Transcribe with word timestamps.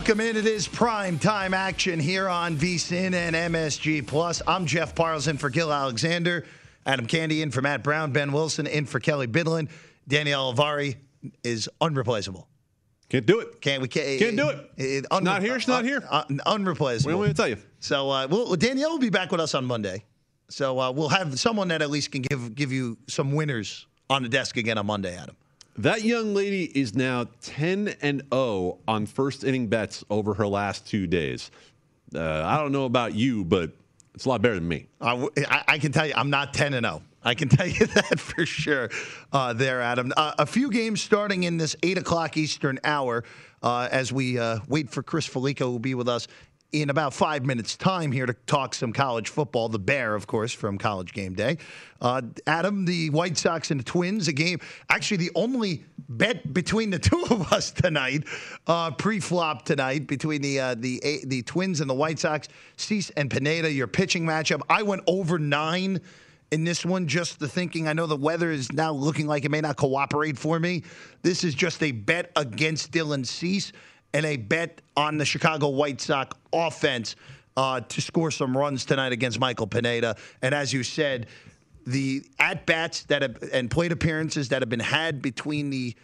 Welcome 0.00 0.20
in. 0.20 0.34
It 0.34 0.46
is 0.46 0.66
prime 0.66 1.18
time 1.18 1.52
action 1.52 2.00
here 2.00 2.26
on 2.26 2.56
VSIN 2.56 3.12
and 3.12 3.36
MSG 3.36 4.06
Plus. 4.06 4.40
I'm 4.46 4.64
Jeff 4.64 4.94
Parles 4.94 5.28
in 5.28 5.36
for 5.36 5.50
Gill 5.50 5.70
Alexander, 5.70 6.46
Adam 6.86 7.06
Candee 7.06 7.42
in 7.42 7.50
for 7.50 7.60
Matt 7.60 7.82
Brown, 7.82 8.10
Ben 8.10 8.32
Wilson 8.32 8.66
in 8.66 8.86
for 8.86 8.98
Kelly 8.98 9.26
Bidlin. 9.26 9.68
Danielle 10.08 10.54
Alvari 10.54 10.96
is 11.44 11.68
unreplaceable. 11.82 12.48
Can't 13.10 13.26
do 13.26 13.40
it. 13.40 13.60
Can't 13.60 13.82
we? 13.82 13.88
Can't, 13.88 14.18
Can't 14.18 14.36
do 14.38 14.48
it. 14.48 14.70
it 14.78 15.06
unre- 15.10 15.22
not 15.22 15.42
here. 15.42 15.60
She's 15.60 15.68
not 15.68 15.84
here. 15.84 16.02
Uh, 16.08 16.24
unreplaceable. 16.46 17.18
What 17.18 17.26
do 17.26 17.32
to 17.32 17.36
tell 17.36 17.48
you? 17.48 17.58
So, 17.80 18.08
uh, 18.08 18.26
we'll, 18.26 18.56
Danielle 18.56 18.92
will 18.92 18.98
be 18.98 19.10
back 19.10 19.30
with 19.30 19.42
us 19.42 19.54
on 19.54 19.66
Monday. 19.66 20.06
So 20.48 20.80
uh, 20.80 20.90
we'll 20.92 21.10
have 21.10 21.38
someone 21.38 21.68
that 21.68 21.82
at 21.82 21.90
least 21.90 22.10
can 22.10 22.22
give 22.22 22.54
give 22.54 22.72
you 22.72 22.96
some 23.06 23.32
winners 23.32 23.86
on 24.08 24.22
the 24.22 24.30
desk 24.30 24.56
again 24.56 24.78
on 24.78 24.86
Monday, 24.86 25.14
Adam. 25.14 25.36
That 25.78 26.02
young 26.02 26.34
lady 26.34 26.64
is 26.64 26.94
now 26.94 27.26
10 27.42 27.96
and 28.02 28.22
0 28.32 28.78
on 28.86 29.06
first 29.06 29.44
inning 29.44 29.68
bets 29.68 30.04
over 30.10 30.34
her 30.34 30.46
last 30.46 30.86
two 30.86 31.06
days. 31.06 31.50
Uh, 32.14 32.42
I 32.44 32.58
don't 32.58 32.72
know 32.72 32.84
about 32.84 33.14
you, 33.14 33.44
but 33.44 33.70
it's 34.14 34.24
a 34.24 34.28
lot 34.28 34.42
better 34.42 34.56
than 34.56 34.66
me. 34.66 34.86
I, 35.00 35.28
I, 35.68 35.78
can 35.78 35.92
tell 35.92 36.06
you, 36.06 36.12
I'm 36.16 36.28
not 36.28 36.52
10 36.52 36.74
and 36.74 36.84
0. 36.84 37.02
I 37.22 37.34
can 37.34 37.48
tell 37.50 37.66
you 37.66 37.86
that 37.86 38.18
for 38.18 38.44
sure. 38.44 38.90
Uh, 39.32 39.52
there, 39.52 39.80
Adam. 39.80 40.12
Uh, 40.16 40.32
a 40.38 40.46
few 40.46 40.70
games 40.70 41.00
starting 41.00 41.44
in 41.44 41.56
this 41.56 41.76
eight 41.82 41.98
o'clock 41.98 42.36
Eastern 42.36 42.78
hour 42.84 43.24
uh, 43.62 43.88
as 43.90 44.12
we 44.12 44.38
uh, 44.38 44.58
wait 44.68 44.90
for 44.90 45.02
Chris 45.02 45.28
Fallica, 45.28 45.60
who 45.60 45.70
will 45.70 45.78
be 45.78 45.94
with 45.94 46.08
us 46.08 46.26
in 46.72 46.90
about 46.90 47.12
five 47.12 47.44
minutes' 47.44 47.76
time 47.76 48.12
here 48.12 48.26
to 48.26 48.32
talk 48.46 48.74
some 48.74 48.92
college 48.92 49.28
football. 49.28 49.68
The 49.68 49.78
Bear, 49.78 50.14
of 50.14 50.26
course, 50.26 50.52
from 50.52 50.78
College 50.78 51.12
Game 51.12 51.34
Day. 51.34 51.58
Uh, 52.00 52.22
Adam, 52.46 52.84
the 52.84 53.10
White 53.10 53.36
Sox 53.36 53.70
and 53.70 53.80
the 53.80 53.84
Twins, 53.84 54.28
a 54.28 54.32
game, 54.32 54.60
actually 54.88 55.18
the 55.18 55.30
only 55.34 55.84
bet 56.08 56.52
between 56.52 56.90
the 56.90 56.98
two 57.00 57.24
of 57.30 57.52
us 57.52 57.70
tonight, 57.70 58.24
uh, 58.66 58.90
pre-flop 58.92 59.64
tonight 59.64 60.06
between 60.06 60.42
the 60.42 60.60
uh, 60.60 60.74
the 60.76 61.00
the 61.26 61.42
Twins 61.42 61.80
and 61.80 61.90
the 61.90 61.94
White 61.94 62.18
Sox. 62.18 62.48
Cease 62.76 63.10
and 63.10 63.30
Pineda, 63.30 63.70
your 63.70 63.86
pitching 63.86 64.24
matchup. 64.24 64.60
I 64.68 64.82
went 64.82 65.02
over 65.06 65.38
nine 65.38 66.00
in 66.50 66.64
this 66.64 66.84
one, 66.84 67.06
just 67.06 67.38
the 67.38 67.48
thinking. 67.48 67.88
I 67.88 67.92
know 67.92 68.06
the 68.06 68.16
weather 68.16 68.50
is 68.50 68.72
now 68.72 68.92
looking 68.92 69.26
like 69.26 69.44
it 69.44 69.50
may 69.50 69.60
not 69.60 69.76
cooperate 69.76 70.38
for 70.38 70.58
me. 70.58 70.82
This 71.22 71.44
is 71.44 71.54
just 71.54 71.82
a 71.82 71.92
bet 71.92 72.32
against 72.36 72.92
Dylan 72.92 73.26
Cease 73.26 73.72
and 74.12 74.26
a 74.26 74.36
bet 74.36 74.80
on 74.96 75.18
the 75.18 75.24
Chicago 75.24 75.68
White 75.68 76.00
Sox 76.00 76.36
offense 76.52 77.16
uh, 77.56 77.80
to 77.80 78.00
score 78.00 78.30
some 78.30 78.56
runs 78.56 78.84
tonight 78.84 79.12
against 79.12 79.38
Michael 79.38 79.66
Pineda. 79.66 80.16
And 80.42 80.54
as 80.54 80.72
you 80.72 80.82
said, 80.82 81.26
the 81.86 82.24
at 82.38 82.66
bats 82.66 83.04
that 83.04 83.22
have 83.22 83.42
and 83.52 83.70
plate 83.70 83.92
appearances 83.92 84.48
that 84.50 84.62
have 84.62 84.68
been 84.68 84.80
had 84.80 85.22
between 85.22 85.70
the 85.70 85.94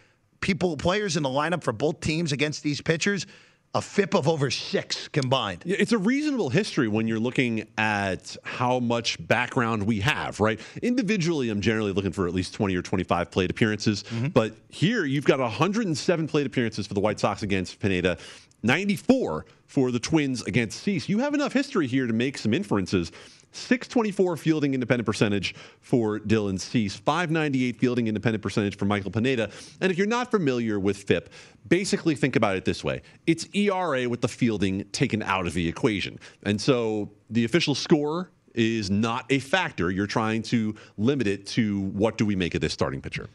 people 0.41 0.77
players 0.77 1.17
in 1.17 1.23
the 1.23 1.29
lineup 1.29 1.63
for 1.63 1.73
both 1.73 1.99
teams 1.99 2.31
against 2.31 2.63
these 2.63 2.81
pitchers 2.81 3.25
a 3.73 3.81
FIP 3.81 4.15
of 4.15 4.27
over 4.27 4.49
six 4.49 5.07
combined. 5.09 5.63
It's 5.65 5.91
a 5.91 5.97
reasonable 5.97 6.49
history 6.49 6.87
when 6.87 7.07
you're 7.07 7.19
looking 7.19 7.67
at 7.77 8.35
how 8.43 8.79
much 8.79 9.25
background 9.27 9.83
we 9.83 9.99
have, 9.99 10.39
right? 10.39 10.59
Individually, 10.81 11.49
I'm 11.49 11.61
generally 11.61 11.91
looking 11.91 12.11
for 12.11 12.27
at 12.27 12.33
least 12.33 12.53
20 12.53 12.75
or 12.75 12.81
25 12.81 13.29
plate 13.29 13.51
appearances. 13.51 14.03
Mm-hmm. 14.03 14.27
But 14.29 14.53
here, 14.69 15.05
you've 15.05 15.25
got 15.25 15.39
107 15.39 16.27
plate 16.27 16.47
appearances 16.47 16.87
for 16.87 16.93
the 16.93 16.99
White 16.99 17.19
Sox 17.19 17.43
against 17.43 17.79
Pineda, 17.79 18.17
94 18.63 19.45
for 19.67 19.91
the 19.91 19.99
Twins 19.99 20.41
against 20.43 20.81
Cease. 20.81 21.07
You 21.07 21.19
have 21.19 21.33
enough 21.33 21.53
history 21.53 21.87
here 21.87 22.07
to 22.07 22.13
make 22.13 22.37
some 22.37 22.53
inferences 22.53 23.11
624 23.51 24.37
fielding 24.37 24.73
independent 24.73 25.05
percentage 25.05 25.55
for 25.81 26.19
Dylan 26.19 26.59
Cease, 26.59 26.95
598 26.95 27.79
fielding 27.79 28.07
independent 28.07 28.41
percentage 28.41 28.77
for 28.77 28.85
Michael 28.85 29.11
Pineda. 29.11 29.49
And 29.81 29.91
if 29.91 29.97
you're 29.97 30.07
not 30.07 30.31
familiar 30.31 30.79
with 30.79 30.97
FIP, 30.97 31.29
basically 31.67 32.15
think 32.15 32.35
about 32.35 32.55
it 32.55 32.65
this 32.65 32.83
way 32.83 33.01
it's 33.25 33.47
ERA 33.53 34.07
with 34.07 34.21
the 34.21 34.27
fielding 34.27 34.85
taken 34.91 35.23
out 35.23 35.47
of 35.47 35.53
the 35.53 35.67
equation. 35.67 36.19
And 36.43 36.59
so 36.59 37.11
the 37.29 37.45
official 37.45 37.75
score 37.75 38.31
is 38.53 38.89
not 38.89 39.25
a 39.29 39.39
factor. 39.39 39.91
You're 39.91 40.07
trying 40.07 40.41
to 40.43 40.75
limit 40.97 41.27
it 41.27 41.45
to 41.47 41.81
what 41.81 42.17
do 42.17 42.25
we 42.25 42.35
make 42.35 42.55
of 42.55 42.61
this 42.61 42.73
starting 42.73 43.01
pitcher. 43.01 43.29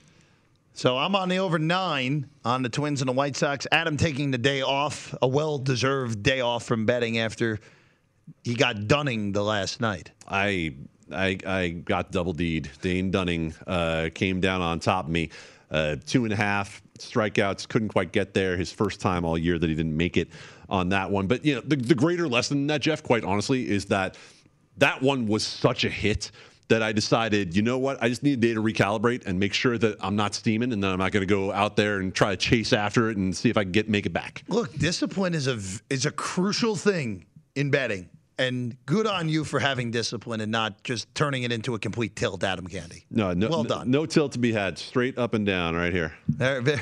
So 0.75 0.97
I'm 0.97 1.15
on 1.15 1.29
the 1.29 1.39
over 1.39 1.59
nine 1.59 2.29
on 2.45 2.63
the 2.63 2.69
Twins 2.69 3.03
and 3.03 3.09
the 3.09 3.13
White 3.13 3.37
Sox. 3.37 3.67
Adam 3.71 3.97
taking 3.97 4.31
the 4.31 4.39
day 4.39 4.63
off, 4.63 5.15
a 5.21 5.29
well 5.29 5.59
deserved 5.59 6.23
day 6.23 6.41
off 6.41 6.65
from 6.65 6.87
betting 6.87 7.19
after 7.19 7.61
he 8.45 8.55
got 8.55 8.89
Dunning 8.89 9.33
the 9.33 9.43
last 9.43 9.81
night. 9.81 10.11
I 10.29 10.75
I, 11.13 11.39
I 11.47 11.69
got 11.69 12.11
double 12.11 12.33
deed. 12.33 12.71
Dane 12.81 13.11
Dunning 13.11 13.55
uh, 13.67 14.09
came 14.15 14.41
down 14.41 14.61
on 14.61 14.81
top 14.81 15.07
of 15.07 15.11
me. 15.11 15.31
Uh, 15.71 15.97
two 16.07 16.25
and 16.25 16.33
a 16.33 16.37
half 16.37 16.83
strikeouts, 16.99 17.69
couldn't 17.69 17.89
quite 17.89 18.13
get 18.13 18.35
there. 18.35 18.57
His 18.57 18.73
first 18.73 19.01
time 19.01 19.25
all 19.25 19.39
year 19.39 19.59
that 19.59 19.69
he 19.69 19.75
didn't 19.75 19.97
make 19.97 20.17
it 20.17 20.29
on 20.69 20.91
that 20.91 21.11
one. 21.11 21.27
But 21.27 21.45
you 21.45 21.57
know, 21.57 21.61
the, 21.63 21.77
the 21.77 21.95
greater 21.95 22.29
lesson 22.29 22.67
that, 22.69 22.81
Jeff, 22.83 23.03
quite 23.03 23.25
honestly, 23.25 23.69
is 23.69 23.87
that 23.87 24.17
that 24.79 25.03
one 25.03 25.27
was 25.27 25.47
such 25.47 25.85
a 25.85 25.91
hit 25.91 26.31
that 26.69 26.83
I 26.83 26.93
decided, 26.93 27.55
you 27.55 27.63
know 27.63 27.79
what, 27.79 28.03
I 28.03 28.09
just 28.09 28.23
need 28.23 28.35
a 28.35 28.37
day 28.37 28.55
to 28.55 28.63
recalibrate 28.63 29.27
and 29.27 29.39
make 29.39 29.53
sure 29.53 29.77
that 29.77 29.97
I'm 30.01 30.17
not 30.17 30.35
steaming 30.35 30.73
and 30.73 30.83
that 30.83 30.91
I'm 30.91 30.99
not 30.99 31.13
going 31.13 31.21
to 31.21 31.27
go 31.27 31.53
out 31.53 31.77
there 31.77 31.99
and 31.99 32.15
try 32.15 32.31
to 32.31 32.37
chase 32.37 32.73
after 32.73 33.11
it 33.11 33.19
and 33.19 33.37
see 33.37 33.51
if 33.51 33.59
I 33.59 33.65
can 33.65 33.73
get 33.73 33.91
make 33.91 34.07
it 34.07 34.13
back. 34.13 34.43
Look, 34.49 34.73
discipline 34.79 35.35
is 35.35 35.49
a 35.49 35.59
is 35.91 36.07
a 36.07 36.11
crucial 36.11 36.77
thing 36.77 37.27
in 37.55 37.71
betting. 37.71 38.09
And 38.39 38.77
good 38.87 39.07
on 39.07 39.29
you 39.29 39.45
for 39.45 39.61
having 39.61 39.91
discipline 39.91 40.41
and 40.41 40.51
not 40.51 40.83
just 40.83 41.15
turning 41.15 41.43
it 41.43 41.53
into 41.53 41.75
a 41.75 41.79
complete 41.79 42.17
tilt, 42.17 42.43
Adam 42.43 42.67
Candee. 42.67 43.05
No, 43.11 43.35
no, 43.35 43.49
well 43.51 43.63
done. 43.63 43.91
No 43.91 44.07
tilt 44.07 44.33
to 44.33 44.39
be 44.39 44.53
had. 44.53 44.79
Straight 44.79 45.19
up 45.19 45.35
and 45.35 45.45
down 45.47 45.77
right 45.77 45.93
here. 45.93 46.15
There- 46.29 46.63
there- 46.63 46.81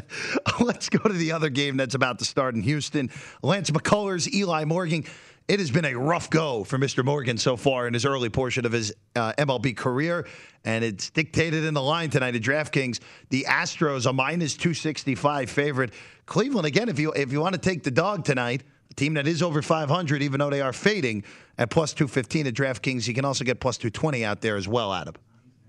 Let's 0.60 0.88
go 0.88 0.98
to 0.98 1.14
the 1.14 1.32
other 1.32 1.48
game 1.48 1.76
that's 1.76 1.94
about 1.94 2.18
to 2.18 2.24
start 2.24 2.54
in 2.54 2.62
Houston. 2.62 3.08
Lance 3.42 3.70
McCullers, 3.70 4.30
Eli 4.34 4.64
Morgan. 4.64 5.04
It 5.48 5.58
has 5.58 5.70
been 5.70 5.84
a 5.84 5.94
rough 5.94 6.28
go 6.28 6.64
for 6.64 6.76
Mr. 6.78 7.04
Morgan 7.04 7.38
so 7.38 7.56
far 7.56 7.86
in 7.86 7.94
his 7.94 8.04
early 8.04 8.28
portion 8.28 8.66
of 8.66 8.72
his 8.72 8.92
uh, 9.16 9.32
MLB 9.38 9.76
career, 9.76 10.26
and 10.64 10.84
it's 10.84 11.10
dictated 11.10 11.64
in 11.64 11.72
the 11.74 11.82
line 11.82 12.10
tonight 12.10 12.34
at 12.36 12.42
DraftKings. 12.42 13.00
The 13.30 13.46
Astros, 13.48 14.06
a 14.06 14.12
minus 14.12 14.54
265 14.54 15.50
favorite. 15.50 15.92
Cleveland, 16.26 16.66
again, 16.66 16.88
if 16.88 16.98
you 16.98 17.12
if 17.12 17.32
you 17.32 17.40
want 17.40 17.54
to 17.54 17.60
take 17.60 17.82
the 17.84 17.90
dog 17.90 18.24
tonight, 18.24 18.62
team 19.00 19.14
that 19.14 19.26
is 19.26 19.42
over 19.42 19.62
500, 19.62 20.22
even 20.22 20.38
though 20.40 20.50
they 20.50 20.60
are 20.60 20.72
fading 20.72 21.24
at 21.58 21.70
plus 21.70 21.92
215 21.94 22.46
at 22.46 22.54
DraftKings, 22.54 23.08
you 23.08 23.14
can 23.14 23.24
also 23.24 23.44
get 23.44 23.58
plus 23.58 23.78
220 23.78 24.24
out 24.24 24.40
there 24.42 24.56
as 24.56 24.68
well, 24.68 24.92
Adam. 24.92 25.14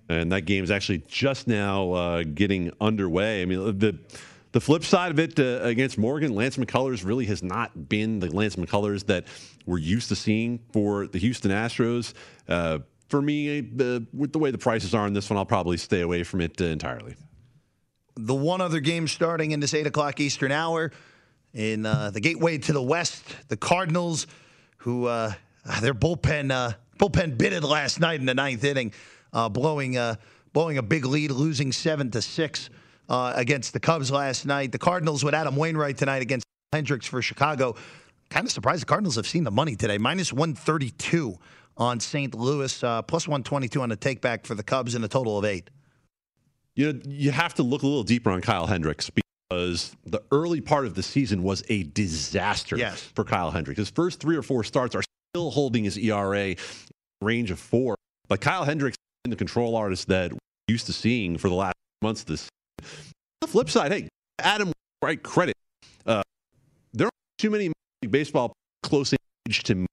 and 0.09 0.31
that 0.31 0.41
game's 0.41 0.69
actually 0.69 0.99
just 1.07 1.47
now 1.47 1.91
uh, 1.93 2.23
getting 2.23 2.71
underway. 2.79 3.41
I 3.41 3.45
mean, 3.45 3.79
the 3.79 3.97
the 4.51 4.59
flip 4.59 4.83
side 4.83 5.11
of 5.11 5.19
it 5.19 5.39
uh, 5.39 5.61
against 5.63 5.97
Morgan, 5.97 6.35
Lance 6.35 6.57
McCullers 6.57 7.05
really 7.05 7.25
has 7.27 7.41
not 7.41 7.87
been 7.87 8.19
the 8.19 8.29
Lance 8.29 8.57
McCullers 8.57 9.05
that 9.05 9.23
we're 9.65 9.77
used 9.77 10.09
to 10.09 10.15
seeing 10.15 10.59
for 10.73 11.07
the 11.07 11.19
Houston 11.19 11.51
Astros. 11.51 12.13
Uh, 12.49 12.79
for 13.07 13.21
me, 13.21 13.59
uh, 13.59 14.01
with 14.13 14.33
the 14.33 14.39
way 14.39 14.51
the 14.51 14.57
prices 14.57 14.93
are 14.93 15.05
on 15.05 15.13
this 15.13 15.29
one, 15.29 15.37
I'll 15.37 15.45
probably 15.45 15.77
stay 15.77 16.01
away 16.01 16.23
from 16.23 16.41
it 16.41 16.59
uh, 16.59 16.65
entirely. 16.65 17.15
the 18.17 18.35
one 18.35 18.59
other 18.59 18.81
game 18.81 19.07
starting 19.07 19.51
in 19.51 19.61
this 19.61 19.73
8 19.73 19.87
o'clock 19.87 20.19
Eastern 20.19 20.51
hour 20.51 20.91
in 21.53 21.85
uh, 21.85 22.11
the 22.11 22.19
gateway 22.19 22.57
to 22.57 22.73
the 22.73 22.81
West, 22.81 23.23
the 23.47 23.57
Cardinals, 23.57 24.27
who 24.77 25.05
uh, 25.05 25.33
their 25.81 25.93
bullpen 25.93 26.51
uh, 26.51 26.73
bullpen 26.97 27.37
bitted 27.37 27.63
last 27.63 27.99
night 27.99 28.19
in 28.19 28.25
the 28.25 28.33
ninth 28.33 28.63
inning, 28.63 28.93
uh, 29.33 29.49
blowing 29.49 29.97
uh, 29.97 30.15
blowing 30.53 30.77
a 30.77 30.83
big 30.83 31.05
lead, 31.05 31.31
losing 31.31 31.71
seven 31.71 32.11
to 32.11 32.21
six 32.21 32.69
uh, 33.09 33.33
against 33.35 33.73
the 33.73 33.79
Cubs 33.79 34.11
last 34.11 34.45
night. 34.45 34.71
The 34.71 34.79
Cardinals 34.79 35.23
with 35.23 35.33
Adam 35.33 35.55
Wainwright 35.55 35.97
tonight 35.97 36.21
against 36.21 36.45
Hendricks 36.73 37.05
for 37.05 37.21
Chicago. 37.21 37.75
Kind 38.29 38.45
of 38.45 38.51
surprised 38.51 38.81
the 38.81 38.85
Cardinals 38.85 39.15
have 39.17 39.27
seen 39.27 39.43
the 39.43 39.51
money 39.51 39.75
today, 39.75 39.97
minus 39.97 40.31
132 40.31 41.37
on 41.75 41.99
St. 41.99 42.33
Louis, 42.33 42.79
plus 42.79 43.27
122 43.27 43.81
on 43.81 43.89
the 43.89 43.97
takeback 43.97 44.45
for 44.45 44.55
the 44.55 44.63
Cubs 44.63 44.95
in 44.95 45.03
a 45.03 45.07
total 45.07 45.37
of 45.37 45.43
eight. 45.43 45.69
You 46.75 46.93
know, 46.93 47.01
you 47.05 47.31
have 47.31 47.53
to 47.55 47.63
look 47.63 47.83
a 47.83 47.87
little 47.87 48.03
deeper 48.03 48.31
on 48.31 48.39
Kyle 48.39 48.67
Hendricks 48.67 49.09
because 49.09 49.20
the 49.51 50.21
early 50.31 50.61
part 50.61 50.85
of 50.85 50.95
the 50.95 51.03
season 51.03 51.43
was 51.43 51.63
a 51.69 51.83
disaster 51.83 52.77
Yes. 52.77 53.01
for 53.15 53.23
Kyle 53.23 53.51
Hendricks. 53.51 53.77
His 53.77 53.89
first 53.89 54.19
three 54.19 54.37
or 54.37 54.41
four 54.41 54.63
starts 54.63 54.95
are 54.95 55.03
still 55.33 55.51
holding 55.51 55.83
his 55.83 55.97
ERA 55.97 56.55
range 57.21 57.51
of 57.51 57.59
four. 57.59 57.95
But 58.29 58.41
Kyle 58.41 58.63
Hendricks 58.63 58.95
is 59.25 59.29
the 59.29 59.35
control 59.35 59.75
artist 59.75 60.07
that 60.07 60.31
we're 60.31 60.39
used 60.67 60.85
to 60.87 60.93
seeing 60.93 61.37
for 61.37 61.49
the 61.49 61.55
last 61.55 61.75
months 62.01 62.21
of 62.21 62.27
this. 62.27 62.49
The 63.41 63.47
flip 63.47 63.69
side, 63.69 63.91
hey, 63.91 64.07
Adam 64.39 64.71
right 65.03 65.21
credit. 65.21 65.55
Uh, 66.05 66.21
there 66.93 67.05
aren't 67.05 67.13
too 67.37 67.49
many 67.49 67.71
baseball 68.09 68.53
close 68.83 69.13
age 69.47 69.63
to 69.63 69.75
me. 69.75 69.87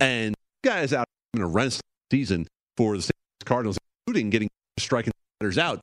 And 0.00 0.34
guys 0.64 0.92
out 0.92 1.06
in 1.34 1.42
a 1.42 1.46
rent 1.46 1.80
season 2.10 2.46
for 2.76 2.96
the 2.96 3.02
St. 3.02 3.12
Cardinals, 3.44 3.78
including 4.06 4.30
getting 4.30 4.48
striking 4.78 5.12
batters 5.40 5.58
out. 5.58 5.80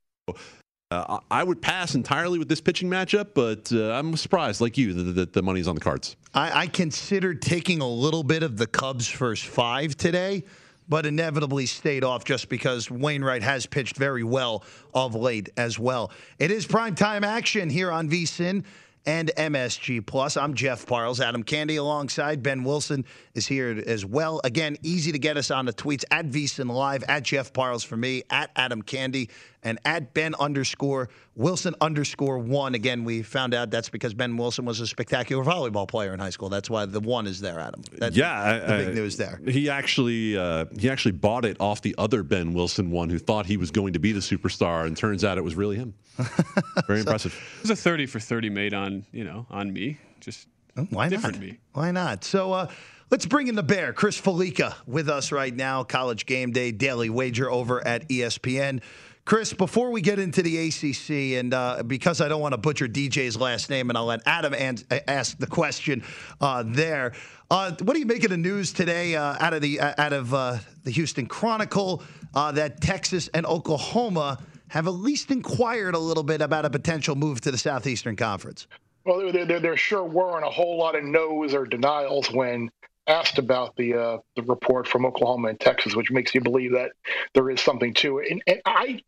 Uh, 0.92 1.20
I 1.30 1.44
would 1.44 1.62
pass 1.62 1.94
entirely 1.94 2.40
with 2.40 2.50
this 2.50 2.62
pitching 2.62 2.90
matchup, 2.90 3.36
but 3.36 3.72
uh, 3.72 3.92
I'm 3.92 4.18
surprised, 4.18 4.60
like 4.60 4.76
you, 4.76 4.92
that, 4.94 5.12
that 5.12 5.34
the 5.34 5.44
money's 5.44 5.68
on 5.68 5.76
the 5.76 5.82
cards. 5.82 6.16
I, 6.34 6.62
I 6.62 6.68
considered 6.68 7.44
taking 7.44 7.80
a 7.80 7.88
little 7.88 8.24
bit 8.24 8.42
of 8.42 8.58
the 8.58 8.66
Cubs' 8.66 9.08
first 9.08 9.46
five 9.46 9.96
today, 9.96 10.46
but 10.88 11.06
inevitably 11.06 11.68
stayed 11.68 12.04
off 12.04 12.26
just 12.26 12.50
because 12.50 12.90
Wainwright 12.90 13.44
has 13.44 13.68
pitched 13.68 13.98
very 13.98 14.24
well 14.24 14.64
of 14.92 15.14
late 15.14 15.50
as 15.58 15.78
well. 15.78 16.12
It 16.40 16.50
is 16.50 16.66
prime 16.66 16.96
time 16.96 17.24
action 17.24 17.70
here 17.70 17.92
on 17.92 18.10
VSIN 18.10 18.64
and 19.06 19.32
MSG 19.38 20.06
Plus. 20.06 20.38
I'm 20.38 20.54
Jeff 20.54 20.86
Parles. 20.86 21.20
Adam 21.22 21.44
Candee 21.44 21.78
alongside 21.80 22.44
Ben 22.44 22.64
Wilson 22.64 23.06
is 23.34 23.48
here 23.48 23.82
as 23.88 24.06
well. 24.06 24.42
Again, 24.44 24.78
easy 24.84 25.12
to 25.12 25.20
get 25.20 25.38
us 25.38 25.52
on 25.52 25.66
the 25.66 25.74
tweets 25.74 26.04
at 26.12 26.28
VSIN 26.28 26.70
Live, 26.72 27.04
at 27.08 27.24
Jeff 27.24 27.54
Parles 27.54 27.84
for 27.84 27.98
me, 27.98 28.24
at 28.30 28.52
Adam 28.56 28.82
Candee, 28.82 29.30
and 29.64 29.80
at 29.86 30.14
Ben 30.14 30.36
underscore 30.40 31.10
Wilson 31.36 31.76
underscore 31.82 32.38
one. 32.40 32.76
Again, 32.76 33.04
we 33.04 33.22
found 33.24 33.54
out 33.54 33.72
that's 33.72 33.90
because 33.90 34.14
Ben 34.14 34.38
Wilson 34.38 34.66
was 34.66 34.80
a 34.80 34.88
spectacular 34.88 35.44
volleyball 35.44 35.88
player 35.88 36.14
in 36.14 36.20
high 36.20 36.30
school. 36.30 36.50
That's 36.50 36.70
why 36.70 36.86
the 36.86 37.00
one 37.00 37.26
is 37.28 37.40
there, 37.42 37.60
Adam. 37.60 37.82
That's 37.98 38.16
yeah, 38.16 38.60
the 38.60 38.74
I- 38.74 38.78
big 38.78 38.88
I- 38.90 38.94
news 38.94 39.18
there. 39.18 39.40
He 39.48 39.70
actually 39.70 40.38
uh, 40.38 40.66
he 40.78 40.90
actually 40.90 41.14
bought 41.14 41.46
it 41.46 41.58
off 41.60 41.82
the 41.82 41.96
other 41.98 42.22
Ben 42.24 42.54
Wilson 42.54 42.92
one, 42.92 43.10
who 43.10 43.18
thought 43.20 43.46
he 43.46 43.58
was 43.58 43.72
going 43.72 43.94
to 43.94 44.00
be 44.00 44.12
the 44.12 44.20
superstar, 44.20 44.86
and 44.86 44.96
turns 44.96 45.24
out 45.24 45.38
it 45.38 45.44
was 45.44 45.56
really 45.56 45.78
him. 45.78 45.94
Very 46.88 47.00
impressive. 47.00 47.34
It 47.58 47.62
was 47.64 47.72
a 47.72 47.76
30 47.76 48.06
for 48.06 48.20
30 48.20 48.50
made 48.50 48.74
on, 48.74 49.06
you 49.12 49.24
know, 49.24 49.46
on 49.50 49.72
me. 49.72 49.98
Just 50.20 50.48
Why 50.90 51.10
different 51.10 51.38
not? 51.38 51.46
me. 51.46 51.58
Why 51.74 51.92
not? 51.92 52.24
So 52.24 52.54
uh, 52.54 52.72
let's 53.10 53.26
bring 53.26 53.48
in 53.48 53.56
the 53.56 53.64
bear, 53.64 53.94
Chris 53.94 54.20
Fallica, 54.20 54.76
with 54.86 55.10
us 55.10 55.32
right 55.32 55.56
now. 55.56 55.84
College 55.84 56.26
Game 56.26 56.52
Day 56.52 56.72
Daily 56.72 57.10
Wager 57.10 57.50
over 57.50 57.86
at 57.86 58.08
ESPN. 58.10 58.82
Chris, 59.26 59.54
before 59.54 59.92
we 59.92 60.02
get 60.02 60.18
into 60.18 60.42
the 60.42 60.70
ACC, 60.70 61.38
and 61.40 61.54
uh, 61.54 61.84
because 61.86 62.20
I 62.20 62.28
don't 62.28 62.42
want 62.42 62.54
to 62.54 62.58
butcher 62.58 62.88
DJ's 62.88 63.38
last 63.38 63.70
name, 63.70 63.90
and 63.90 63.98
I'll 63.98 64.06
let 64.06 64.22
Adam 64.26 64.56
an- 64.56 64.80
ask 65.08 65.38
the 65.38 65.46
question 65.46 66.04
uh, 66.42 66.64
there. 66.66 67.14
Uh, 67.52 67.74
what 67.84 67.94
do 67.94 68.00
you 68.00 68.08
make 68.08 68.24
of 68.24 68.32
the 68.32 68.38
news 68.38 68.74
today 68.74 69.16
uh, 69.16 69.36
out 69.40 69.54
of 69.54 69.62
the 69.62 69.80
out 69.82 70.14
of 70.14 70.34
uh, 70.34 70.58
the 70.84 70.90
Houston 70.90 71.28
Chronicle 71.28 72.02
uh, 72.34 72.52
that 72.54 72.82
Texas 72.82 73.28
and 73.34 73.46
Oklahoma 73.46 74.40
have 74.70 74.88
at 74.88 74.92
least 74.92 75.32
inquired 75.32 75.96
a 75.96 76.00
little 76.00 76.24
bit 76.24 76.42
about 76.42 76.66
a 76.66 76.70
potential 76.70 77.16
move 77.16 77.42
to 77.42 77.52
the 77.52 77.58
Southeastern 77.58 78.16
Conference? 78.16 78.68
Well, 79.06 79.32
there, 79.32 79.60
there, 79.60 79.78
sure 79.78 80.04
weren't 80.04 80.46
a 80.46 80.50
whole 80.50 80.78
lot 80.78 80.96
of 80.96 81.04
no's 81.04 81.54
or 81.54 81.66
denials 81.66 82.32
when 82.32 82.70
asked 83.08 83.40
about 83.40 83.76
the 83.76 83.96
uh, 83.96 84.18
the 84.36 84.44
report 84.44 84.88
from 84.88 85.06
Oklahoma 85.06 85.50
and 85.50 85.60
Texas, 85.60 85.96
which 85.96 86.12
makes 86.12 86.36
you 86.36 86.42
believe 86.42 86.74
that 86.74 86.92
there 87.34 87.50
is 87.50 87.60
something 87.60 87.94
to 87.96 88.20
it. 88.20 88.32
And, 88.32 88.44
and 88.46 88.62
I 88.66 89.02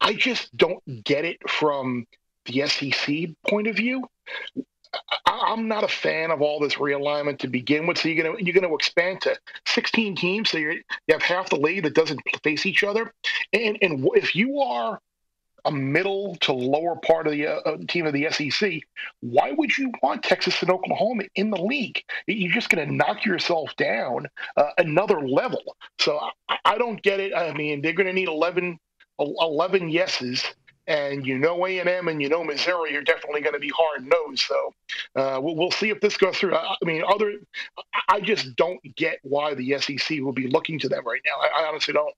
I 0.00 0.14
just 0.14 0.54
don't 0.56 0.82
get 1.04 1.24
it 1.24 1.48
from 1.48 2.06
the 2.46 2.66
SEC 2.66 3.28
point 3.48 3.66
of 3.66 3.76
view. 3.76 4.08
I, 5.26 5.52
I'm 5.52 5.68
not 5.68 5.84
a 5.84 5.88
fan 5.88 6.30
of 6.30 6.42
all 6.42 6.60
this 6.60 6.74
realignment 6.76 7.38
to 7.40 7.48
begin 7.48 7.86
with. 7.86 7.98
So 7.98 8.08
you're 8.08 8.24
gonna 8.24 8.36
you're 8.40 8.54
gonna 8.54 8.74
expand 8.74 9.20
to 9.22 9.36
16 9.66 10.16
teams, 10.16 10.50
so 10.50 10.58
you 10.58 10.82
have 11.10 11.22
half 11.22 11.50
the 11.50 11.56
league 11.56 11.84
that 11.84 11.94
doesn't 11.94 12.20
face 12.42 12.66
each 12.66 12.84
other. 12.84 13.12
And 13.52 13.78
and 13.82 14.08
if 14.14 14.34
you 14.34 14.60
are 14.60 15.00
a 15.66 15.70
middle 15.70 16.36
to 16.36 16.52
lower 16.52 16.96
part 16.96 17.26
of 17.26 17.32
the 17.32 17.46
uh, 17.46 17.76
team 17.88 18.06
of 18.06 18.12
the 18.12 18.30
SEC, 18.30 18.80
why 19.20 19.50
would 19.50 19.76
you 19.76 19.92
want 20.02 20.22
Texas 20.22 20.62
and 20.62 20.70
Oklahoma 20.70 21.24
in 21.34 21.50
the 21.50 21.60
league? 21.60 22.02
You're 22.26 22.52
just 22.52 22.70
going 22.70 22.86
to 22.86 22.94
knock 22.94 23.24
yourself 23.24 23.74
down 23.76 24.28
uh, 24.56 24.70
another 24.78 25.26
level. 25.26 25.76
So 25.98 26.20
I, 26.48 26.58
I 26.64 26.78
don't 26.78 27.02
get 27.02 27.20
it. 27.20 27.34
I 27.34 27.52
mean, 27.52 27.82
they're 27.82 27.92
going 27.92 28.06
to 28.06 28.12
need 28.12 28.28
11, 28.28 28.78
11 29.18 29.88
yeses. 29.88 30.44
And 30.88 31.26
you 31.26 31.38
know 31.38 31.66
A&M 31.66 32.08
and 32.08 32.22
you 32.22 32.28
know 32.28 32.44
Missouri 32.44 32.92
You're 32.92 33.02
definitely 33.02 33.40
going 33.40 33.54
to 33.54 33.60
be 33.60 33.72
hard 33.76 34.06
nosed. 34.06 34.42
So 34.42 34.74
uh, 35.16 35.40
we'll, 35.40 35.56
we'll 35.56 35.70
see 35.72 35.90
if 35.90 36.00
this 36.00 36.16
goes 36.16 36.36
through. 36.36 36.54
I, 36.54 36.76
I 36.80 36.84
mean, 36.84 37.02
other, 37.08 37.34
I 38.08 38.20
just 38.20 38.54
don't 38.56 38.80
get 38.96 39.18
why 39.22 39.54
the 39.54 39.78
SEC 39.78 40.20
will 40.20 40.32
be 40.32 40.46
looking 40.46 40.78
to 40.80 40.88
them 40.88 41.04
right 41.04 41.20
now. 41.24 41.32
I, 41.40 41.64
I 41.64 41.68
honestly 41.68 41.94
don't. 41.94 42.14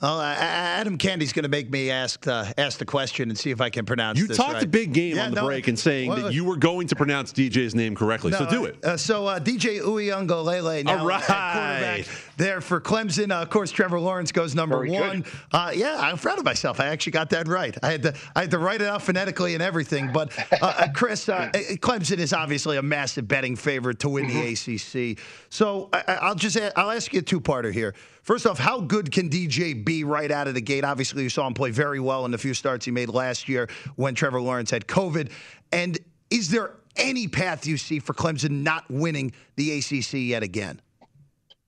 Well, 0.00 0.18
uh, 0.18 0.34
Adam 0.34 0.96
Candee's 0.96 1.34
going 1.34 1.42
to 1.42 1.50
make 1.50 1.70
me 1.70 1.90
ask 1.90 2.26
uh, 2.26 2.46
ask 2.56 2.78
the 2.78 2.86
question 2.86 3.28
and 3.28 3.38
see 3.38 3.50
if 3.50 3.60
I 3.60 3.68
can 3.68 3.84
pronounce. 3.84 4.18
You 4.18 4.28
this 4.28 4.36
talked 4.38 4.54
right. 4.54 4.62
a 4.62 4.66
big 4.66 4.94
game 4.94 5.16
Yeah, 5.16 5.26
on 5.26 5.30
the 5.32 5.42
no, 5.42 5.46
break 5.46 5.68
and 5.68 5.78
saying 5.78 6.08
well, 6.08 6.22
that 6.22 6.32
you 6.32 6.44
were 6.44 6.56
going 6.56 6.86
to 6.88 6.96
pronounce 6.96 7.34
DJ's 7.34 7.74
name 7.74 7.94
correctly. 7.94 8.32
so 8.32 8.48
do 8.48 8.64
it. 8.64 8.82
Uh, 8.82 8.96
so 8.96 9.26
uh, 9.26 9.38
DJ 9.38 9.80
Uiagalelei 9.82 10.84
now 10.84 11.00
All 11.00 11.10
at 11.10 11.26
quarterback 11.26 11.82
right. 11.82 12.08
There 12.40 12.60
for 12.60 12.80
Clemson. 12.80 13.30
Uh, 13.30 13.42
of 13.42 13.50
course, 13.50 13.70
Trevor 13.70 14.00
Lawrence 14.00 14.32
goes 14.32 14.54
number 14.54 14.78
Very 14.78 14.90
one. 14.90 15.24
Uh, 15.52 15.70
yeah, 15.74 15.96
I'm 16.00 16.16
proud 16.18 16.38
of 16.38 16.44
myself. 16.44 16.80
I 16.80 16.86
actually 16.86 17.12
got 17.12 17.30
that 17.30 17.46
right. 17.46 17.76
I 17.82 17.92
had 17.92 18.02
to 18.02 18.14
I 18.34 18.40
had 18.40 18.50
to 18.52 18.58
write 18.58 18.80
it 18.80 18.88
out 18.88 19.02
phonetically 19.02 19.54
and 19.54 19.62
everything. 19.62 20.10
But 20.12 20.36
uh, 20.52 20.56
uh, 20.62 20.88
Chris, 20.92 21.28
uh, 21.28 21.50
Clemson 21.54 22.18
is 22.18 22.32
obviously 22.32 22.78
a 22.78 22.82
massive 22.82 23.28
betting 23.28 23.54
favorite 23.56 24.00
to 24.00 24.08
win 24.08 24.26
the 24.26 24.52
ACC. 24.52 25.18
So 25.50 25.90
I, 25.92 26.02
I- 26.08 26.14
I'll 26.30 26.34
just 26.34 26.58
I'll 26.76 26.90
ask 26.90 27.12
you 27.12 27.20
a 27.20 27.22
two 27.22 27.40
parter 27.40 27.72
here. 27.72 27.94
First 28.22 28.46
off, 28.46 28.58
how 28.58 28.80
good 28.80 29.12
can 29.12 29.28
DJ 29.30 29.84
be 29.84 30.04
right 30.04 30.30
out 30.30 30.48
of 30.48 30.54
the 30.54 30.60
gate? 30.60 30.84
Obviously, 30.84 31.22
you 31.22 31.28
saw 31.30 31.46
him 31.46 31.54
play 31.54 31.70
very 31.70 32.00
well 32.00 32.24
in 32.24 32.30
the 32.30 32.38
few 32.38 32.54
starts 32.54 32.84
he 32.84 32.90
made 32.90 33.08
last 33.08 33.48
year 33.48 33.68
when 33.96 34.14
Trevor 34.14 34.40
Lawrence 34.40 34.70
had 34.70 34.86
COVID. 34.86 35.30
And 35.72 35.98
is 36.30 36.50
there 36.50 36.72
any 36.96 37.28
path 37.28 37.66
you 37.66 37.76
see 37.76 37.98
for 37.98 38.12
Clemson 38.14 38.62
not 38.62 38.84
winning 38.90 39.32
the 39.56 39.78
ACC 39.78 40.14
yet 40.14 40.42
again? 40.42 40.80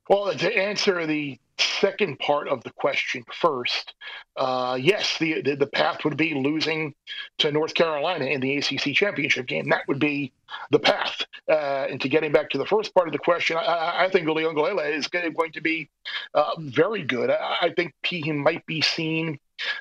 Well, 0.09 0.35
to 0.35 0.57
answer 0.57 1.07
the 1.07 1.39
second 1.59 2.19
part 2.19 2.49
of 2.49 2.63
the 2.65 2.71
question 2.71 3.25
first, 3.33 3.95
uh, 4.37 4.77
yes, 4.81 5.19
the, 5.19 5.43
the, 5.43 5.55
the 5.55 5.67
path 5.67 6.05
would 6.05 6.17
be 6.17 6.35
losing 6.35 6.95
to 7.39 7.53
North 7.53 7.75
Carolina 7.75 8.25
in 8.25 8.41
the 8.41 8.57
ACC 8.57 8.95
championship 8.95 9.47
game. 9.47 9.69
That 9.69 9.87
would 9.87 10.01
be 10.01 10.33
the 10.71 10.81
path. 10.81 11.23
Uh, 11.49 11.87
and 11.89 12.01
to 12.01 12.09
getting 12.09 12.33
back 12.33 12.51
to 12.51 12.59
the 12.59 12.67
first 12.67 12.95
part 12.95 13.07
of 13.07 13.13
the 13.13 13.19
question, 13.19 13.57
I, 13.57 14.05
I 14.05 14.11
think 14.11 14.27
Uiagalelei 14.27 14.93
is 14.93 15.09
going 15.09 15.53
to 15.53 15.61
be 15.61 15.89
uh, 16.35 16.51
very 16.59 17.03
good. 17.03 17.31
I, 17.31 17.57
I 17.63 17.73
think 17.77 17.95
he 18.05 18.33
might 18.33 18.67
be 18.67 18.81
seen 18.81 19.39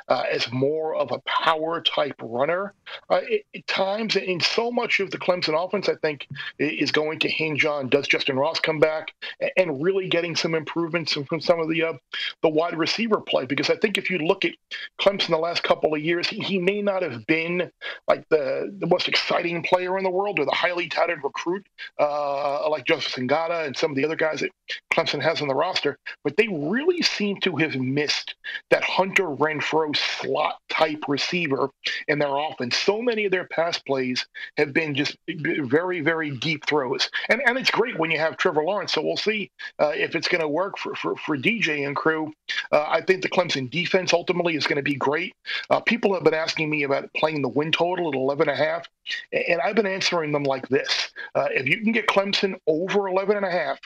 uh, 0.08 0.24
as 0.32 0.52
more 0.52 0.96
of 0.96 1.12
a 1.12 1.20
power 1.20 1.82
type 1.82 2.16
runner 2.22 2.74
uh, 3.10 3.22
at 3.56 3.68
times. 3.68 4.16
And 4.16 4.42
so 4.42 4.72
much 4.72 5.00
of 5.00 5.12
the 5.12 5.18
Clemson 5.18 5.54
offense, 5.54 5.90
I 5.90 5.96
think, 5.96 6.28
is 6.60 6.92
going 6.92 7.20
to 7.20 7.30
hinge 7.30 7.66
on 7.66 7.90
does 7.90 8.08
Justin 8.08 8.38
Ross 8.38 8.60
come 8.60 8.80
back 8.80 9.14
and 9.58 9.84
really 9.84 10.08
getting 10.08 10.36
some 10.36 10.56
improvements 10.56 11.14
from 11.14 11.42
some 11.42 11.60
of 11.60 11.70
the 11.70 11.84
uh, 11.84 11.94
the 12.42 12.50
wide 12.50 12.78
receiver 12.78 13.20
play. 13.20 13.46
Because 13.46 13.70
I 13.70 13.76
think 13.78 13.98
if 13.98 14.10
you 14.10 14.20
look 14.20 14.46
at 14.46 14.54
Clemson 15.00 15.30
the 15.30 15.38
last 15.38 15.64
couple 15.64 15.94
of 15.94 16.02
years, 16.02 16.28
he, 16.28 16.40
he 16.40 16.60
may 16.60 16.82
not 16.82 17.02
have 17.04 17.26
been 17.28 17.72
like 18.08 18.28
the, 18.30 18.74
the 18.80 18.88
most 18.88 19.08
exciting 19.08 19.64
player 19.64 19.98
in 19.98 20.04
the 20.04 20.10
world 20.10 20.40
or 20.40 20.46
the 20.46 20.52
highly 20.52 20.88
touted 20.88 21.24
recruit 21.24 21.66
uh, 22.00 22.70
like 22.70 22.86
Joseph 22.86 23.14
Ngata 23.16 23.66
and 23.66 23.76
some 23.76 23.92
of 23.92 23.98
the 23.98 24.06
other 24.06 24.16
guys 24.16 24.42
that 24.42 24.52
Clemson 24.94 25.22
has 25.22 25.42
on 25.42 25.48
the 25.48 25.56
roster, 25.56 25.98
but 26.24 26.38
they 26.38 26.48
really 26.48 27.02
seem 27.02 27.40
to 27.42 27.56
have 27.58 27.76
missed 27.76 28.36
that 28.70 28.84
Hunter 28.84 29.24
Renfrow 29.24 29.71
throw 29.72 29.94
slot 29.94 30.58
type 30.70 31.06
receiver 31.08 31.70
in 32.10 32.20
their 32.20 32.36
offense. 32.36 32.78
So 32.78 33.02
many 33.02 33.26
of 33.26 33.32
their 33.32 33.48
pass 33.48 33.80
plays 33.80 34.28
have 34.58 34.74
been 34.74 34.94
just 34.94 35.16
very, 35.28 36.02
very 36.02 36.32
deep 36.32 36.66
throws. 36.68 37.10
And, 37.30 37.42
and 37.46 37.58
it's 37.58 37.72
great 37.72 37.98
when 37.98 38.12
you 38.12 38.20
have 38.20 38.36
Trevor 38.36 38.64
Lawrence. 38.64 38.92
So 38.94 39.02
we'll 39.02 39.16
see 39.16 39.50
uh, 39.80 39.94
if 39.96 40.14
it's 40.16 40.28
going 40.28 40.42
to 40.42 40.48
work 40.48 40.78
for, 40.78 40.94
for, 40.96 41.16
for, 41.16 41.38
DJ 41.42 41.88
and 41.88 41.96
crew. 41.96 42.32
Uh, 42.72 42.86
I 42.88 43.02
think 43.02 43.24
the 43.24 43.30
Clemson 43.30 43.72
defense 43.72 44.14
ultimately 44.14 44.56
is 44.56 44.68
going 44.68 44.76
to 44.76 44.84
be 44.84 44.96
great. 44.96 45.34
Uh, 45.70 45.80
people 45.80 46.14
have 46.14 46.26
been 46.26 46.34
asking 46.34 46.70
me 46.70 46.84
about 46.84 47.12
playing 47.16 47.42
the 47.42 47.48
win 47.48 47.72
total 47.72 48.10
at 48.10 48.16
11 48.16 48.50
and 48.50 48.60
a 48.60 48.64
half. 48.64 48.86
And 49.32 49.62
I've 49.62 49.76
been 49.76 49.88
answering 49.88 50.34
them 50.34 50.44
like 50.44 50.68
this. 50.68 51.10
Uh, 51.34 51.48
if 51.52 51.68
you 51.68 51.82
can 51.82 51.94
get 51.94 52.08
Clemson 52.08 52.56
over 52.68 53.08
11 53.08 53.38
and 53.38 53.46
a 53.46 53.50
half 53.50 53.80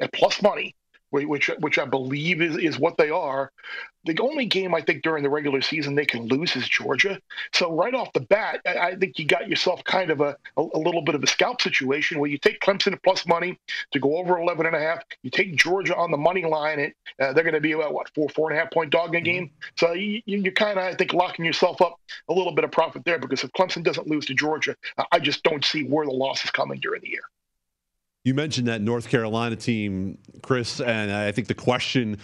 at 0.00 0.12
plus 0.12 0.40
money, 0.40 0.74
which 1.24 1.50
which 1.60 1.78
I 1.78 1.84
believe 1.84 2.42
is, 2.42 2.56
is 2.56 2.78
what 2.78 2.96
they 2.96 3.10
are. 3.10 3.50
The 4.04 4.16
only 4.20 4.46
game 4.46 4.72
I 4.72 4.82
think 4.82 5.02
during 5.02 5.24
the 5.24 5.30
regular 5.30 5.60
season 5.60 5.96
they 5.96 6.04
can 6.04 6.28
lose 6.28 6.54
is 6.54 6.68
Georgia. 6.68 7.20
So 7.52 7.74
right 7.74 7.92
off 7.92 8.12
the 8.12 8.20
bat, 8.20 8.60
I, 8.64 8.78
I 8.78 8.96
think 8.96 9.18
you 9.18 9.24
got 9.24 9.48
yourself 9.48 9.82
kind 9.82 10.10
of 10.12 10.20
a, 10.20 10.36
a, 10.56 10.62
a, 10.74 10.78
little 10.78 11.02
bit 11.02 11.16
of 11.16 11.24
a 11.24 11.26
scalp 11.26 11.60
situation 11.60 12.20
where 12.20 12.30
you 12.30 12.38
take 12.38 12.60
Clemson 12.60 12.92
at 12.92 13.02
plus 13.02 13.26
money 13.26 13.58
to 13.90 13.98
go 13.98 14.16
over 14.16 14.38
11 14.38 14.66
and 14.66 14.76
a 14.76 14.78
half. 14.78 15.02
You 15.24 15.30
take 15.30 15.56
Georgia 15.56 15.96
on 15.96 16.12
the 16.12 16.16
money 16.16 16.44
line, 16.44 16.78
and 16.78 16.92
uh, 17.20 17.32
they're 17.32 17.42
going 17.42 17.54
to 17.54 17.60
be 17.60 17.72
about 17.72 17.94
what 17.94 18.08
four 18.14 18.28
four 18.28 18.50
and 18.50 18.58
a 18.58 18.62
half 18.62 18.70
point 18.70 18.90
dog 18.90 19.10
in 19.10 19.16
a 19.16 19.20
game. 19.20 19.46
Mm-hmm. 19.46 19.86
So 19.86 19.92
you, 19.92 20.22
you're 20.24 20.52
kind 20.52 20.78
of 20.78 20.84
I 20.84 20.94
think 20.94 21.12
locking 21.12 21.44
yourself 21.44 21.80
up 21.82 21.98
a 22.28 22.32
little 22.32 22.52
bit 22.52 22.64
of 22.64 22.70
profit 22.70 23.04
there 23.04 23.18
because 23.18 23.42
if 23.42 23.50
Clemson 23.52 23.82
doesn't 23.82 24.06
lose 24.06 24.26
to 24.26 24.34
Georgia, 24.34 24.76
I 25.10 25.18
just 25.18 25.42
don't 25.42 25.64
see 25.64 25.82
where 25.82 26.06
the 26.06 26.12
loss 26.12 26.44
is 26.44 26.50
coming 26.50 26.78
during 26.78 27.00
the 27.02 27.08
year. 27.08 27.24
You 28.26 28.34
mentioned 28.34 28.66
that 28.66 28.80
North 28.80 29.08
Carolina 29.08 29.54
team, 29.54 30.18
Chris, 30.42 30.80
and 30.80 31.12
I 31.12 31.30
think 31.30 31.46
the 31.46 31.54
question 31.54 32.18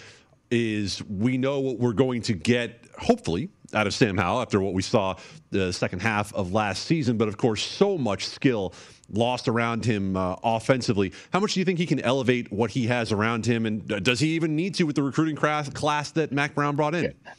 is 0.51 1.01
we 1.05 1.37
know 1.37 1.61
what 1.61 1.79
we're 1.79 1.93
going 1.93 2.21
to 2.23 2.33
get, 2.33 2.87
hopefully, 2.99 3.47
out 3.73 3.87
of 3.87 3.93
Sam 3.93 4.17
Howell 4.17 4.41
after 4.41 4.59
what 4.59 4.73
we 4.73 4.81
saw 4.81 5.15
the 5.51 5.71
second 5.71 6.01
half 6.01 6.33
of 6.33 6.51
last 6.51 6.83
season. 6.83 7.15
But 7.17 7.29
of 7.29 7.37
course, 7.37 7.63
so 7.63 7.97
much 7.97 8.27
skill 8.27 8.73
lost 9.13 9.47
around 9.47 9.85
him 9.85 10.17
uh, 10.17 10.35
offensively. 10.43 11.13
How 11.31 11.39
much 11.39 11.53
do 11.53 11.61
you 11.61 11.65
think 11.65 11.79
he 11.79 11.85
can 11.85 12.01
elevate 12.01 12.51
what 12.51 12.71
he 12.71 12.87
has 12.87 13.13
around 13.13 13.45
him? 13.45 13.65
And 13.65 13.87
does 14.03 14.19
he 14.19 14.31
even 14.31 14.57
need 14.57 14.75
to 14.75 14.83
with 14.83 14.97
the 14.97 15.03
recruiting 15.03 15.37
class 15.37 16.11
that 16.11 16.33
Mack 16.33 16.53
Brown 16.53 16.75
brought 16.75 16.95
in? 16.95 17.03
Yeah. 17.25 17.33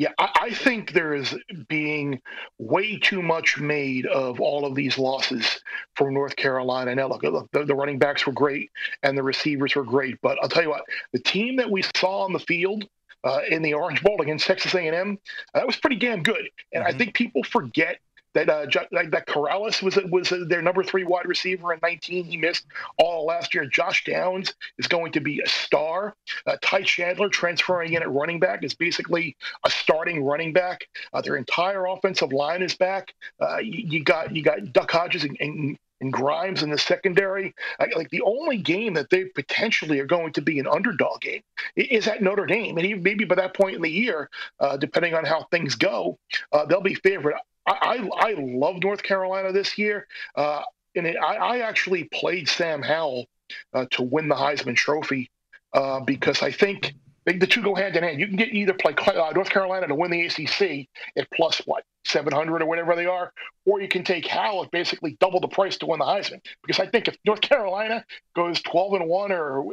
Yeah, 0.00 0.12
I, 0.18 0.30
I, 0.44 0.50
think 0.54 0.94
there 0.94 1.12
is 1.12 1.36
being 1.68 2.22
way 2.56 2.96
too 2.96 3.20
much 3.20 3.58
made 3.60 4.06
of 4.06 4.40
all 4.40 4.64
of 4.64 4.74
these 4.74 4.96
losses 4.96 5.60
from 5.94 6.14
North 6.14 6.36
Carolina. 6.36 6.94
Now, 6.94 7.08
look, 7.08 7.22
look 7.22 7.50
the, 7.52 7.66
the, 7.66 7.74
running 7.74 7.98
backs 7.98 8.26
were 8.26 8.32
great 8.32 8.70
and 9.02 9.16
the 9.16 9.22
receivers 9.22 9.74
were 9.74 9.84
great, 9.84 10.16
but 10.22 10.38
I'll 10.42 10.48
tell 10.48 10.62
you 10.62 10.70
what, 10.70 10.84
the 11.12 11.18
team 11.18 11.56
that 11.56 11.70
we 11.70 11.84
saw 11.94 12.22
on 12.22 12.32
the 12.32 12.38
field 12.38 12.88
uh, 13.24 13.40
in 13.50 13.60
the 13.60 13.74
Orange 13.74 14.02
Bowl 14.02 14.22
against 14.22 14.46
Texas 14.46 14.74
A&M, 14.74 15.18
that 15.52 15.66
was 15.66 15.76
pretty 15.76 15.96
damn 15.96 16.22
good. 16.22 16.48
And 16.72 16.82
mm-hmm. 16.82 16.94
I 16.94 16.96
think 16.96 17.12
people 17.12 17.44
forget 17.44 17.98
that 18.34 18.48
uh, 18.48 18.66
that 19.10 19.26
Corrales 19.26 19.82
was 19.82 19.96
was 20.10 20.32
their 20.48 20.62
number 20.62 20.82
three 20.82 21.04
wide 21.04 21.26
receiver 21.26 21.72
in 21.72 21.80
19. 21.82 22.24
He 22.24 22.36
missed 22.36 22.66
all 22.98 23.26
last 23.26 23.54
year. 23.54 23.66
Josh 23.66 24.04
Downs 24.04 24.54
is 24.78 24.86
going 24.86 25.12
to 25.12 25.20
be 25.20 25.40
a 25.40 25.48
star. 25.48 26.14
Uh, 26.46 26.56
Ty 26.62 26.82
Chandler 26.82 27.28
transferring 27.28 27.94
in 27.94 28.02
at 28.02 28.10
running 28.10 28.40
back 28.40 28.62
is 28.64 28.74
basically 28.74 29.36
a 29.64 29.70
starting 29.70 30.24
running 30.24 30.52
back. 30.52 30.86
Uh, 31.12 31.20
their 31.20 31.36
entire 31.36 31.86
offensive 31.86 32.32
line 32.32 32.62
is 32.62 32.76
back. 32.76 33.12
Uh, 33.40 33.58
you, 33.58 33.84
you, 33.86 34.04
got 34.04 34.34
you 34.34 34.42
got 34.42 34.72
Duck 34.72 34.90
Hodges 34.90 35.24
and, 35.24 35.36
and 35.40 35.78
and 36.00 36.12
Grimes 36.12 36.62
in 36.62 36.70
the 36.70 36.78
secondary. 36.78 37.54
Like 37.78 38.10
the 38.10 38.22
only 38.22 38.56
game 38.56 38.94
that 38.94 39.10
they 39.10 39.24
potentially 39.24 40.00
are 40.00 40.06
going 40.06 40.32
to 40.34 40.42
be 40.42 40.58
an 40.58 40.66
underdog 40.66 41.20
game 41.20 41.42
is 41.76 42.08
at 42.08 42.22
Notre 42.22 42.46
Dame, 42.46 42.76
and 42.78 42.86
even 42.86 43.02
maybe 43.02 43.24
by 43.24 43.34
that 43.36 43.54
point 43.54 43.76
in 43.76 43.82
the 43.82 43.90
year, 43.90 44.30
uh, 44.60 44.76
depending 44.76 45.14
on 45.14 45.24
how 45.24 45.46
things 45.50 45.74
go, 45.74 46.18
uh, 46.52 46.64
they'll 46.64 46.80
be 46.80 46.94
favored. 46.94 47.34
I, 47.66 47.72
I, 48.20 48.30
I 48.30 48.34
love 48.38 48.82
North 48.82 49.02
Carolina 49.02 49.52
this 49.52 49.78
year. 49.78 50.06
Uh, 50.34 50.62
and 50.94 51.06
it, 51.06 51.16
I, 51.16 51.36
I, 51.36 51.58
actually 51.58 52.04
played 52.04 52.48
Sam 52.48 52.82
Howell 52.82 53.26
uh, 53.74 53.86
to 53.92 54.02
win 54.02 54.28
the 54.28 54.34
Heisman 54.34 54.76
Trophy 54.76 55.30
uh, 55.72 56.00
because 56.00 56.42
I 56.42 56.50
think 56.50 56.94
the 57.26 57.46
two 57.46 57.62
go 57.62 57.74
hand 57.74 57.96
in 57.96 58.02
hand. 58.02 58.18
You 58.18 58.26
can 58.26 58.36
get 58.36 58.48
either 58.52 58.74
play 58.74 58.94
uh, 58.94 59.30
North 59.34 59.50
Carolina 59.50 59.86
to 59.86 59.94
win 59.94 60.10
the 60.10 60.26
ACC 60.26 60.88
at 61.16 61.30
plus 61.30 61.58
what 61.66 61.84
700 62.06 62.62
or 62.62 62.66
whatever 62.66 62.96
they 62.96 63.06
are, 63.06 63.32
or 63.66 63.80
you 63.80 63.88
can 63.88 64.02
take 64.02 64.26
Howell 64.26 64.64
at 64.64 64.70
basically 64.70 65.16
double 65.20 65.38
the 65.38 65.48
price 65.48 65.76
to 65.78 65.86
win 65.86 65.98
the 65.98 66.04
Heisman. 66.04 66.40
Because 66.62 66.80
I 66.80 66.86
think 66.86 67.08
if 67.08 67.16
North 67.24 67.40
Carolina 67.40 68.04
goes 68.34 68.60
12 68.62 68.94
and 68.94 69.08
one 69.08 69.32
or 69.32 69.64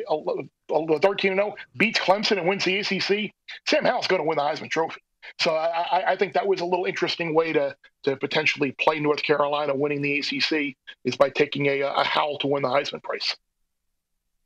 13 0.70 1.32
and 1.32 1.40
0, 1.40 1.56
beats 1.78 2.00
Clemson 2.00 2.38
and 2.38 2.48
wins 2.48 2.66
the 2.66 2.78
ACC, 2.80 3.34
Sam 3.66 3.86
Howell's 3.86 4.08
going 4.08 4.22
to 4.22 4.28
win 4.28 4.38
the 4.38 4.44
Heisman 4.44 4.70
Trophy. 4.70 5.02
So 5.40 5.56
I, 5.56 6.12
I, 6.12 6.16
think 6.16 6.34
that 6.34 6.48
was 6.48 6.62
a 6.62 6.66
little 6.66 6.86
interesting 6.86 7.34
way 7.34 7.54
to 7.54 7.76
to 8.04 8.16
potentially 8.16 8.72
play 8.74 9.00
North 9.00 9.24
Carolina 9.24 9.76
winning 9.76 10.02
the 10.02 10.20
ACC 10.20 10.76
is 11.04 11.16
by 11.16 11.30
taking 11.30 11.68
a, 11.68 11.82
a 11.82 12.04
Howell 12.04 12.40
to 12.40 12.48
win 12.48 12.64
the 12.64 12.70
Heisman 12.70 13.04
Prize. 13.04 13.36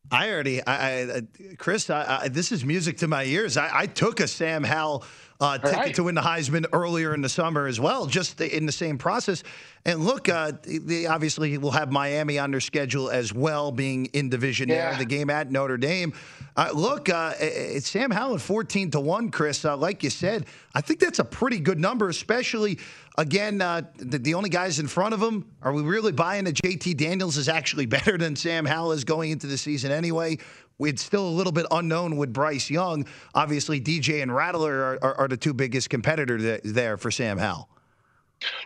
I 0.10 0.30
already, 0.32 0.62
I, 0.66 1.02
I 1.04 1.22
Chris, 1.58 1.90
I, 1.90 2.28
this 2.28 2.52
is 2.52 2.66
music 2.66 2.98
to 2.98 3.08
my 3.08 3.24
ears. 3.24 3.56
I, 3.56 3.86
took 3.86 4.20
a 4.20 4.28
Sam 4.28 4.64
Howell 4.64 5.06
uh, 5.42 5.58
ticket 5.58 5.78
right. 5.78 5.96
to 5.96 6.04
win 6.04 6.16
the 6.16 6.22
Heisman 6.22 6.66
earlier 6.72 7.14
in 7.16 7.22
the 7.22 7.30
summer 7.30 7.66
as 7.66 7.80
well, 7.80 8.06
just 8.06 8.40
in 8.40 8.68
the 8.68 8.72
same 8.72 8.98
process. 9.00 9.44
And 9.84 10.06
look, 10.06 10.30
uh, 10.30 10.52
they 10.64 11.08
obviously 11.08 11.58
will 11.58 11.72
have 11.72 11.92
Miami 11.92 12.38
on 12.38 12.52
their 12.52 12.60
schedule 12.60 13.10
as 13.10 13.34
well, 13.34 13.72
being 13.72 14.06
in 14.08 14.30
division 14.30 14.70
yeah. 14.70 14.92
there. 14.92 15.00
The 15.00 15.06
game 15.06 15.32
at 15.32 15.50
Notre 15.52 15.78
Dame. 15.78 16.14
Uh, 16.56 16.70
look, 16.74 17.10
uh, 17.10 17.34
it's 17.40 17.90
Sam 17.90 18.12
Howell 18.12 18.38
14 18.38 18.92
to 18.92 19.00
1, 19.00 19.32
Chris. 19.32 19.66
Uh, 19.66 19.76
like 19.76 20.04
you 20.04 20.12
said, 20.12 20.46
I 20.76 20.82
think 20.82 21.00
that's 21.00 21.18
a 21.18 21.24
pretty 21.24 21.60
good 21.60 21.80
number, 21.80 22.10
especially, 22.10 22.78
again, 23.18 23.62
uh, 23.62 23.82
the, 23.96 24.20
the, 24.20 24.34
only 24.36 24.50
guys 24.50 24.78
in 24.78 24.88
front 24.88 25.16
of 25.16 25.22
him. 25.22 25.50
Are 25.64 25.74
we 25.74 25.82
really 25.82 26.12
buying 26.12 26.44
that 26.44 26.56
JT 26.56 26.98
Daniels 26.98 27.38
is 27.38 27.50
actually 27.50 27.86
better 27.88 28.18
than 28.18 28.36
Sam 28.36 28.66
Howell 28.66 28.92
is 28.92 29.04
going 29.04 29.32
into 29.32 29.48
the 29.48 29.58
season 29.58 29.92
anyway? 29.92 30.38
It's 30.86 31.04
still 31.04 31.28
a 31.28 31.30
little 31.30 31.52
bit 31.52 31.66
unknown 31.72 32.18
with 32.18 32.34
Bryce 32.34 32.70
Young. 32.70 33.06
Obviously, 33.34 33.80
DJ 33.80 34.22
and 34.22 34.34
Rattler 34.34 34.74
are, 34.74 35.00
are, 35.04 35.16
are 35.22 35.28
the 35.28 35.38
two 35.38 35.54
biggest 35.54 35.90
competitors 35.90 36.62
there 36.64 36.98
for 36.98 37.12
Sam 37.12 37.38
Howell. 37.38 37.70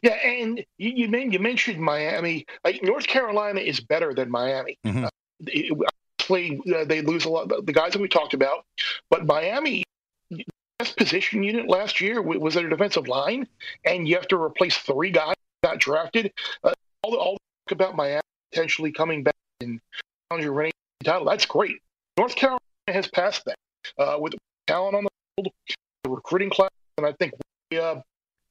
Yeah, 0.02 0.14
and 0.14 0.60
you, 0.78 1.08
you, 1.08 1.18
you 1.32 1.40
mentioned 1.40 1.80
Miami. 1.80 2.46
Like 2.64 2.82
North 2.82 3.08
Carolina 3.08 3.60
is 3.60 3.80
better 3.80 4.14
than 4.14 4.30
Miami. 4.32 4.78
Mm-hmm. 4.86 5.06
Uh, 5.06 5.10
it, 5.48 5.78
obviously, 6.20 6.62
uh, 6.74 6.86
they 6.86 7.02
lose 7.02 7.26
a 7.26 7.30
lot. 7.30 7.50
The 7.50 7.74
guys 7.74 7.92
that 7.94 8.02
we 8.02 8.08
talked 8.08 8.34
about, 8.34 8.66
but 9.10 9.26
Miami 9.26 9.84
best 10.80 10.98
position 10.98 11.44
unit 11.44 11.70
last 11.70 12.02
year 12.02 12.22
was 12.22 12.54
their 12.54 12.68
defensive 12.68 13.08
line, 13.08 13.48
and 13.86 14.08
you 14.08 14.16
have 14.16 14.28
to 14.28 14.42
replace 14.42 14.78
three 14.78 15.10
guys 15.10 15.36
got 15.64 15.80
drafted. 15.80 16.32
Uh, 16.64 16.74
all, 17.04 17.16
all 17.16 17.38
about 17.72 17.96
Miami 17.96 18.22
potentially 18.52 18.92
coming 18.92 19.24
back 19.24 19.36
and 19.62 19.80
challenge 20.30 20.44
your 20.44 20.54
running 20.54 20.72
title. 21.04 21.26
That's 21.26 21.46
great. 21.46 21.82
North 22.18 22.36
Carolina 22.36 22.60
has 22.88 23.08
passed 23.08 23.44
that 23.46 23.56
uh, 23.98 24.18
with 24.20 24.34
talent 24.68 24.96
on 24.96 25.04
the 25.04 25.10
field, 25.36 25.54
the 26.04 26.10
recruiting 26.10 26.50
class, 26.50 26.70
and 26.98 27.06
I 27.06 27.12
think 27.14 27.34
uh, 27.74 27.96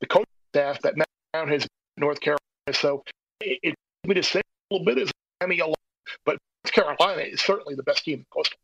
the 0.01 0.07
coaching 0.07 0.27
staff 0.53 0.81
that 0.83 0.95
Brown 1.33 1.49
has 1.49 1.67
North 1.97 2.21
Carolina. 2.21 2.41
So 2.73 3.05
it, 3.41 3.59
it 3.63 3.75
me 4.07 4.15
to 4.15 4.23
say 4.23 4.41
a 4.41 4.75
little 4.75 4.85
bit 4.85 4.99
is 4.99 5.11
Miami 5.41 5.61
alone, 5.61 5.75
but 6.27 6.37
North 6.65 6.75
Carolina 6.75 7.23
is 7.23 7.41
certainly 7.41 7.75
the 7.75 7.83
best 7.83 8.05
team 8.05 8.19
in 8.19 8.27
Coastal. 8.31 8.59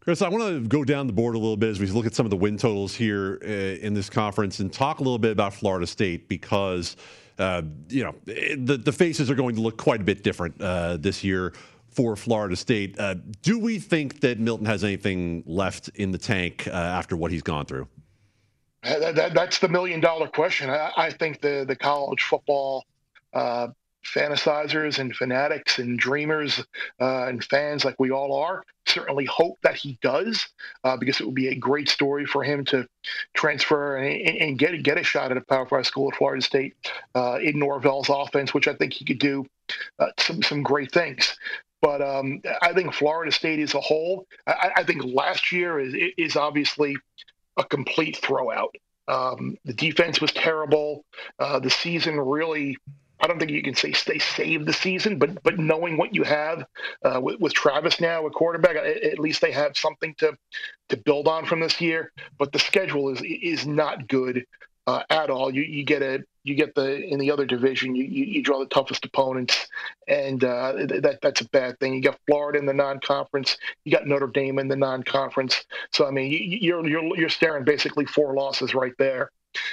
Chris, 0.00 0.22
I 0.22 0.28
want 0.28 0.44
to 0.44 0.60
go 0.68 0.84
down 0.84 1.08
the 1.08 1.12
board 1.12 1.34
a 1.34 1.38
little 1.38 1.56
bit 1.56 1.70
as 1.70 1.80
we 1.80 1.86
look 1.86 2.06
at 2.06 2.14
some 2.14 2.26
of 2.26 2.30
the 2.30 2.36
win 2.36 2.56
totals 2.56 2.94
here 2.94 3.40
uh, 3.42 3.46
in 3.46 3.92
this 3.92 4.08
conference 4.08 4.60
and 4.60 4.72
talk 4.72 5.00
a 5.00 5.02
little 5.02 5.18
bit 5.18 5.32
about 5.32 5.52
Florida 5.52 5.84
State 5.84 6.28
because, 6.28 6.96
uh, 7.38 7.62
you 7.88 8.04
know, 8.04 8.14
the, 8.24 8.80
the 8.80 8.92
faces 8.92 9.28
are 9.30 9.34
going 9.34 9.56
to 9.56 9.60
look 9.60 9.78
quite 9.78 10.00
a 10.00 10.04
bit 10.04 10.22
different 10.22 10.60
uh, 10.60 10.96
this 10.98 11.24
year 11.24 11.54
for 11.96 12.14
Florida 12.14 12.54
State. 12.54 13.00
Uh, 13.00 13.14
do 13.42 13.58
we 13.58 13.78
think 13.78 14.20
that 14.20 14.38
Milton 14.38 14.66
has 14.66 14.84
anything 14.84 15.42
left 15.46 15.88
in 15.94 16.12
the 16.12 16.18
tank 16.18 16.68
uh, 16.68 16.70
after 16.70 17.16
what 17.16 17.32
he's 17.32 17.42
gone 17.42 17.64
through? 17.64 17.88
That, 18.82 19.16
that, 19.16 19.34
that's 19.34 19.58
the 19.58 19.68
million 19.68 20.00
dollar 20.00 20.28
question. 20.28 20.70
I, 20.70 20.92
I, 20.96 21.10
think 21.10 21.40
the 21.40 21.64
the 21.66 21.74
college 21.74 22.22
football 22.22 22.84
uh, 23.32 23.68
fantasizers 24.04 24.98
and 24.98 25.16
fanatics 25.16 25.78
and 25.78 25.98
dreamers 25.98 26.62
uh, 27.00 27.26
and 27.26 27.42
fans 27.42 27.84
like 27.84 27.98
we 27.98 28.10
all 28.10 28.36
are 28.36 28.62
certainly 28.86 29.24
hope 29.24 29.58
that 29.62 29.74
he 29.74 29.98
does 30.00 30.48
uh, 30.84 30.96
because 30.96 31.20
it 31.20 31.26
would 31.26 31.34
be 31.34 31.48
a 31.48 31.54
great 31.54 31.88
story 31.88 32.24
for 32.24 32.42
him 32.42 32.64
to 32.64 32.86
transfer 33.34 33.96
and, 33.96 34.38
and 34.38 34.58
get 34.58 34.80
get 34.82 34.98
a 34.98 35.02
shot 35.02 35.30
at 35.30 35.36
a 35.36 35.40
Power 35.40 35.66
Five 35.66 35.86
school 35.86 36.10
at 36.10 36.16
Florida 36.16 36.42
State 36.42 36.74
uh, 37.14 37.38
in 37.42 37.58
Norvell's 37.58 38.08
offense, 38.08 38.54
which 38.54 38.68
I 38.68 38.74
think 38.74 38.92
he 38.92 39.04
could 39.04 39.18
do 39.18 39.46
uh, 39.98 40.06
some 40.18 40.42
some 40.42 40.62
great 40.62 40.92
things. 40.92 41.36
But 41.82 42.02
um, 42.02 42.40
I 42.62 42.72
think 42.72 42.92
Florida 42.94 43.30
State 43.30 43.60
as 43.60 43.74
a 43.74 43.80
whole, 43.80 44.26
I, 44.46 44.70
I 44.78 44.84
think 44.84 45.04
last 45.04 45.52
year 45.52 45.78
is 45.78 45.94
is 46.16 46.36
obviously 46.36 46.96
a 47.56 47.64
complete 47.64 48.18
throwout. 48.20 48.70
Um, 49.08 49.56
the 49.64 49.72
defense 49.72 50.20
was 50.20 50.32
terrible. 50.32 51.04
Uh, 51.38 51.60
the 51.60 51.70
season 51.70 52.18
really 52.18 52.76
I 53.20 53.26
don't 53.26 53.38
think 53.38 53.50
you 53.50 53.62
can 53.62 53.74
say 53.74 53.94
they 54.06 54.18
saved 54.18 54.66
the 54.66 54.72
season, 54.72 55.18
but 55.18 55.42
but 55.42 55.58
knowing 55.58 55.96
what 55.96 56.14
you 56.14 56.22
have 56.22 56.66
uh, 57.02 57.20
with, 57.20 57.40
with, 57.40 57.54
Travis 57.54 58.00
now, 58.00 58.26
a 58.26 58.30
quarterback, 58.30 58.76
at 58.76 59.18
least 59.18 59.40
they 59.40 59.52
have 59.52 59.76
something 59.76 60.14
to 60.18 60.36
to 60.90 60.96
build 60.98 61.26
on 61.26 61.46
from 61.46 61.60
this 61.60 61.80
year. 61.80 62.12
But 62.38 62.52
the 62.52 62.58
schedule 62.58 63.08
is 63.10 63.22
is 63.22 63.66
not 63.66 64.08
good 64.08 64.44
uh, 64.86 65.02
at 65.08 65.30
all. 65.30 65.52
You 65.52 65.62
you 65.62 65.84
get 65.84 66.02
a 66.02 66.24
you 66.46 66.54
get 66.54 66.74
the 66.74 67.02
in 67.02 67.18
the 67.18 67.30
other 67.30 67.44
division, 67.44 67.94
you 67.94 68.04
you, 68.04 68.24
you 68.24 68.42
draw 68.42 68.60
the 68.60 68.66
toughest 68.66 69.04
opponents, 69.04 69.66
and 70.06 70.44
uh, 70.44 70.72
that 71.00 71.18
that's 71.20 71.40
a 71.40 71.48
bad 71.48 71.78
thing. 71.80 71.94
You 71.94 72.02
got 72.02 72.18
Florida 72.26 72.58
in 72.58 72.66
the 72.66 72.72
non-conference, 72.72 73.58
you 73.84 73.92
got 73.92 74.06
Notre 74.06 74.28
Dame 74.28 74.58
in 74.58 74.68
the 74.68 74.76
non-conference. 74.76 75.64
So 75.92 76.06
I 76.06 76.10
mean, 76.10 76.30
you, 76.30 76.38
you're 76.38 76.86
you're 76.86 77.16
you're 77.16 77.28
staring 77.28 77.64
basically 77.64 78.06
four 78.06 78.34
losses 78.34 78.74
right 78.74 78.94
there. 78.98 79.30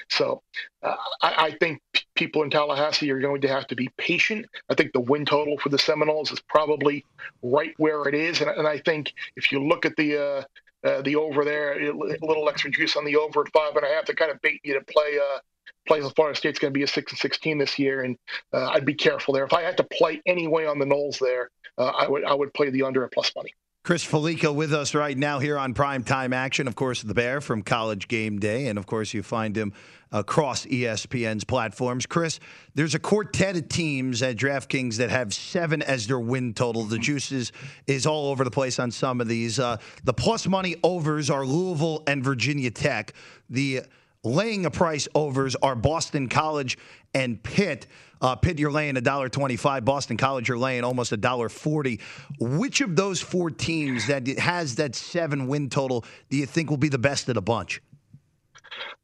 So 0.10 0.42
uh, 0.82 0.96
I, 1.22 1.34
I, 1.48 1.52
think 1.60 1.82
p- 1.92 2.04
people 2.16 2.44
in 2.44 2.50
Tallahassee 2.50 3.12
are 3.12 3.20
going 3.20 3.42
to 3.42 3.50
have 3.50 3.68
to 3.68 3.76
be 3.76 3.90
patient. 3.98 4.46
I 4.70 4.76
think 4.76 4.94
the 4.94 5.02
win 5.02 5.26
total 5.26 5.58
for 5.58 5.68
the 5.68 5.78
Seminoles 5.78 6.32
is 6.32 6.40
probably 6.48 7.06
right 7.42 7.74
where 7.78 8.08
it 8.08 8.16
is, 8.16 8.40
and, 8.40 8.50
and 8.50 8.66
I 8.66 8.80
think 8.80 9.14
if 9.36 9.52
you 9.52 9.62
look 9.62 9.86
at 9.86 9.98
the 9.98 10.18
uh, 10.18 10.44
uh, 10.88 11.02
the 11.02 11.16
over 11.16 11.46
there, 11.46 11.80
a 11.80 11.94
little 11.94 12.50
extra 12.50 12.70
juice 12.72 12.96
on 12.96 13.06
the 13.06 13.16
over 13.16 13.42
at 13.42 13.52
five 13.54 13.76
and 13.76 13.86
a 13.86 13.90
half 13.90 14.06
to 14.06 14.16
kind 14.16 14.32
of 14.32 14.42
bait 14.42 14.60
you 14.64 14.74
to 14.74 14.82
play. 14.82 15.20
Uh, 15.20 15.40
play 15.88 16.02
Florida 16.16 16.38
State's 16.38 16.60
going 16.60 16.74
to 16.74 16.78
be 16.78 16.84
a 16.84 16.88
six 16.88 17.12
and 17.12 17.20
sixteen 17.20 17.58
this 17.58 17.78
year, 17.78 18.04
and 18.04 18.18
uh, 18.54 18.68
I'd 18.68 18.86
be 18.86 18.94
careful 18.94 19.34
there. 19.34 19.44
If 19.44 19.54
I 19.54 19.62
had 19.62 19.78
to 19.78 19.84
play 19.84 20.22
any 20.26 20.48
way 20.48 20.66
on 20.66 20.80
the 20.80 20.86
Noles 20.86 21.20
there, 21.20 21.50
uh, 21.78 21.86
I 21.86 22.08
would 22.08 22.24
I 22.26 22.34
would 22.34 22.54
play 22.54 22.70
the 22.70 22.84
under 22.84 23.04
at 23.04 23.12
plus 23.12 23.32
money. 23.36 23.54
Chris 23.84 24.06
Fallica 24.06 24.54
with 24.56 24.74
us 24.74 24.96
right 24.96 25.18
now 25.18 25.40
here 25.40 25.58
on 25.58 25.74
Prime 25.74 26.06
Time 26.06 26.32
Action. 26.32 26.70
Of 26.70 26.76
course, 26.76 27.02
the 27.02 27.14
Bear 27.14 27.42
from 27.42 27.62
College 27.62 28.08
Game 28.08 28.40
Day, 28.40 28.68
and 28.68 28.80
of 28.80 28.86
course, 28.86 29.14
you 29.14 29.22
find 29.24 29.58
him 29.58 29.74
across 30.10 30.66
ESPN's 30.68 31.44
platforms. 31.44 32.06
Chris, 32.06 32.40
there's 32.76 32.96
a 32.96 33.00
quartet 33.00 33.58
of 33.58 33.68
teams 33.68 34.22
at 34.22 34.38
DraftKings 34.38 34.96
that 34.98 35.10
have 35.10 35.34
seven 35.34 35.82
as 35.82 36.08
their 36.08 36.20
win 36.20 36.54
total. 36.54 36.84
The 36.84 36.98
juices 36.98 37.52
is 37.86 38.06
all 38.06 38.28
over 38.28 38.46
the 38.46 38.52
place 38.52 38.80
on 38.80 38.90
some 38.90 39.20
of 39.20 39.28
these. 39.28 39.60
Uh, 39.60 39.76
the 40.06 40.14
plus 40.14 40.48
money 40.48 40.78
overs 40.82 41.30
are 41.30 41.46
Louisville 41.46 42.04
and 42.08 42.24
Virginia 42.24 42.72
Tech. 42.72 43.12
The 43.50 43.82
laying 44.24 44.66
a 44.66 44.72
price 44.72 45.08
overs 45.14 45.56
are 45.58 45.76
Boston 45.76 46.30
College 46.30 46.78
and 47.14 47.42
Pitt. 47.42 47.88
Uh, 48.22 48.36
Pitt, 48.36 48.58
you're 48.58 48.72
laying 48.72 48.96
$1.25. 48.96 49.84
Boston 49.84 50.18
College, 50.18 50.48
you're 50.48 50.58
laying 50.58 50.84
almost 50.84 51.12
$1.40. 51.12 52.00
Which 52.40 52.82
of 52.82 52.96
those 52.96 53.20
four 53.20 53.52
teams 53.52 54.08
that 54.08 54.28
has 54.40 54.76
that 54.76 54.96
seven 54.96 55.48
win 55.48 55.70
total 55.70 56.06
do 56.30 56.38
you 56.38 56.46
think 56.46 56.70
will 56.70 56.78
be 56.78 56.90
the 56.90 56.98
best 56.98 57.28
of 57.28 57.36
the 57.36 57.42
bunch? 57.42 57.82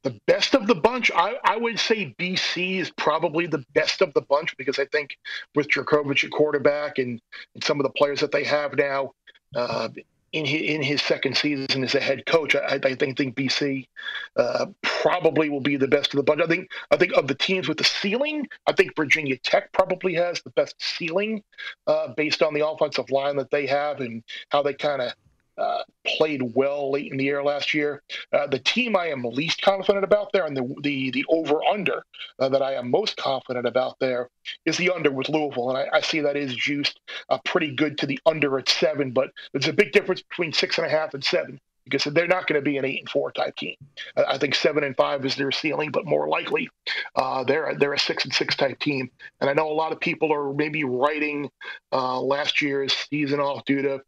The 0.03 0.17
best 0.25 0.55
of 0.55 0.65
the 0.65 0.75
bunch, 0.75 1.11
I, 1.13 1.35
I 1.43 1.57
would 1.57 1.77
say 1.77 2.15
BC 2.17 2.79
is 2.79 2.89
probably 2.89 3.47
the 3.47 3.63
best 3.73 4.01
of 4.01 4.13
the 4.13 4.21
bunch 4.21 4.55
because 4.55 4.79
I 4.79 4.85
think 4.85 5.17
with 5.55 5.67
Jurkovec 5.67 6.23
at 6.23 6.31
quarterback 6.31 6.97
and, 6.97 7.21
and 7.53 7.63
some 7.63 7.79
of 7.79 7.83
the 7.83 7.91
players 7.91 8.21
that 8.21 8.31
they 8.31 8.45
have 8.45 8.75
now, 8.77 9.11
uh, 9.55 9.89
in 10.31 10.45
his, 10.45 10.61
in 10.61 10.81
his 10.81 11.01
second 11.01 11.37
season 11.37 11.83
as 11.83 11.95
a 11.95 11.99
head 11.99 12.25
coach. 12.25 12.55
I, 12.55 12.79
I 12.83 12.95
think, 12.95 13.17
think 13.17 13.35
BC 13.35 13.87
uh, 14.35 14.67
probably 14.81 15.49
will 15.49 15.61
be 15.61 15.77
the 15.77 15.87
best 15.87 16.13
of 16.13 16.17
the 16.17 16.23
bunch. 16.23 16.41
I 16.41 16.47
think 16.47 16.69
I 16.91 16.97
think 16.97 17.13
of 17.13 17.27
the 17.27 17.35
teams 17.35 17.67
with 17.67 17.77
the 17.77 17.83
ceiling, 17.83 18.47
I 18.67 18.73
think 18.73 18.95
Virginia 18.95 19.37
Tech 19.37 19.71
probably 19.71 20.13
has 20.15 20.41
the 20.41 20.51
best 20.51 20.75
ceiling 20.79 21.43
uh, 21.87 22.09
based 22.15 22.41
on 22.41 22.53
the 22.53 22.67
offensive 22.67 23.09
line 23.09 23.37
that 23.37 23.51
they 23.51 23.65
have 23.67 24.01
and 24.01 24.23
how 24.49 24.61
they 24.61 24.73
kind 24.73 25.01
of 25.01 25.13
uh, 25.59 25.83
played 26.05 26.41
well 26.55 26.91
late 26.91 27.11
in 27.11 27.17
the 27.17 27.23
year 27.23 27.43
last 27.43 27.73
year. 27.73 28.01
Uh, 28.31 28.47
the 28.47 28.59
team 28.59 28.95
I 28.95 29.07
am 29.07 29.23
least 29.23 29.61
confident 29.61 30.03
about 30.03 30.31
there, 30.31 30.45
and 30.45 30.55
the 30.55 30.75
the, 30.81 31.11
the 31.11 31.25
over 31.29 31.63
under 31.63 32.03
uh, 32.39 32.49
that 32.49 32.61
I 32.61 32.73
am 32.73 32.89
most 32.89 33.17
confident 33.17 33.65
about 33.65 33.97
there 33.99 34.29
is 34.65 34.77
the 34.77 34.91
under 34.91 35.11
with 35.11 35.29
Louisville, 35.29 35.69
and 35.69 35.77
I, 35.77 35.97
I 35.97 36.01
see 36.01 36.21
that 36.21 36.37
is 36.37 36.55
juiced 36.55 36.99
uh, 37.29 37.39
pretty 37.45 37.75
good 37.75 37.97
to 37.99 38.05
the 38.05 38.19
under 38.25 38.57
at 38.57 38.69
seven. 38.69 39.11
But 39.11 39.31
there's 39.53 39.67
a 39.67 39.73
big 39.73 39.91
difference 39.91 40.21
between 40.21 40.53
six 40.53 40.77
and 40.77 40.87
a 40.87 40.89
half 40.89 41.13
and 41.13 41.23
seven 41.23 41.59
because 41.89 42.11
they're 42.13 42.27
not 42.27 42.47
going 42.47 42.59
to 42.59 42.63
be 42.63 42.77
an 42.77 42.85
eight 42.85 42.99
and 42.99 43.09
four 43.09 43.31
type 43.31 43.55
team. 43.55 43.75
I 44.15 44.37
think 44.37 44.55
seven 44.55 44.83
and 44.83 44.95
five 44.95 45.25
is 45.25 45.35
their 45.35 45.51
ceiling, 45.51 45.91
but 45.91 46.05
more 46.05 46.27
likely 46.27 46.69
uh, 47.15 47.43
they're 47.43 47.75
they're 47.75 47.93
a 47.93 47.99
six 47.99 48.25
and 48.25 48.33
six 48.33 48.55
type 48.55 48.79
team. 48.79 49.09
And 49.41 49.49
I 49.49 49.53
know 49.53 49.71
a 49.71 49.73
lot 49.73 49.91
of 49.91 49.99
people 49.99 50.33
are 50.33 50.53
maybe 50.53 50.83
writing 50.83 51.49
uh, 51.91 52.19
last 52.21 52.61
year's 52.61 52.93
season 52.93 53.39
off 53.39 53.65
due 53.65 53.81
to 53.81 54.01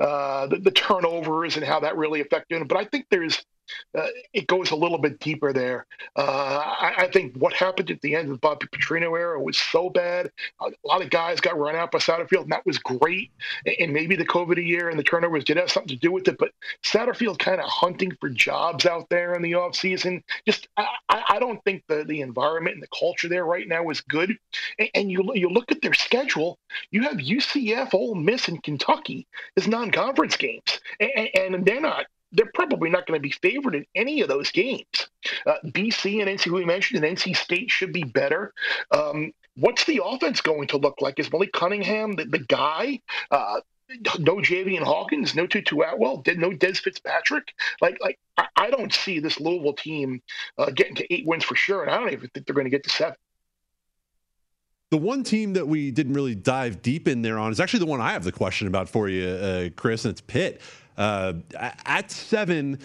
uh, 0.00 0.46
the, 0.46 0.58
the 0.58 0.70
turnovers 0.70 1.56
and 1.56 1.64
how 1.64 1.80
that 1.80 1.96
really 1.96 2.20
affected 2.20 2.60
them. 2.60 2.66
But 2.66 2.78
I 2.78 2.84
think 2.84 3.06
there's 3.10 3.44
uh, 3.96 4.06
it 4.32 4.46
goes 4.46 4.70
a 4.70 4.76
little 4.76 4.98
bit 4.98 5.18
deeper 5.20 5.52
there. 5.52 5.86
Uh, 6.16 6.22
I, 6.22 6.94
I, 6.98 7.10
think 7.10 7.36
what 7.36 7.52
happened 7.52 7.90
at 7.90 8.00
the 8.02 8.14
end 8.14 8.26
of 8.26 8.32
the 8.32 8.38
Bobby 8.38 8.66
Petrino 8.66 9.18
era 9.18 9.40
was 9.40 9.56
so 9.56 9.90
bad. 9.90 10.30
A 10.60 10.70
lot 10.84 11.02
of 11.02 11.10
guys 11.10 11.40
got 11.40 11.58
run 11.58 11.74
out 11.74 11.90
by 11.90 11.98
Satterfield, 11.98 12.42
and 12.42 12.52
that 12.52 12.66
was 12.66 12.78
great. 12.78 13.30
And 13.80 13.92
maybe 13.92 14.16
the 14.16 14.26
COVID 14.26 14.64
year 14.64 14.88
and 14.88 14.98
the 14.98 15.02
turnovers 15.02 15.44
did 15.44 15.56
have 15.56 15.70
something 15.70 15.96
to 15.96 15.96
do 15.96 16.12
with 16.12 16.28
it. 16.28 16.36
But 16.38 16.52
Satterfield 16.84 17.38
kind 17.38 17.60
of 17.60 17.68
hunting 17.68 18.12
for 18.20 18.28
jobs 18.28 18.86
out 18.86 19.08
there 19.08 19.34
in 19.34 19.42
the 19.42 19.52
offseason. 19.52 20.22
Just 20.46 20.68
I, 20.76 20.86
I 21.08 21.38
don't 21.38 21.62
think 21.64 21.82
the, 21.88 22.04
the 22.04 22.20
environment 22.20 22.74
and 22.74 22.82
the 22.82 22.98
culture 22.98 23.28
there 23.28 23.44
right 23.44 23.66
now 23.66 23.88
is 23.90 24.00
good. 24.00 24.36
And, 24.78 24.90
and 24.94 25.10
you 25.10 25.30
you 25.34 25.48
look 25.48 25.70
at 25.72 25.82
their 25.82 25.94
schedule, 25.94 26.58
you 26.90 27.02
have 27.02 27.16
UCF, 27.16 27.94
Ole 27.94 28.14
Miss, 28.14 28.48
and 28.48 28.62
Kentucky 28.62 29.26
as 29.56 29.68
non-conference 29.68 30.36
games, 30.36 30.80
and, 31.00 31.28
and 31.34 31.64
they're 31.64 31.80
not 31.80 32.06
they're 32.32 32.50
probably 32.54 32.90
not 32.90 33.06
going 33.06 33.18
to 33.18 33.22
be 33.22 33.30
favored 33.30 33.74
in 33.74 33.84
any 33.94 34.20
of 34.20 34.28
those 34.28 34.50
games. 34.50 35.08
Uh, 35.46 35.54
BC 35.66 36.20
and 36.20 36.38
NC, 36.38 36.50
we 36.52 36.64
mentioned, 36.64 37.04
and 37.04 37.16
NC 37.16 37.36
State 37.36 37.70
should 37.70 37.92
be 37.92 38.04
better. 38.04 38.52
Um, 38.90 39.32
what's 39.56 39.84
the 39.84 40.02
offense 40.04 40.40
going 40.40 40.68
to 40.68 40.76
look 40.76 41.00
like? 41.00 41.18
Is 41.18 41.32
Malik 41.32 41.52
Cunningham 41.52 42.12
the, 42.12 42.24
the 42.24 42.38
guy? 42.38 43.00
Uh, 43.30 43.60
no 44.18 44.36
Javian 44.36 44.82
Hawkins, 44.82 45.34
no 45.34 45.46
Tutu 45.46 45.80
Atwell, 45.80 46.22
no 46.36 46.50
Dez 46.50 46.78
Fitzpatrick. 46.78 47.54
Like, 47.80 47.98
like 48.02 48.18
I 48.56 48.70
don't 48.70 48.92
see 48.92 49.18
this 49.18 49.40
Louisville 49.40 49.72
team 49.72 50.20
uh, 50.58 50.70
getting 50.70 50.94
to 50.96 51.12
eight 51.12 51.26
wins 51.26 51.44
for 51.44 51.56
sure, 51.56 51.82
and 51.82 51.90
I 51.90 51.98
don't 51.98 52.12
even 52.12 52.28
think 52.34 52.46
they're 52.46 52.54
going 52.54 52.66
to 52.66 52.70
get 52.70 52.84
to 52.84 52.90
seven. 52.90 53.16
The 54.90 54.98
one 54.98 55.22
team 55.22 55.52
that 55.52 55.68
we 55.68 55.90
didn't 55.90 56.14
really 56.14 56.34
dive 56.34 56.80
deep 56.80 57.08
in 57.08 57.20
there 57.20 57.38
on 57.38 57.52
is 57.52 57.60
actually 57.60 57.80
the 57.80 57.86
one 57.86 58.00
I 58.00 58.12
have 58.12 58.24
the 58.24 58.32
question 58.32 58.66
about 58.68 58.88
for 58.88 59.08
you, 59.08 59.28
uh, 59.28 59.68
Chris, 59.76 60.04
and 60.04 60.12
it's 60.12 60.22
Pitt. 60.22 60.62
Uh, 60.98 61.34
at 61.86 62.10
seven, 62.10 62.78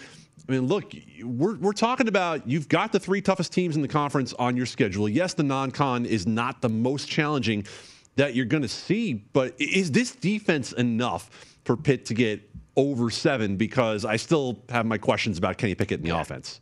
I 0.48 0.52
mean, 0.52 0.66
look, 0.66 0.92
we're, 1.22 1.56
we're 1.56 1.72
talking 1.72 2.06
about 2.06 2.48
you've 2.48 2.68
got 2.68 2.92
the 2.92 3.00
three 3.00 3.20
toughest 3.20 3.52
teams 3.52 3.76
in 3.76 3.82
the 3.82 3.88
conference 3.88 4.32
on 4.34 4.56
your 4.56 4.66
schedule. 4.66 5.08
Yes, 5.08 5.34
the 5.34 5.42
non 5.42 5.70
con 5.70 6.06
is 6.06 6.26
not 6.26 6.62
the 6.62 6.68
most 6.68 7.08
challenging 7.08 7.66
that 8.16 8.34
you're 8.34 8.44
going 8.44 8.62
to 8.62 8.68
see, 8.68 9.14
but 9.14 9.54
is 9.58 9.90
this 9.90 10.12
defense 10.12 10.72
enough 10.72 11.56
for 11.64 11.76
Pitt 11.76 12.06
to 12.06 12.14
get 12.14 12.48
over 12.76 13.10
seven? 13.10 13.56
Because 13.56 14.04
I 14.04 14.16
still 14.16 14.62
have 14.68 14.86
my 14.86 14.98
questions 14.98 15.36
about 15.36 15.58
Kenny 15.58 15.74
Pickett 15.74 15.98
in 15.98 16.04
the 16.04 16.10
yeah. 16.10 16.20
offense. 16.20 16.60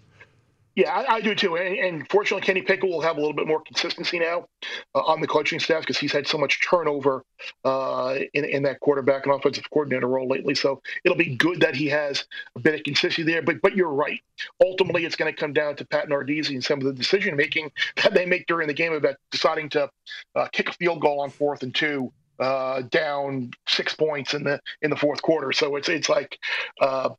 Yeah, 0.75 0.91
I, 0.91 1.17
I, 1.17 1.21
do 1.21 1.35
too. 1.35 1.57
And, 1.57 1.77
and, 1.77 2.09
fortunately, 2.09 2.47
Kenny 2.47 2.63
Pickett 2.63 2.89
will 2.89 3.03
have 3.03 3.17
a 3.17 3.21
little 3.21 3.35
bit 3.35 3.47
more 3.47 3.61
consistency 3.61 4.19
now 4.19 4.47
uh, 4.95 5.01
on 5.01 5.21
the 5.21 5.27
coaching 5.27 5.61
staff 5.61 5.81
because 5.81 5.99
he's 5.99 6.13
had 6.13 6.27
so 6.27 6.39
much 6.39 6.67
turnover 6.67 7.25
uh, 7.65 8.17
in, 8.33 8.47
in 8.47 8.63
that 8.63 8.81
quarterback 8.81 9.27
and 9.27 9.35
offensive 9.35 9.65
coordinator 9.71 10.09
role 10.09 10.27
lately. 10.27 10.55
So 10.55 10.81
it'll 11.05 11.19
be 11.19 11.37
good 11.37 11.61
that 11.61 11.75
he 11.75 11.89
has 11.89 12.25
a 12.57 12.61
bit 12.61 12.75
of 12.75 12.85
consistency 12.85 13.23
there. 13.23 13.43
But 13.43 13.61
but 13.61 13.77
you're 13.77 13.93
right. 13.93 14.21
Ultimately, 14.65 15.05
it's 15.05 15.17
going 15.17 15.33
to 15.33 15.39
come 15.39 15.53
down 15.53 15.77
to 15.77 15.85
Pat 15.85 16.09
Narduzzi 16.09 16.51
and 16.51 16.65
some 16.65 16.79
of 16.79 16.87
the 16.87 16.95
decision 16.95 17.37
making 17.37 17.71
that 18.03 18.15
they 18.15 18.25
make 18.25 18.47
during 18.47 18.69
the 18.69 18.75
game 18.75 18.95
about 18.95 19.17
deciding 19.31 19.69
to 19.71 19.91
uh, 20.35 20.49
kick 20.53 20.71
a 20.71 20.73
field 20.73 21.01
goal 21.01 21.21
on 21.21 21.29
fourth 21.29 21.63
and 21.63 21.75
two 21.75 22.11
uh, 22.39 22.83
down 22.83 23.53
six 23.69 23.95
points 23.95 24.35
in 24.35 24.43
the 24.43 24.61
in 24.81 24.91
the 24.91 24.97
fourth 24.97 25.23
quarter. 25.23 25.53
So 25.53 25.77
it's 25.77 25.89
it's 25.89 26.09
like 26.09 26.39
uh, 26.81 27.11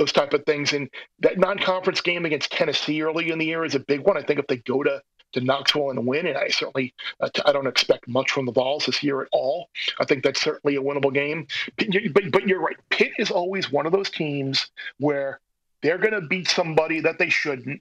those 0.00 0.12
type 0.12 0.32
of 0.32 0.44
things. 0.46 0.72
And 0.72 0.88
that 1.20 1.38
non-conference 1.38 2.00
game 2.00 2.24
against 2.24 2.50
Tennessee 2.50 3.02
early 3.02 3.30
in 3.30 3.38
the 3.38 3.46
year 3.46 3.64
is 3.64 3.74
a 3.74 3.80
big 3.80 4.00
one. 4.00 4.16
I 4.16 4.22
think 4.22 4.40
if 4.40 4.46
they 4.46 4.56
go 4.56 4.82
to 4.82 5.00
to 5.32 5.40
Knoxville 5.40 5.90
and 5.90 6.06
win. 6.06 6.26
And 6.26 6.36
I 6.36 6.48
certainly 6.48 6.92
uh, 7.20 7.28
I 7.44 7.52
don't 7.52 7.66
expect 7.66 8.08
much 8.08 8.32
from 8.32 8.46
the 8.46 8.52
Vols 8.52 8.86
this 8.86 9.02
year 9.02 9.20
at 9.20 9.28
all. 9.30 9.68
I 10.00 10.04
think 10.04 10.24
that's 10.24 10.40
certainly 10.40 10.76
a 10.76 10.82
winnable 10.82 11.14
game. 11.14 11.46
But 11.76 12.32
but 12.32 12.48
you're 12.48 12.60
right. 12.60 12.76
Pitt 12.88 13.12
is 13.18 13.30
always 13.30 13.70
one 13.70 13.86
of 13.86 13.92
those 13.92 14.10
teams 14.10 14.70
where 14.98 15.40
they're 15.82 15.98
going 15.98 16.14
to 16.14 16.26
beat 16.26 16.48
somebody 16.48 17.00
that 17.00 17.18
they 17.18 17.30
shouldn't, 17.30 17.80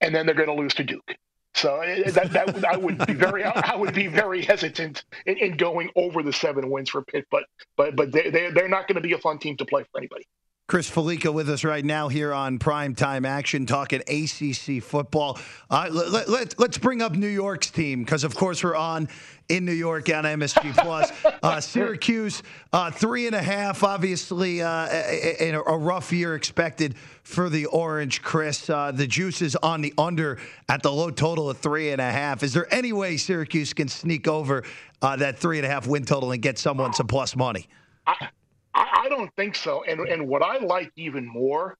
and 0.00 0.14
then 0.14 0.26
they're 0.26 0.34
going 0.34 0.48
to 0.48 0.54
lose 0.54 0.74
to 0.74 0.84
Duke. 0.84 1.16
So 1.54 1.80
eh, 1.80 2.10
that, 2.10 2.32
that 2.32 2.64
I 2.64 2.76
would 2.76 3.06
be 3.06 3.12
very 3.12 3.44
I 3.44 3.76
would 3.76 3.94
be 3.94 4.06
very 4.06 4.42
hesitant 4.42 5.04
in, 5.26 5.36
in 5.36 5.56
going 5.56 5.90
over 5.96 6.22
the 6.22 6.32
seven 6.32 6.70
wins 6.70 6.90
for 6.90 7.02
Pitt, 7.02 7.26
but 7.30 7.44
but 7.76 7.94
but 7.94 8.10
they 8.10 8.30
they're 8.30 8.68
not 8.68 8.88
going 8.88 8.96
to 8.96 9.06
be 9.06 9.12
a 9.12 9.18
fun 9.18 9.38
team 9.38 9.56
to 9.58 9.64
play 9.64 9.84
for 9.92 9.98
anybody. 9.98 10.26
Chris 10.72 10.88
Fallica 10.88 11.30
with 11.30 11.50
us 11.50 11.64
right 11.64 11.84
now 11.84 12.08
here 12.08 12.32
on 12.32 12.58
Prime 12.58 12.94
Time 12.94 13.26
Action, 13.26 13.66
talking 13.66 14.00
ACC 14.08 14.82
football. 14.82 15.38
Uh, 15.68 15.88
let, 15.90 16.30
let, 16.30 16.58
let's 16.58 16.78
bring 16.78 17.02
up 17.02 17.12
New 17.12 17.26
York's 17.28 17.70
team 17.70 18.02
because, 18.02 18.24
of 18.24 18.34
course, 18.34 18.64
we're 18.64 18.74
on 18.74 19.06
in 19.50 19.66
New 19.66 19.72
York 19.72 20.08
on 20.08 20.24
MSG 20.24 20.74
Plus. 20.78 21.12
Uh, 21.42 21.60
Syracuse, 21.60 22.42
uh, 22.72 22.90
three 22.90 23.26
and 23.26 23.36
a 23.36 23.42
half. 23.42 23.84
Obviously, 23.84 24.62
uh, 24.62 24.88
a, 24.90 25.50
a, 25.50 25.76
rough 25.76 26.10
year 26.10 26.36
expected 26.36 26.94
for 27.22 27.50
the 27.50 27.66
Orange. 27.66 28.22
Chris, 28.22 28.70
uh, 28.70 28.92
the 28.92 29.06
juice 29.06 29.42
is 29.42 29.56
on 29.56 29.82
the 29.82 29.92
under 29.98 30.38
at 30.70 30.82
the 30.82 30.90
low 30.90 31.10
total 31.10 31.50
of 31.50 31.58
three 31.58 31.90
and 31.90 32.00
a 32.00 32.10
half. 32.10 32.42
Is 32.42 32.54
there 32.54 32.72
any 32.72 32.94
way 32.94 33.18
Syracuse 33.18 33.74
can 33.74 33.88
sneak 33.88 34.26
over 34.26 34.64
uh, 35.02 35.16
that 35.16 35.38
three 35.38 35.58
and 35.58 35.66
a 35.66 35.68
half 35.68 35.86
win 35.86 36.06
total 36.06 36.32
and 36.32 36.40
get 36.40 36.58
someone 36.58 36.94
some 36.94 37.08
plus 37.08 37.36
money? 37.36 37.68
I- 38.06 38.30
I, 38.74 39.04
I 39.04 39.08
don't 39.08 39.34
think 39.36 39.56
so. 39.56 39.84
And 39.84 40.00
and 40.00 40.28
what 40.28 40.42
I 40.42 40.58
like 40.58 40.92
even 40.96 41.26
more 41.26 41.76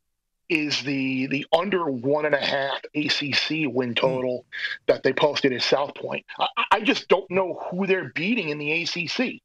is 0.49 0.83
the 0.83 1.27
the 1.29 1.47
under 1.53 1.85
one 1.87 2.27
and 2.27 2.35
a 2.35 2.45
half 2.45 2.81
ACC 2.95 3.73
win 3.73 3.91
hmm. 3.91 3.95
total 3.95 4.45
that 4.87 5.03
they 5.03 5.13
posted 5.13 5.53
at 5.53 5.63
South 5.63 5.95
Point. 5.95 6.25
I, 6.39 6.49
I, 6.73 6.81
just 6.81 7.09
don't 7.09 7.31
know 7.31 7.55
who 7.71 7.87
they're 7.87 8.11
beating 8.15 8.51
in 8.51 8.59
the 8.59 8.83
ACC. 8.83 9.41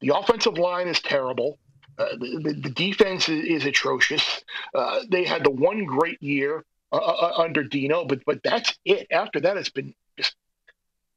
The 0.00 0.14
offensive 0.14 0.58
line 0.58 0.88
is 0.88 1.00
terrible. 1.00 1.58
Uh, 1.96 2.16
the, 2.18 2.58
the, 2.62 2.70
defense 2.70 3.28
is, 3.28 3.44
is 3.44 3.66
atrocious. 3.66 4.42
Uh, 4.74 5.00
they 5.10 5.24
had 5.24 5.44
the 5.44 5.50
one 5.50 5.84
great 5.84 6.22
year 6.22 6.64
uh, 6.90 6.96
uh 6.96 7.34
under 7.36 7.62
Dino, 7.62 8.04
but 8.04 8.24
but 8.26 8.42
that's 8.42 8.78
it. 8.84 9.06
After 9.10 9.40
that, 9.40 9.56
it's 9.56 9.70
been 9.70 9.94
just 10.18 10.34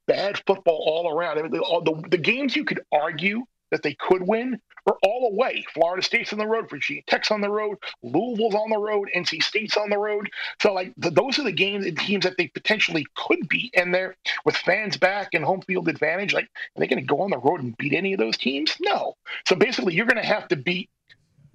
bad 0.05 0.41
football 0.45 0.83
all 0.85 1.17
around. 1.17 1.39
I 1.39 1.41
mean, 1.41 1.51
the, 1.51 1.81
the, 1.83 2.09
the 2.09 2.17
games 2.17 2.55
you 2.55 2.63
could 2.63 2.81
argue 2.91 3.45
that 3.71 3.83
they 3.83 3.93
could 3.93 4.27
win 4.27 4.59
are 4.87 4.97
all 5.03 5.29
away. 5.31 5.65
Florida 5.73 6.03
State's 6.03 6.31
on 6.31 6.39
the 6.39 6.47
road, 6.47 6.69
Virginia 6.69 7.01
Tech's 7.07 7.31
on 7.31 7.41
the 7.41 7.49
road, 7.49 7.77
Louisville's 8.03 8.53
on 8.53 8.69
the 8.69 8.77
road, 8.77 9.09
NC 9.15 9.41
State's 9.41 9.77
on 9.77 9.89
the 9.89 9.97
road. 9.97 10.29
So 10.61 10.73
like 10.73 10.93
those 10.97 11.39
are 11.39 11.43
the 11.43 11.51
games 11.51 11.85
and 11.85 11.97
teams 11.97 12.23
that 12.23 12.37
they 12.37 12.47
potentially 12.47 13.05
could 13.15 13.47
beat, 13.47 13.73
and 13.75 13.93
they're 13.93 14.15
with 14.45 14.55
fans 14.57 14.97
back 14.97 15.29
and 15.33 15.43
home 15.43 15.61
field 15.61 15.87
advantage. 15.87 16.33
Like, 16.33 16.45
are 16.45 16.79
they 16.79 16.87
going 16.87 17.01
to 17.01 17.05
go 17.05 17.21
on 17.21 17.31
the 17.31 17.37
road 17.37 17.61
and 17.61 17.75
beat 17.77 17.93
any 17.93 18.13
of 18.13 18.19
those 18.19 18.37
teams? 18.37 18.75
No. 18.79 19.15
So 19.47 19.55
basically, 19.55 19.95
you're 19.95 20.05
going 20.05 20.21
to 20.21 20.27
have 20.27 20.47
to 20.49 20.55
beat 20.55 20.89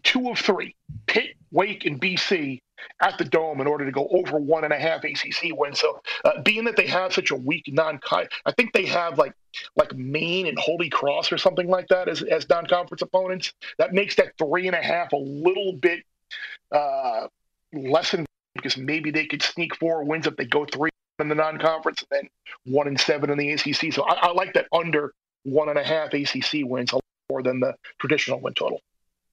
two 0.03 0.31
of 0.31 0.39
three: 0.39 0.75
Pitt, 1.07 1.37
Wake, 1.53 1.87
and 1.87 2.01
BC 2.01 2.61
at 3.01 3.19
the 3.19 3.25
Dome 3.25 3.61
in 3.61 3.67
order 3.67 3.85
to 3.85 3.93
go 3.93 4.09
over 4.09 4.39
one 4.39 4.65
and 4.65 4.73
a 4.73 4.79
half 4.79 5.05
ACC 5.05 5.51
wins. 5.53 5.81
So, 5.81 6.01
uh, 6.25 6.43
being 6.43 6.65
that 6.65 6.77
they 6.77 6.87
have 6.87 7.13
such 7.13 7.31
a 7.31 7.37
weak 7.37 7.65
non, 7.69 7.99
conference, 7.99 8.35
I 8.47 8.53
think 8.53 8.73
they 8.73 8.87
have 8.87 9.19
like 9.19 9.35
like 9.77 9.95
Maine 9.95 10.47
and 10.47 10.59
Holy 10.59 10.89
Cross 10.89 11.33
or 11.33 11.39
something 11.39 11.69
like 11.69 11.89
that 11.89 12.09
as 12.09 12.23
as 12.23 12.49
non-conference 12.49 13.03
opponents. 13.03 13.53
That 13.79 13.93
makes 13.93 14.17
that 14.17 14.37
three 14.39 14.67
and 14.67 14.77
a 14.77 14.83
half 14.83 15.13
a 15.13 15.17
little 15.17 15.73
bit 15.73 16.05
uh, 16.73 17.27
less 17.73 18.15
because 18.55 18.77
maybe 18.77 19.11
they 19.11 19.27
could 19.27 19.43
sneak 19.43 19.77
four 19.77 20.05
wins 20.05 20.27
if 20.27 20.37
they 20.37 20.45
go 20.45 20.65
three 20.65 20.91
in 21.19 21.29
the 21.29 21.35
non-conference 21.35 22.05
and 22.11 22.23
then 22.23 22.75
one 22.75 22.89
and 22.89 22.99
seven 22.99 23.31
in 23.31 23.39
the 23.39 23.53
ACC. 23.53 23.93
So, 23.93 24.03
I, 24.03 24.29
I 24.29 24.33
like 24.33 24.55
that 24.55 24.67
under 24.73 25.13
one 25.45 25.69
and 25.69 25.79
a 25.79 25.85
half 25.85 26.13
ACC 26.13 26.65
wins 26.65 26.93
a 26.93 26.97
lot 26.97 27.05
more 27.31 27.43
than 27.43 27.61
the 27.61 27.75
traditional 27.99 28.41
win 28.41 28.55
total. 28.55 28.81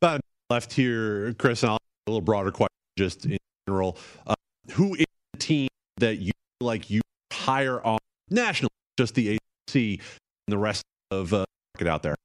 About 0.02 0.22
left 0.50 0.74
here, 0.74 1.34
Chris, 1.34 1.64
and 1.64 1.72
I'll 1.72 1.78
a 2.08 2.12
little 2.12 2.22
broader 2.22 2.52
question 2.52 2.77
just 2.98 3.26
in 3.26 3.38
general. 3.68 3.98
Uh, 4.26 4.36
who 4.72 4.96
is 4.96 5.06
the 5.34 5.40
team 5.40 5.70
that 5.98 6.18
you 6.18 6.32
like 6.60 6.90
you 6.90 7.02
hire 7.32 7.82
on 7.86 8.00
nationally, 8.30 8.72
just 8.98 9.16
the 9.16 9.36
ACC 9.36 9.76
and 9.76 10.02
the 10.48 10.58
rest 10.58 10.84
of 11.12 11.34
uh, 11.34 11.46
market 11.76 11.90
out 11.90 12.04
there? 12.04 12.16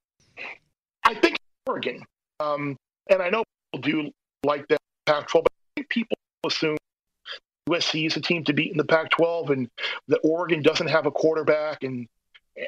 I 1.05 1.15
think 1.15 1.37
Oregon. 1.67 2.03
Um, 2.41 2.77
and 3.09 3.23
I 3.23 3.31
know 3.31 3.45
people 3.73 3.91
do 3.91 4.11
like 4.45 4.67
that 4.69 4.79
Pac-12, 5.07 5.33
but 5.33 5.53
I 5.53 5.81
think 5.81 5.89
people 5.89 6.17
assume 6.47 6.77
USC 7.69 8.07
is 8.07 8.17
a 8.17 8.21
team 8.21 8.45
to 8.45 8.53
beat 8.53 8.73
in 8.73 8.79
the 8.79 8.85
Pac-12, 8.85 9.51
and 9.51 9.71
that 10.09 10.19
Oregon 10.25 10.63
doesn't 10.63 10.89
have 10.89 11.07
a 11.07 11.11
quarterback, 11.11 11.85
and 11.85 12.09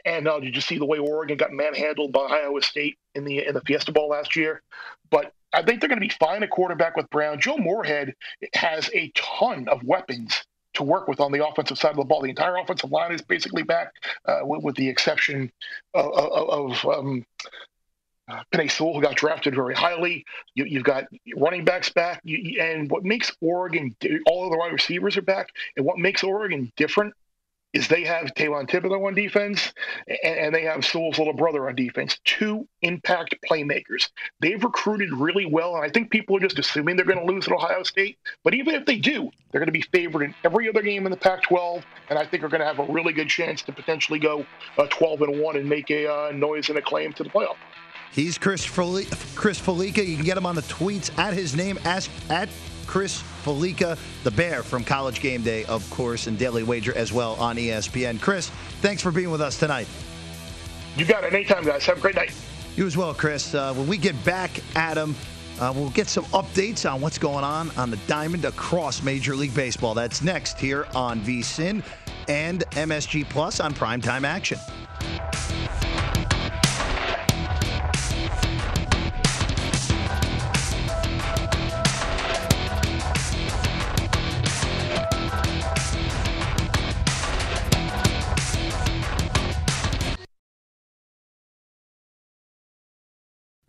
and 0.07 0.27
uh, 0.27 0.41
did 0.41 0.55
you 0.55 0.63
see 0.63 0.79
the 0.79 0.85
way 0.85 0.99
Oregon 0.99 1.37
got 1.37 1.53
manhandled 1.53 2.13
by 2.13 2.21
Iowa 2.21 2.63
State 2.63 2.97
in 3.15 3.25
the 3.25 3.47
in 3.47 3.55
the 3.55 3.61
Fiesta 3.63 3.93
Bowl 3.93 4.09
last 4.09 4.37
year? 4.37 4.63
But 5.11 5.33
I 5.55 5.63
think 5.63 5.81
they're 5.81 5.89
going 5.89 6.01
to 6.01 6.07
be 6.07 6.15
fine 6.21 6.43
at 6.43 6.51
quarterback 6.51 6.97
with 6.97 7.09
Brown. 7.11 7.41
Joe 7.41 7.57
Moorhead 7.57 8.15
has 8.55 8.91
a 8.93 9.11
ton 9.15 9.69
of 9.69 9.83
weapons 9.85 10.45
to 10.75 10.83
work 10.83 11.07
with 11.07 11.21
on 11.21 11.33
the 11.33 11.47
offensive 11.47 11.79
side 11.79 11.93
of 11.93 11.97
the 11.97 12.05
ball. 12.05 12.23
The 12.23 12.31
entire 12.31 12.57
offensive 12.57 12.91
line 12.91 13.13
is 13.13 13.23
basically 13.23 13.63
back, 13.63 13.93
uh, 14.27 14.41
with, 14.43 14.63
with, 14.63 14.77
the 14.77 14.89
exception 14.89 15.53
of, 15.95 16.13
of, 16.13 16.85
um, 16.85 17.25
Penei 18.53 18.71
Sewell, 18.71 18.95
who 18.95 19.03
got 19.03 19.17
drafted 19.17 19.55
very 19.55 19.75
highly. 19.75 20.25
You, 20.55 20.79
have 20.79 20.85
got 20.85 21.05
running 21.37 21.65
backs 21.65 21.91
back, 21.91 22.21
you, 22.25 22.61
and 22.61 22.91
what 22.91 23.05
makes 23.05 23.31
Oregon 23.41 23.95
all 24.27 24.45
of 24.47 24.51
the 24.51 24.57
wide 24.57 24.73
receivers 24.73 25.17
are 25.17 25.23
back, 25.23 25.51
and 25.77 25.85
what 25.85 25.99
makes 25.99 26.25
Oregon 26.25 26.73
different 26.77 27.15
is 27.75 27.89
they 27.89 28.05
have 28.05 28.33
Kayvon 28.35 28.69
Thibodeaux 28.71 29.07
on 29.07 29.15
defense 29.15 29.73
and, 30.07 30.39
and, 30.39 30.55
they 30.55 30.63
have 30.63 30.85
Sewell's 30.85 31.19
little 31.19 31.35
brother 31.35 31.69
on 31.69 31.75
defense, 31.75 32.19
two 32.25 32.67
impact 32.83 33.35
playmakers. 33.51 34.09
They've 34.41 34.63
recruited 34.63 35.13
really 35.13 35.45
well, 35.45 35.75
and 35.75 35.85
I 35.85 35.89
think 35.89 36.11
people 36.11 36.37
are 36.37 36.41
just 36.41 36.59
assuming 36.59 36.97
they're 36.97 37.05
going 37.05 37.19
to 37.19 37.33
lose 37.33 37.49
at 37.49 37.53
Ohio 37.53 37.83
State. 37.83 38.17
But 38.45 38.55
even 38.55 38.75
if 38.75 38.87
they 38.87 38.97
do, 38.97 39.29
they're 39.51 39.61
going 39.61 39.67
to 39.67 39.73
be 39.73 39.83
favored 39.83 40.23
in 40.23 40.35
every 40.45 40.69
other 40.69 40.83
game 40.83 41.05
in 41.07 41.11
the 41.11 41.17
Pac-12, 41.17 41.83
and 42.09 42.19
I 42.19 42.25
think 42.25 42.45
are 42.45 42.49
going 42.49 42.61
to 42.61 42.67
have 42.67 42.79
a 42.79 42.91
really 42.91 43.13
good 43.13 43.29
chance 43.29 43.63
to 43.63 43.73
potentially 43.73 44.21
go 44.21 44.47
uh, 44.79 44.87
12 44.87 45.23
and 45.23 45.41
one 45.41 45.57
and 45.57 45.69
make 45.69 45.91
a 45.91 46.07
uh, 46.07 46.33
noise 46.33 46.69
and 46.69 46.79
a 46.79 46.83
claim 46.83 47.13
to 47.15 47.25
the 47.25 47.31
playoff. 47.31 47.57
He's 48.13 48.39
Chris 48.39 48.65
Chris 48.65 49.61
Fallica. 49.61 50.07
You 50.07 50.15
can 50.15 50.25
get 50.25 50.37
him 50.37 50.47
on 50.47 50.55
the 50.55 50.63
tweets 50.63 51.17
at 51.19 51.35
his 51.35 51.57
name, 51.57 51.81
ask 51.85 52.09
at 52.31 52.49
Chris 52.85 53.23
Fallica, 53.45 53.99
the 54.23 54.31
Bear 54.31 54.63
from 54.63 54.85
College 54.85 55.21
Game 55.21 55.43
Day, 55.43 55.65
of 55.65 55.89
course, 55.91 56.27
and 56.27 56.39
Daily 56.39 56.63
Wager 56.63 56.97
as 56.97 57.13
well 57.13 57.35
on 57.35 57.57
ESPN. 57.57 58.21
Chris, 58.21 58.51
thanks 58.81 59.03
for 59.03 59.11
being 59.11 59.31
with 59.31 59.41
us 59.41 59.59
tonight. 59.59 59.87
You 60.97 61.05
got 61.05 61.25
it. 61.25 61.33
Anytime, 61.35 61.65
guys. 61.65 61.85
Have 61.87 61.99
a 61.99 62.01
great 62.01 62.15
night. 62.15 62.33
You 62.77 62.87
as 62.87 62.97
well, 62.97 63.15
Chris. 63.15 63.55
Uh, 63.55 63.75
when 63.75 63.87
we 63.87 63.97
get 63.97 64.23
back, 64.25 64.51
Adam, 64.77 65.15
uh, 65.61 65.73
we'll 65.75 65.91
get 65.91 66.09
some 66.09 66.25
updates 66.27 66.91
on 66.91 67.01
what's 67.01 67.19
going 67.19 67.45
on 67.45 67.71
on 67.77 67.91
the 67.91 67.99
diamond 68.09 68.45
across 68.45 69.03
Major 69.03 69.37
League 69.37 69.55
Baseball. 69.55 69.95
That's 69.95 70.23
next 70.23 70.59
here 70.59 70.87
on 70.95 71.21
VSIN 71.21 71.83
and 72.29 72.65
MSG 72.71 73.29
Plus 73.29 73.61
on 73.61 73.75
Primetime 73.75 74.25
Action. 74.25 74.59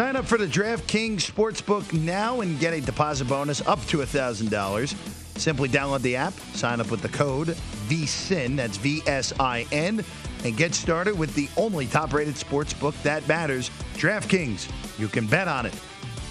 Sign 0.00 0.16
up 0.16 0.24
for 0.24 0.38
the 0.38 0.46
DraftKings 0.46 1.30
Sportsbook 1.30 1.92
now 1.92 2.40
and 2.40 2.58
get 2.58 2.72
a 2.72 2.80
deposit 2.80 3.26
bonus 3.26 3.60
up 3.66 3.84
to 3.88 3.98
$1,000. 3.98 5.38
Simply 5.38 5.68
download 5.68 6.00
the 6.00 6.16
app, 6.16 6.32
sign 6.54 6.80
up 6.80 6.90
with 6.90 7.02
the 7.02 7.10
code 7.10 7.48
VSIN, 7.88 8.56
that's 8.56 8.78
V 8.78 9.02
S 9.06 9.38
I 9.38 9.66
N, 9.72 10.02
and 10.42 10.56
get 10.56 10.72
started 10.74 11.18
with 11.18 11.34
the 11.34 11.50
only 11.58 11.86
top 11.86 12.14
rated 12.14 12.36
sportsbook 12.36 12.94
that 13.02 13.28
matters 13.28 13.70
DraftKings. 13.96 14.70
You 14.98 15.06
can 15.06 15.26
bet 15.26 15.48
on 15.48 15.66
it. 15.66 15.74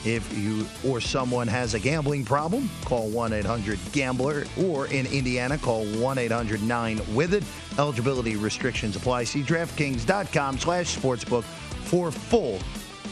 If 0.04 0.36
you 0.36 0.66
or 0.84 1.00
someone 1.00 1.48
has 1.48 1.76
a 1.76 1.80
gambling 1.80 2.26
problem, 2.26 2.72
call 2.86 3.08
1 3.10 3.34
800 3.34 3.78
Gambler, 3.92 4.46
or 4.60 4.88
in 4.88 5.06
Indiana, 5.06 5.60
call 5.60 5.86
1 5.86 6.18
800 6.18 6.64
9 6.64 7.02
with 7.14 7.36
it. 7.36 7.44
Eligibility 7.78 8.36
restrictions 8.36 8.96
apply. 8.96 9.26
See 9.26 9.44
DraftKings.com 9.44 10.58
slash 10.58 10.98
sportsbook 10.98 11.44
for 11.44 12.12
full 12.12 12.58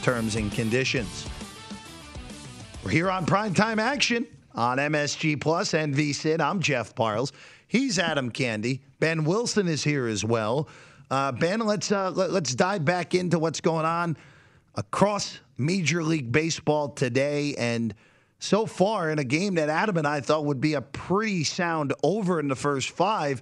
terms 0.01 0.35
and 0.35 0.51
conditions. 0.51 1.27
We're 2.83 2.91
here 2.91 3.11
on 3.11 3.25
primetime 3.25 3.79
action 3.79 4.27
on 4.55 4.77
MSG 4.77 5.39
Plus 5.41 5.73
and 5.73 5.93
VSIN. 5.93 6.39
I'm 6.39 6.61
Jeff 6.61 6.95
Parles. 6.95 7.31
He's 7.67 7.99
Adam 7.99 8.31
Candee. 8.31 8.81
Ben 8.99 9.23
Wilson 9.23 9.67
is 9.67 9.83
here 9.83 10.07
as 10.07 10.23
well. 10.23 10.69
Uh, 11.09 11.31
ben, 11.31 11.59
let's 11.59 11.91
uh, 11.91 12.11
let, 12.11 12.31
let's 12.31 12.55
dive 12.55 12.83
back 12.85 13.13
into 13.13 13.39
what's 13.39 13.61
going 13.61 13.85
on 13.85 14.17
across 14.75 15.39
Major 15.57 16.03
League 16.03 16.31
Baseball 16.31 16.89
today, 16.89 17.55
and 17.55 17.93
so 18.39 18.65
far 18.65 19.09
in 19.09 19.19
a 19.19 19.23
game 19.23 19.55
that 19.55 19.69
Adam 19.69 19.97
and 19.97 20.07
I 20.07 20.21
thought 20.21 20.45
would 20.45 20.61
be 20.61 20.73
a 20.73 20.81
pretty 20.81 21.43
sound 21.43 21.93
over 22.03 22.39
in 22.39 22.47
the 22.47 22.55
first 22.55 22.91
five. 22.91 23.41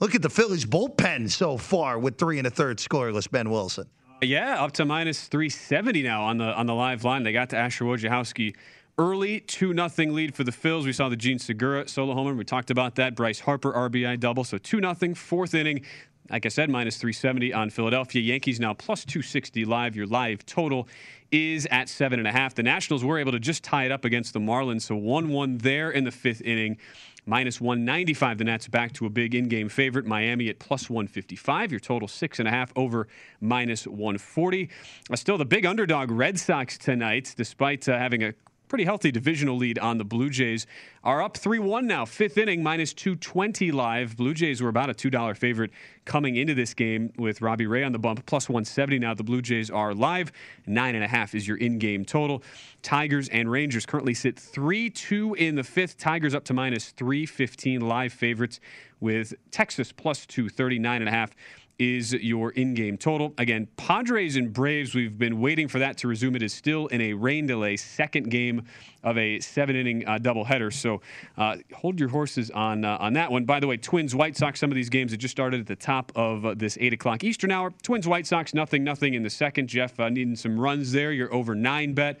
Look 0.00 0.14
at 0.14 0.22
the 0.22 0.30
Phillies 0.30 0.64
bullpen 0.64 1.30
so 1.30 1.56
far 1.56 1.98
with 1.98 2.18
three 2.18 2.38
and 2.38 2.46
a 2.46 2.50
third 2.50 2.78
scoreless. 2.78 3.30
Ben 3.30 3.50
Wilson. 3.50 3.86
Yeah, 4.22 4.62
up 4.64 4.72
to 4.72 4.86
minus 4.86 5.26
370 5.26 6.02
now 6.02 6.22
on 6.22 6.38
the 6.38 6.44
on 6.44 6.66
the 6.66 6.74
live 6.74 7.04
line. 7.04 7.22
They 7.22 7.32
got 7.32 7.50
to 7.50 7.56
Asher 7.56 7.84
Wojciechowski 7.84 8.54
early, 8.96 9.40
2 9.40 9.74
nothing 9.74 10.14
lead 10.14 10.34
for 10.34 10.42
the 10.42 10.52
Phils. 10.52 10.84
We 10.84 10.94
saw 10.94 11.10
the 11.10 11.16
Jean 11.16 11.38
Segura 11.38 11.86
solo 11.86 12.14
homer. 12.14 12.34
We 12.34 12.44
talked 12.44 12.70
about 12.70 12.94
that. 12.94 13.14
Bryce 13.14 13.40
Harper 13.40 13.72
RBI 13.72 14.18
double. 14.18 14.42
So 14.42 14.56
2 14.56 14.80
nothing, 14.80 15.14
fourth 15.14 15.52
inning. 15.52 15.84
Like 16.30 16.46
I 16.46 16.48
said, 16.48 16.70
minus 16.70 16.96
370 16.96 17.52
on 17.52 17.68
Philadelphia. 17.68 18.22
Yankees 18.22 18.58
now 18.58 18.72
plus 18.72 19.04
260 19.04 19.66
live. 19.66 19.94
Your 19.94 20.06
live 20.06 20.46
total 20.46 20.88
is 21.30 21.66
at 21.70 21.90
seven 21.90 22.18
and 22.18 22.26
a 22.26 22.32
half. 22.32 22.54
The 22.54 22.62
Nationals 22.62 23.04
were 23.04 23.18
able 23.18 23.32
to 23.32 23.38
just 23.38 23.62
tie 23.62 23.84
it 23.84 23.92
up 23.92 24.06
against 24.06 24.32
the 24.32 24.40
Marlins. 24.40 24.82
So 24.82 24.96
1 24.96 25.28
1 25.28 25.58
there 25.58 25.90
in 25.90 26.04
the 26.04 26.10
fifth 26.10 26.40
inning. 26.40 26.78
Minus 27.28 27.60
195. 27.60 28.38
The 28.38 28.44
Nats 28.44 28.68
back 28.68 28.92
to 28.94 29.06
a 29.06 29.10
big 29.10 29.34
in 29.34 29.48
game 29.48 29.68
favorite. 29.68 30.06
Miami 30.06 30.48
at 30.48 30.60
plus 30.60 30.88
155. 30.88 31.72
Your 31.72 31.80
total 31.80 32.06
six 32.06 32.38
and 32.38 32.46
a 32.46 32.52
half 32.52 32.72
over 32.76 33.08
minus 33.40 33.84
140. 33.86 34.70
Uh, 35.10 35.16
still 35.16 35.36
the 35.36 35.44
big 35.44 35.66
underdog 35.66 36.12
Red 36.12 36.38
Sox 36.38 36.78
tonight, 36.78 37.34
despite 37.36 37.88
uh, 37.88 37.98
having 37.98 38.22
a 38.22 38.34
pretty 38.68 38.84
healthy 38.84 39.10
divisional 39.10 39.56
lead 39.56 39.78
on 39.78 39.98
the 39.98 40.04
Blue 40.04 40.30
Jays. 40.30 40.66
Are 41.04 41.22
up 41.22 41.36
3 41.36 41.58
1 41.58 41.86
now. 41.86 42.04
Fifth 42.04 42.36
inning, 42.36 42.62
minus 42.62 42.92
220 42.92 43.70
live. 43.70 44.16
Blue 44.16 44.34
Jays 44.34 44.60
were 44.60 44.68
about 44.68 44.90
a 44.90 44.94
$2 44.94 45.36
favorite 45.36 45.70
coming 46.04 46.36
into 46.36 46.54
this 46.54 46.74
game 46.74 47.12
with 47.16 47.40
Robbie 47.40 47.66
Ray 47.66 47.84
on 47.84 47.92
the 47.92 47.98
bump. 47.98 48.26
Plus 48.26 48.48
170 48.48 48.98
now. 48.98 49.14
The 49.14 49.24
Blue 49.24 49.42
Jays 49.42 49.70
are 49.70 49.94
live. 49.94 50.32
Nine 50.66 50.94
and 50.94 51.04
a 51.04 51.08
half 51.08 51.34
is 51.34 51.46
your 51.46 51.56
in 51.56 51.78
game 51.78 52.04
total. 52.04 52.42
Tigers 52.82 53.28
and 53.28 53.50
Rangers 53.50 53.86
currently 53.86 54.14
sit 54.14 54.38
3 54.38 54.90
2 54.90 55.34
in 55.34 55.54
the 55.54 55.64
fifth. 55.64 55.98
Tigers 55.98 56.34
up 56.34 56.44
to 56.44 56.54
minus 56.54 56.90
315 56.90 57.80
live 57.80 58.12
favorites 58.12 58.60
with 59.00 59.34
Texas 59.50 59.92
plus 59.92 60.26
239 60.26 61.02
and 61.02 61.08
a 61.08 61.12
half 61.12 61.30
is 61.78 62.12
your 62.14 62.52
in-game 62.52 62.96
total. 62.96 63.34
Again, 63.36 63.68
Padres 63.76 64.36
and 64.36 64.52
Braves, 64.52 64.94
we've 64.94 65.18
been 65.18 65.40
waiting 65.40 65.68
for 65.68 65.78
that 65.78 65.98
to 65.98 66.08
resume. 66.08 66.34
It 66.34 66.42
is 66.42 66.54
still 66.54 66.86
in 66.86 67.00
a 67.00 67.12
rain 67.12 67.46
delay, 67.46 67.76
second 67.76 68.30
game 68.30 68.64
of 69.02 69.18
a 69.18 69.38
seven-inning 69.40 70.06
uh, 70.06 70.18
doubleheader. 70.18 70.72
So 70.72 71.02
uh, 71.36 71.56
hold 71.74 72.00
your 72.00 72.08
horses 72.08 72.50
on 72.50 72.84
uh, 72.84 72.96
on 72.98 73.12
that 73.12 73.30
one. 73.30 73.44
By 73.44 73.60
the 73.60 73.66
way, 73.66 73.76
Twins 73.76 74.14
White 74.14 74.36
Sox. 74.36 74.58
Some 74.58 74.70
of 74.70 74.74
these 74.74 74.88
games 74.88 75.10
that 75.10 75.18
just 75.18 75.32
started 75.32 75.60
at 75.60 75.66
the 75.66 75.76
top 75.76 76.10
of 76.16 76.46
uh, 76.46 76.54
this 76.54 76.78
eight 76.80 76.92
o'clock 76.92 77.22
Eastern 77.22 77.52
hour. 77.52 77.72
Twins 77.82 78.08
White 78.08 78.26
Sox, 78.26 78.54
nothing, 78.54 78.82
nothing 78.82 79.14
in 79.14 79.22
the 79.22 79.30
second. 79.30 79.68
Jeff 79.68 80.00
uh, 80.00 80.08
needing 80.08 80.34
some 80.34 80.58
runs 80.58 80.92
there. 80.92 81.12
You're 81.12 81.32
over 81.32 81.54
nine 81.54 81.92
bet. 81.92 82.18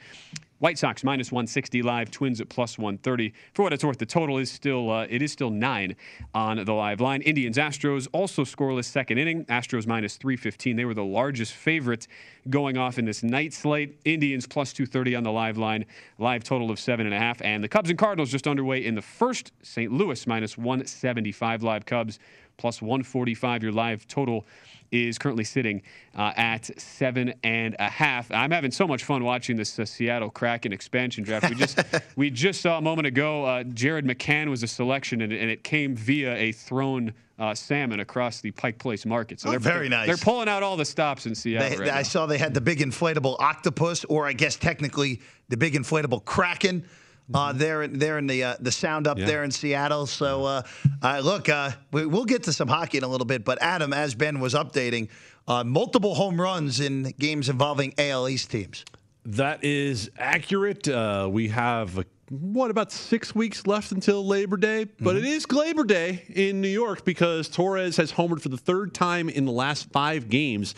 White 0.58 0.78
Sox 0.78 1.04
minus 1.04 1.30
160 1.30 1.82
live, 1.82 2.10
Twins 2.10 2.40
at 2.40 2.48
plus 2.48 2.78
130. 2.78 3.34
For 3.52 3.62
what 3.62 3.74
it's 3.74 3.84
worth, 3.84 3.98
the 3.98 4.06
total 4.06 4.38
is 4.38 4.50
still 4.50 4.90
uh, 4.90 5.06
it 5.10 5.20
is 5.20 5.30
still 5.30 5.50
nine 5.50 5.96
on 6.34 6.64
the 6.64 6.72
live 6.72 6.98
line. 7.00 7.20
Indians 7.22 7.58
Astros 7.58 8.08
also 8.12 8.42
scoreless 8.42 8.86
second 8.86 9.18
inning. 9.18 9.44
Astros 9.46 9.86
minus 9.86 10.16
315. 10.16 10.76
They 10.76 10.86
were 10.86 10.94
the 10.94 11.04
largest 11.04 11.52
favorite 11.52 12.06
going 12.48 12.78
off 12.78 12.98
in 12.98 13.04
this 13.04 13.22
night 13.22 13.52
slate. 13.52 14.00
Indians 14.06 14.46
plus 14.46 14.72
230 14.72 15.16
on 15.16 15.24
the 15.24 15.32
live 15.32 15.58
line, 15.58 15.84
live 16.18 16.42
total 16.42 16.70
of 16.70 16.80
seven 16.80 17.04
and 17.04 17.14
a 17.14 17.18
half. 17.18 17.42
And 17.42 17.62
the 17.62 17.68
Cubs 17.68 17.90
and 17.90 17.98
Cardinals 17.98 18.30
just 18.30 18.46
underway 18.46 18.84
in 18.84 18.94
the 18.94 19.02
first. 19.02 19.52
St. 19.62 19.92
Louis 19.92 20.26
minus 20.26 20.56
175 20.56 21.62
live 21.62 21.84
Cubs 21.84 22.18
plus 22.56 22.80
145. 22.82 23.62
Your 23.62 23.72
live 23.72 24.06
total 24.08 24.46
is 24.92 25.18
currently 25.18 25.44
sitting 25.44 25.82
uh, 26.16 26.32
at 26.36 26.70
seven 26.80 27.34
and 27.42 27.74
a 27.78 27.90
half. 27.90 28.30
I'm 28.30 28.52
having 28.52 28.70
so 28.70 28.86
much 28.86 29.02
fun 29.04 29.24
watching 29.24 29.56
this 29.56 29.78
uh, 29.78 29.84
Seattle 29.84 30.30
Kraken 30.30 30.72
expansion 30.72 31.24
draft. 31.24 31.48
We 31.50 31.56
just 31.56 31.78
we 32.16 32.30
just 32.30 32.60
saw 32.60 32.78
a 32.78 32.80
moment 32.82 33.06
ago. 33.06 33.44
Uh, 33.44 33.64
Jared 33.64 34.04
McCann 34.06 34.48
was 34.48 34.62
a 34.62 34.68
selection, 34.68 35.22
and, 35.22 35.32
and 35.32 35.50
it 35.50 35.64
came 35.64 35.94
via 35.96 36.34
a 36.34 36.52
thrown. 36.52 37.12
Uh, 37.38 37.54
salmon 37.54 38.00
across 38.00 38.40
the 38.40 38.50
Pike 38.52 38.78
Place 38.78 39.04
market. 39.04 39.38
So 39.40 39.48
Oh, 39.48 39.50
they're 39.50 39.60
very 39.60 39.90
nice. 39.90 40.06
They're 40.06 40.16
pulling 40.16 40.48
out 40.48 40.62
all 40.62 40.78
the 40.78 40.86
stops 40.86 41.26
in 41.26 41.34
Seattle. 41.34 41.68
They- 41.68 41.76
right 41.76 41.92
I 41.92 41.96
now. 41.98 42.02
saw 42.02 42.24
they 42.24 42.38
had 42.38 42.54
the 42.54 42.62
big 42.62 42.78
inflatable 42.78 43.36
octopus, 43.38 44.06
or 44.06 44.26
I 44.26 44.32
guess 44.32 44.56
technically 44.56 45.20
the 45.50 45.58
big 45.58 45.74
inflatable 45.74 46.24
kraken. 46.24 46.86
Uh, 47.34 47.52
there, 47.52 47.86
there 47.88 48.18
in 48.18 48.26
the 48.26 48.44
uh, 48.44 48.54
the 48.60 48.70
sound 48.70 49.06
up 49.08 49.18
Yeah. 49.18 49.26
there 49.26 49.44
in 49.44 49.50
Seattle. 49.50 50.06
So, 50.06 50.44
uh, 50.44 50.62
uh, 51.02 51.20
look, 51.24 51.48
uh, 51.48 51.72
we, 51.92 52.06
we'll 52.06 52.24
get 52.24 52.44
to 52.44 52.52
some 52.52 52.68
hockey 52.68 52.98
in 52.98 53.04
a 53.04 53.08
little 53.08 53.26
bit. 53.26 53.44
But 53.44 53.60
Adam, 53.60 53.92
as 53.92 54.14
Ben 54.14 54.38
was 54.38 54.54
updating, 54.54 55.08
uh, 55.48 55.64
multiple 55.64 56.14
home 56.14 56.40
runs 56.40 56.78
in 56.80 57.14
games 57.18 57.48
involving 57.48 57.94
AL 57.98 58.28
East 58.28 58.50
teams. 58.50 58.84
That 59.24 59.64
is 59.64 60.08
accurate. 60.16 60.86
Uh, 60.86 61.28
we 61.30 61.48
have, 61.48 62.04
what, 62.28 62.70
about 62.70 62.92
six 62.92 63.34
weeks 63.34 63.66
left 63.66 63.90
until 63.90 64.24
Labor 64.24 64.56
Day? 64.56 64.86
But 65.00 65.16
it 65.16 65.24
is 65.24 65.50
Labor 65.50 65.82
Day 65.82 66.22
in 66.28 66.60
New 66.60 66.68
York 66.68 67.04
because 67.04 67.48
Torres 67.48 67.96
has 67.96 68.12
homered 68.12 68.40
for 68.40 68.50
the 68.50 68.56
third 68.56 68.94
time 68.94 69.28
in 69.28 69.44
the 69.44 69.52
last 69.52 69.90
five 69.90 70.28
games. 70.28 70.76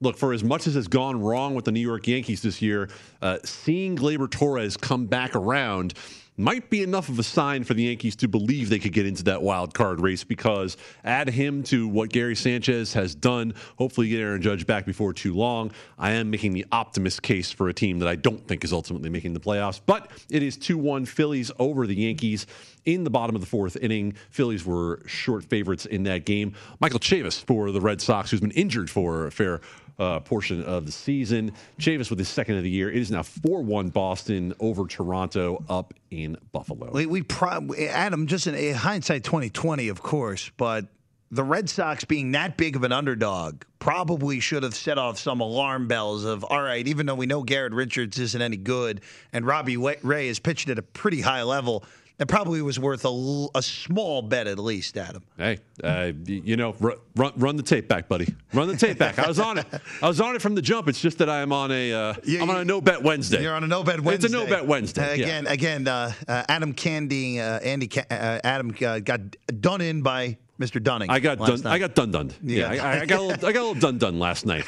Look, 0.00 0.18
for 0.18 0.32
as 0.32 0.44
much 0.44 0.66
as 0.66 0.74
has 0.74 0.88
gone 0.88 1.20
wrong 1.20 1.54
with 1.54 1.64
the 1.64 1.72
New 1.72 1.80
York 1.80 2.06
Yankees 2.06 2.42
this 2.42 2.60
year, 2.60 2.90
uh, 3.22 3.38
seeing 3.44 3.96
Gleyber 3.96 4.30
Torres 4.30 4.76
come 4.76 5.06
back 5.06 5.34
around 5.34 5.94
might 6.36 6.68
be 6.68 6.82
enough 6.82 7.08
of 7.08 7.18
a 7.18 7.22
sign 7.22 7.64
for 7.64 7.74
the 7.74 7.84
Yankees 7.84 8.14
to 8.16 8.28
believe 8.28 8.68
they 8.68 8.78
could 8.78 8.92
get 8.92 9.06
into 9.06 9.24
that 9.24 9.40
wild 9.40 9.72
card 9.72 10.00
race 10.00 10.24
because 10.24 10.76
add 11.04 11.28
him 11.30 11.62
to 11.62 11.88
what 11.88 12.10
Gary 12.10 12.36
Sanchez 12.36 12.92
has 12.92 13.14
done, 13.14 13.54
hopefully 13.78 14.08
get 14.08 14.20
Aaron 14.20 14.42
Judge 14.42 14.66
back 14.66 14.84
before 14.84 15.12
too 15.12 15.34
long. 15.34 15.70
I 15.98 16.12
am 16.12 16.30
making 16.30 16.52
the 16.52 16.66
optimist 16.72 17.22
case 17.22 17.50
for 17.50 17.68
a 17.68 17.74
team 17.74 17.98
that 18.00 18.08
I 18.08 18.16
don't 18.16 18.46
think 18.46 18.64
is 18.64 18.72
ultimately 18.72 19.08
making 19.08 19.32
the 19.32 19.40
playoffs, 19.40 19.80
but 19.84 20.10
it 20.30 20.42
is 20.42 20.56
2-1 20.58 21.08
Phillies 21.08 21.50
over 21.58 21.86
the 21.86 21.96
Yankees 21.96 22.46
in 22.84 23.04
the 23.04 23.10
bottom 23.10 23.34
of 23.34 23.40
the 23.40 23.46
fourth 23.46 23.76
inning. 23.76 24.14
Phillies 24.30 24.64
were 24.66 25.02
short 25.06 25.44
favorites 25.44 25.86
in 25.86 26.02
that 26.04 26.26
game. 26.26 26.54
Michael 26.80 27.00
Chavis 27.00 27.42
for 27.42 27.70
the 27.70 27.80
Red 27.80 28.00
Sox, 28.00 28.30
who's 28.30 28.40
been 28.40 28.50
injured 28.52 28.90
for 28.90 29.26
a 29.26 29.32
fair 29.32 29.60
uh, 29.98 30.20
portion 30.20 30.62
of 30.64 30.86
the 30.86 30.92
season. 30.92 31.52
Chavis 31.78 32.10
with 32.10 32.18
his 32.18 32.28
second 32.28 32.56
of 32.56 32.62
the 32.62 32.70
year. 32.70 32.90
It 32.90 32.98
is 32.98 33.10
now 33.10 33.22
4 33.22 33.62
1 33.62 33.88
Boston 33.90 34.54
over 34.60 34.86
Toronto 34.86 35.64
up 35.68 35.94
in 36.10 36.36
Buffalo. 36.52 36.90
We, 36.92 37.06
we 37.06 37.22
pro- 37.22 37.74
Adam, 37.74 38.26
just 38.26 38.46
in 38.46 38.54
in 38.54 38.74
hindsight, 38.74 39.24
twenty 39.24 39.50
twenty, 39.50 39.88
of 39.88 40.02
course, 40.02 40.50
but 40.56 40.86
the 41.30 41.42
Red 41.42 41.68
Sox 41.68 42.04
being 42.04 42.32
that 42.32 42.56
big 42.56 42.76
of 42.76 42.84
an 42.84 42.92
underdog 42.92 43.62
probably 43.78 44.38
should 44.40 44.62
have 44.62 44.74
set 44.74 44.96
off 44.96 45.18
some 45.18 45.40
alarm 45.40 45.88
bells 45.88 46.24
of 46.24 46.44
all 46.44 46.62
right, 46.62 46.86
even 46.86 47.06
though 47.06 47.14
we 47.16 47.26
know 47.26 47.42
Garrett 47.42 47.72
Richards 47.72 48.18
isn't 48.18 48.40
any 48.40 48.56
good 48.56 49.00
and 49.32 49.44
Robbie 49.44 49.76
Ray 49.76 50.28
is 50.28 50.38
pitching 50.38 50.70
at 50.70 50.78
a 50.78 50.82
pretty 50.82 51.20
high 51.20 51.42
level. 51.42 51.84
That 52.18 52.26
probably 52.28 52.62
was 52.62 52.78
worth 52.80 53.04
a, 53.04 53.08
l- 53.08 53.50
a 53.54 53.60
small 53.60 54.22
bet 54.22 54.46
at 54.46 54.58
least, 54.58 54.96
Adam. 54.96 55.22
Hey, 55.36 55.58
uh, 55.84 56.12
you 56.24 56.56
know, 56.56 56.74
run, 56.80 56.96
run 57.14 57.32
run 57.36 57.56
the 57.56 57.62
tape 57.62 57.88
back, 57.88 58.08
buddy. 58.08 58.34
Run 58.54 58.68
the 58.68 58.76
tape 58.76 58.96
back. 58.96 59.18
I 59.18 59.28
was 59.28 59.38
on 59.38 59.58
it. 59.58 59.66
I 60.00 60.08
was 60.08 60.18
on 60.18 60.34
it 60.34 60.40
from 60.40 60.54
the 60.54 60.62
jump. 60.62 60.88
It's 60.88 61.00
just 61.00 61.18
that 61.18 61.28
I 61.28 61.40
am 61.42 61.52
on 61.52 61.70
a 61.70 61.92
uh, 61.92 62.14
am 62.26 62.48
on 62.48 62.56
a 62.56 62.64
no 62.64 62.80
bet 62.80 63.02
Wednesday. 63.02 63.42
You're 63.42 63.54
on 63.54 63.64
a 63.64 63.66
no 63.66 63.84
bet 63.84 64.00
Wednesday. 64.00 64.26
It's 64.26 64.34
a 64.34 64.38
no 64.38 64.46
bet 64.46 64.66
Wednesday. 64.66 65.02
Uh, 65.02 65.14
yeah. 65.14 65.24
again, 65.26 65.46
again, 65.46 65.88
uh, 65.88 66.12
uh, 66.26 66.42
Adam 66.48 66.72
Candee, 66.72 67.38
uh, 67.38 67.58
Andy, 67.60 67.88
Ca- 67.88 68.06
uh, 68.10 68.40
Adam 68.42 68.74
uh, 68.80 68.98
got 69.00 69.20
done 69.60 69.82
in 69.82 70.00
by 70.00 70.38
Mr. 70.58 70.82
Dunning. 70.82 71.10
I 71.10 71.20
got 71.20 71.38
done. 71.38 71.60
night. 71.60 71.72
I 71.74 71.78
got 71.78 71.94
done 71.94 72.10
done. 72.10 72.32
Yeah, 72.42 72.72
Yeah. 72.72 72.84
I, 72.84 73.00
I 73.00 73.06
got 73.06 73.18
a 73.18 73.22
little, 73.22 73.46
I 73.48 73.52
got 73.52 73.60
a 73.60 73.66
little 73.66 73.74
done 73.80 73.98
done 73.98 74.18
last 74.18 74.46
night, 74.46 74.64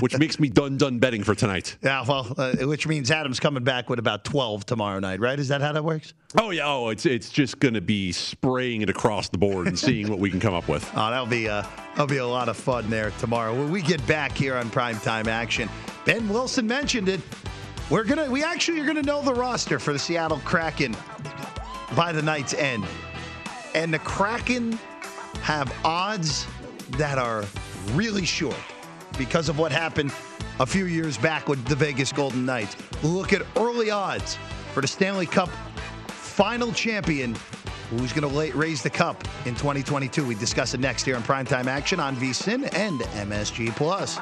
which 0.00 0.18
makes 0.18 0.40
me 0.40 0.48
done 0.48 0.76
done 0.76 0.98
betting 0.98 1.22
for 1.22 1.34
tonight. 1.34 1.76
Yeah, 1.82 2.04
well, 2.06 2.32
uh, 2.38 2.52
which 2.66 2.86
means 2.86 3.10
Adam's 3.10 3.38
coming 3.40 3.62
back 3.64 3.88
with 3.90 3.98
about 3.98 4.24
12 4.24 4.64
tomorrow 4.66 4.98
night, 5.00 5.20
right? 5.20 5.38
Is 5.38 5.48
that 5.48 5.60
how 5.60 5.72
that 5.72 5.84
works? 5.84 6.14
Oh 6.38 6.50
yeah. 6.50 6.62
Oh, 6.66 6.88
it's 6.88 7.06
it's 7.06 7.28
just 7.30 7.60
going 7.60 7.74
to 7.74 7.80
be 7.80 8.10
spraying 8.12 8.82
it 8.82 8.90
across 8.90 9.28
the 9.28 9.38
board 9.38 9.66
and 9.68 9.78
seeing 9.78 10.08
what 10.08 10.18
we 10.18 10.30
can 10.30 10.40
come 10.40 10.54
up 10.54 10.68
with. 10.68 10.82
Oh, 10.94 11.10
that'll 11.10 11.26
be 11.26 11.48
uh, 11.48 11.62
that'll 11.92 12.06
be 12.06 12.16
a 12.18 12.26
lot 12.26 12.48
of 12.48 12.56
fun 12.56 12.88
there 12.90 13.10
tomorrow 13.18 13.54
when 13.54 13.70
we 13.70 13.82
get 13.82 14.04
back 14.06 14.32
here 14.36 14.56
on 14.56 14.70
primetime 14.70 15.26
action. 15.26 15.68
Ben 16.04 16.28
Wilson 16.28 16.66
mentioned 16.66 17.08
it. 17.08 17.20
We're 17.90 18.04
gonna 18.04 18.30
we 18.30 18.42
actually 18.42 18.80
are 18.80 18.86
gonna 18.86 19.02
know 19.02 19.22
the 19.22 19.34
roster 19.34 19.78
for 19.78 19.92
the 19.92 19.98
Seattle 19.98 20.40
Kraken 20.44 20.96
by 21.94 22.12
the 22.12 22.22
night's 22.22 22.54
end, 22.54 22.84
and 23.74 23.92
the 23.92 23.98
Kraken 24.00 24.78
have 25.40 25.72
odds 25.84 26.46
that 26.90 27.18
are 27.18 27.44
really 27.92 28.24
short 28.24 28.56
because 29.18 29.48
of 29.48 29.58
what 29.58 29.72
happened 29.72 30.12
a 30.60 30.66
few 30.66 30.86
years 30.86 31.16
back 31.18 31.48
with 31.48 31.64
the 31.66 31.74
Vegas 31.74 32.12
Golden 32.12 32.44
Knights. 32.44 32.76
Look 33.02 33.32
at 33.32 33.42
early 33.56 33.90
odds 33.90 34.38
for 34.72 34.80
the 34.80 34.86
Stanley 34.86 35.26
Cup 35.26 35.48
final 36.08 36.72
champion 36.72 37.36
who's 37.90 38.12
going 38.12 38.28
to 38.28 38.56
raise 38.56 38.82
the 38.82 38.90
cup 38.90 39.22
in 39.44 39.54
2022. 39.54 40.26
We 40.26 40.34
discuss 40.34 40.72
it 40.74 40.80
next 40.80 41.04
here 41.04 41.16
on 41.16 41.22
Primetime 41.22 41.66
Action 41.66 42.00
on 42.00 42.16
VSIN 42.16 42.72
and 42.74 43.00
MSG 43.00 43.74
Plus. 43.76 44.18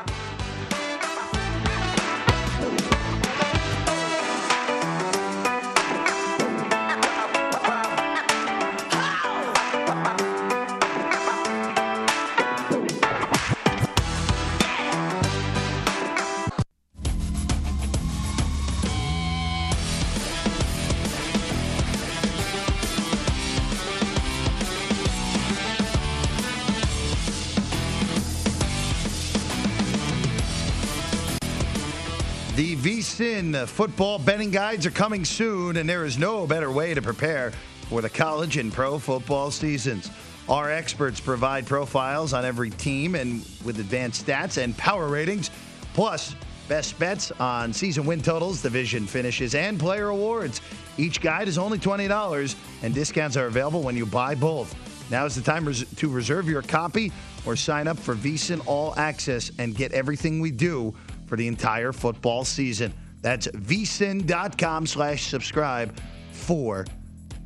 The 32.61 32.77
VSIN 32.77 33.66
football 33.66 34.18
betting 34.18 34.51
guides 34.51 34.85
are 34.85 34.90
coming 34.90 35.25
soon, 35.25 35.79
and 35.79 35.88
there 35.88 36.05
is 36.05 36.18
no 36.18 36.46
better 36.46 36.70
way 36.70 36.92
to 36.92 37.01
prepare 37.01 37.53
for 37.88 38.03
the 38.03 38.11
college 38.11 38.59
and 38.59 38.70
pro 38.70 38.99
football 38.99 39.51
seasons. 39.51 40.11
Our 40.46 40.70
experts 40.70 41.20
provide 41.20 41.64
profiles 41.64 42.35
on 42.35 42.44
every 42.44 42.68
team 42.68 43.14
and 43.14 43.46
with 43.64 43.81
advanced 43.81 44.27
stats 44.27 44.62
and 44.62 44.77
power 44.77 45.09
ratings, 45.09 45.51
plus 45.94 46.35
best 46.68 46.99
bets 46.99 47.33
on 47.40 47.73
season 47.73 48.05
win 48.05 48.20
totals, 48.20 48.61
division 48.61 49.07
finishes, 49.07 49.55
and 49.55 49.81
player 49.81 50.09
awards. 50.09 50.61
Each 50.99 51.18
guide 51.18 51.49
is 51.49 51.57
only 51.57 51.79
$20, 51.79 52.57
and 52.83 52.94
discounts 52.94 53.38
are 53.38 53.46
available 53.46 53.81
when 53.81 53.96
you 53.96 54.05
buy 54.05 54.35
both. 54.35 54.77
Now 55.11 55.25
is 55.25 55.35
the 55.35 55.40
time 55.40 55.64
res- 55.64 55.87
to 55.96 56.11
reserve 56.11 56.46
your 56.46 56.61
copy 56.61 57.11
or 57.46 57.57
sign 57.57 57.88
up 57.88 57.99
for 57.99 58.14
VSIN 58.14 58.62
All 58.66 58.94
Access 58.99 59.51
and 59.57 59.75
get 59.75 59.92
everything 59.92 60.40
we 60.40 60.51
do 60.51 60.94
for 61.31 61.37
the 61.37 61.47
entire 61.47 61.93
football 61.93 62.45
season. 62.45 62.93
That's 63.23 63.47
vsin.com 63.47 64.87
slash 64.87 65.29
subscribe 65.29 65.97
for 66.33 66.85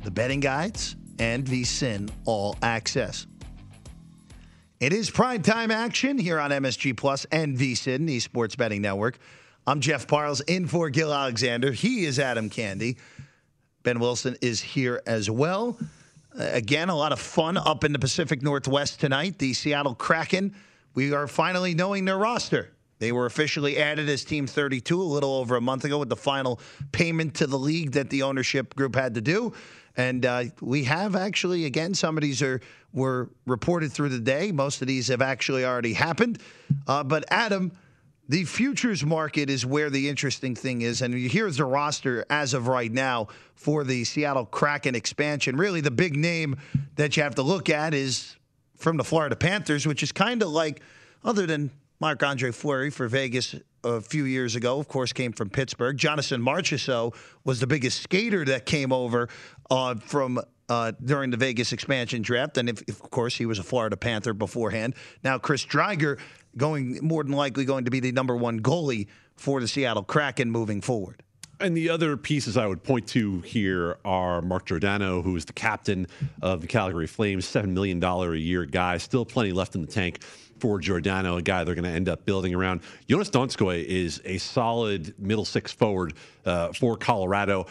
the 0.03 0.09
betting 0.09 0.39
guides 0.39 0.95
and 1.19 1.45
vsin 1.45 2.09
all 2.25 2.57
access. 2.63 3.27
It 4.79 4.91
is 4.91 5.11
primetime 5.11 5.69
action 5.69 6.17
here 6.17 6.39
on 6.39 6.49
MSG 6.49 6.97
Plus 6.97 7.25
and 7.31 7.57
vsin, 7.57 8.07
the 8.07 8.19
sports 8.19 8.55
betting 8.55 8.81
network. 8.81 9.19
I'm 9.67 9.81
Jeff 9.81 10.07
Parles 10.07 10.41
in 10.41 10.67
for 10.67 10.89
Gill 10.89 11.13
Alexander. 11.13 11.71
He 11.71 12.05
is 12.05 12.19
Adam 12.19 12.49
Candee. 12.49 12.97
Ben 13.83 13.99
Wilson 13.99 14.35
is 14.41 14.61
here 14.61 15.01
as 15.05 15.29
well. 15.29 15.77
Uh, 16.37 16.49
again, 16.51 16.89
a 16.89 16.95
lot 16.95 17.11
of 17.11 17.19
fun 17.19 17.55
up 17.55 17.83
in 17.83 17.93
the 17.93 17.99
Pacific 17.99 18.41
Northwest 18.41 18.99
tonight. 18.99 19.37
The 19.37 19.53
Seattle 19.53 19.93
Kraken, 19.93 20.55
we 20.95 21.13
are 21.13 21.27
finally 21.27 21.75
knowing 21.75 22.05
their 22.05 22.17
roster. 22.17 22.74
They 22.99 23.11
were 23.11 23.25
officially 23.25 23.77
added 23.77 24.07
as 24.09 24.23
Team 24.23 24.47
32 24.47 25.01
a 25.01 25.03
little 25.03 25.35
over 25.35 25.55
a 25.55 25.61
month 25.61 25.83
ago 25.83 25.99
with 25.99 26.09
the 26.09 26.15
final 26.15 26.59
payment 26.91 27.35
to 27.35 27.47
the 27.47 27.59
league 27.59 27.91
that 27.91 28.09
the 28.09 28.23
ownership 28.23 28.75
group 28.75 28.95
had 28.95 29.15
to 29.15 29.21
do. 29.21 29.53
And 29.97 30.25
uh, 30.25 30.45
we 30.61 30.83
have 30.85 31.15
actually, 31.15 31.65
again, 31.65 31.93
some 31.93 32.17
of 32.17 32.21
these 32.21 32.41
are 32.41 32.61
were 32.95 33.29
reported 33.45 33.91
through 33.91 34.09
the 34.09 34.19
day. 34.19 34.51
Most 34.51 34.81
of 34.81 34.87
these 34.87 35.09
have 35.09 35.21
actually 35.21 35.65
already 35.65 35.93
happened. 35.93 36.39
Uh, 36.87 37.03
but 37.03 37.25
Adam, 37.29 37.73
the 38.29 38.45
futures 38.45 39.05
market 39.05 39.49
is 39.49 39.65
where 39.65 39.89
the 39.89 40.09
interesting 40.09 40.55
thing 40.55 40.81
is. 40.81 41.01
And 41.01 41.13
here's 41.13 41.57
the 41.57 41.65
roster 41.65 42.25
as 42.29 42.53
of 42.53 42.67
right 42.67 42.91
now 42.91 43.27
for 43.53 43.83
the 43.83 44.03
Seattle 44.05 44.45
Kraken 44.45 44.95
expansion. 44.95 45.57
Really, 45.57 45.81
the 45.81 45.91
big 45.91 46.15
name 46.15 46.57
that 46.95 47.17
you 47.17 47.23
have 47.23 47.35
to 47.35 47.43
look 47.43 47.69
at 47.69 47.93
is 47.93 48.35
from 48.77 48.97
the 48.97 49.03
Florida 49.03 49.35
Panthers, 49.35 49.85
which 49.85 50.01
is 50.01 50.11
kind 50.11 50.41
of 50.41 50.49
like, 50.49 50.81
other 51.23 51.45
than 51.45 51.69
Marc 51.99 52.21
Andre 52.23 52.51
Fleury 52.51 52.89
for 52.89 53.07
Vegas 53.07 53.55
a 53.83 54.01
few 54.01 54.25
years 54.25 54.55
ago, 54.55 54.79
of 54.79 54.87
course, 54.87 55.13
came 55.13 55.31
from 55.31 55.49
Pittsburgh. 55.49 55.97
Jonathan 55.97 56.41
Marchessault 56.41 57.15
was 57.43 57.59
the 57.59 57.67
biggest 57.67 58.01
skater 58.01 58.43
that 58.45 58.65
came 58.65 58.91
over 58.91 59.29
uh, 59.69 59.95
from 59.95 60.39
uh, 60.67 60.91
during 61.03 61.29
the 61.29 61.37
Vegas 61.37 61.71
expansion 61.71 62.21
draft. 62.21 62.57
And 62.57 62.69
if, 62.69 62.81
of 62.89 63.11
course, 63.11 63.35
he 63.35 63.45
was 63.45 63.59
a 63.59 63.63
Florida 63.63 63.95
Panther 63.95 64.33
beforehand. 64.33 64.95
Now, 65.23 65.37
Chris 65.37 65.65
Driedger 65.65 66.19
going 66.57 66.99
more 67.01 67.23
than 67.23 67.33
likely 67.33 67.65
going 67.65 67.85
to 67.85 67.91
be 67.91 67.99
the 67.99 68.11
number 68.11 68.35
one 68.35 68.61
goalie 68.61 69.07
for 69.35 69.59
the 69.59 69.67
Seattle 69.67 70.03
Kraken 70.03 70.49
moving 70.49 70.81
forward. 70.81 71.21
And 71.59 71.75
the 71.75 71.89
other 71.89 72.17
pieces 72.17 72.57
I 72.57 72.67
would 72.67 72.83
point 72.83 73.07
to 73.09 73.39
here 73.41 73.97
are 74.03 74.41
Mark 74.41 74.65
Giordano, 74.65 75.21
who 75.21 75.35
is 75.35 75.45
the 75.45 75.53
captain 75.53 76.07
of 76.41 76.61
the 76.61 76.67
Calgary 76.67 77.07
Flames, 77.07 77.45
$7 77.45 77.69
million 77.69 78.03
a 78.03 78.33
year 78.35 78.65
guy, 78.65 78.97
still 78.97 79.25
plenty 79.25 79.53
left 79.53 79.75
in 79.75 79.81
the 79.81 79.87
tank 79.87 80.21
for 80.59 80.79
Giordano, 80.79 81.37
a 81.37 81.41
guy 81.41 81.63
they're 81.63 81.75
going 81.75 81.83
to 81.85 81.89
end 81.89 82.09
up 82.09 82.25
building 82.25 82.53
around. 82.53 82.81
Joonas 83.07 83.29
Donskoi 83.29 83.83
is 83.83 84.21
a 84.25 84.37
solid 84.37 85.13
middle 85.19 85.45
six 85.45 85.71
forward 85.71 86.13
uh, 86.45 86.73
for 86.73 86.97
Colorado. 86.97 87.67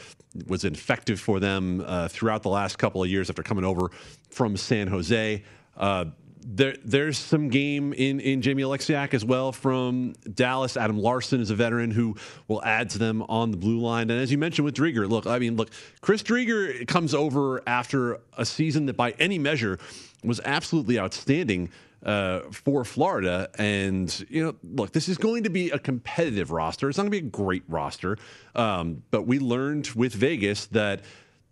Was 0.46 0.64
effective 0.64 1.20
for 1.20 1.38
them 1.38 1.82
uh, 1.86 2.08
throughout 2.08 2.42
the 2.42 2.48
last 2.48 2.76
couple 2.76 3.02
of 3.02 3.08
years 3.08 3.30
after 3.30 3.42
coming 3.42 3.64
over 3.64 3.90
from 4.30 4.56
San 4.56 4.88
Jose. 4.88 5.42
Uh, 5.76 6.06
there, 6.44 6.76
there's 6.84 7.16
some 7.16 7.48
game 7.48 7.92
in, 7.94 8.20
in 8.20 8.42
Jamie 8.42 8.62
Oleksiak 8.62 9.14
as 9.14 9.24
well 9.24 9.50
from 9.50 10.14
Dallas. 10.34 10.76
Adam 10.76 10.98
Larsson 10.98 11.40
is 11.40 11.50
a 11.50 11.54
veteran 11.54 11.90
who 11.90 12.16
will 12.48 12.62
add 12.64 12.90
to 12.90 12.98
them 12.98 13.22
on 13.22 13.50
the 13.50 13.56
blue 13.56 13.80
line. 13.80 14.10
And 14.10 14.20
as 14.20 14.30
you 14.30 14.36
mentioned 14.36 14.66
with 14.66 14.74
Driedger, 14.74 15.08
look, 15.08 15.26
I 15.26 15.38
mean, 15.38 15.56
look, 15.56 15.70
Chris 16.02 16.22
Driedger 16.22 16.86
comes 16.86 17.14
over 17.14 17.62
after 17.66 18.20
a 18.36 18.44
season 18.44 18.86
that 18.86 18.96
by 18.96 19.12
any 19.12 19.38
measure 19.38 19.78
was 20.22 20.40
absolutely 20.44 20.98
outstanding 20.98 21.70
uh, 22.04 22.40
for 22.50 22.84
Florida. 22.84 23.48
And, 23.56 24.26
you 24.28 24.44
know, 24.44 24.54
look, 24.62 24.92
this 24.92 25.08
is 25.08 25.16
going 25.16 25.44
to 25.44 25.50
be 25.50 25.70
a 25.70 25.78
competitive 25.78 26.50
roster. 26.50 26.90
It's 26.90 26.98
not 26.98 27.04
going 27.04 27.12
to 27.12 27.22
be 27.22 27.26
a 27.26 27.30
great 27.30 27.62
roster. 27.68 28.18
Um, 28.54 29.02
but 29.10 29.26
we 29.26 29.38
learned 29.38 29.88
with 29.88 30.12
Vegas 30.12 30.66
that 30.66 31.00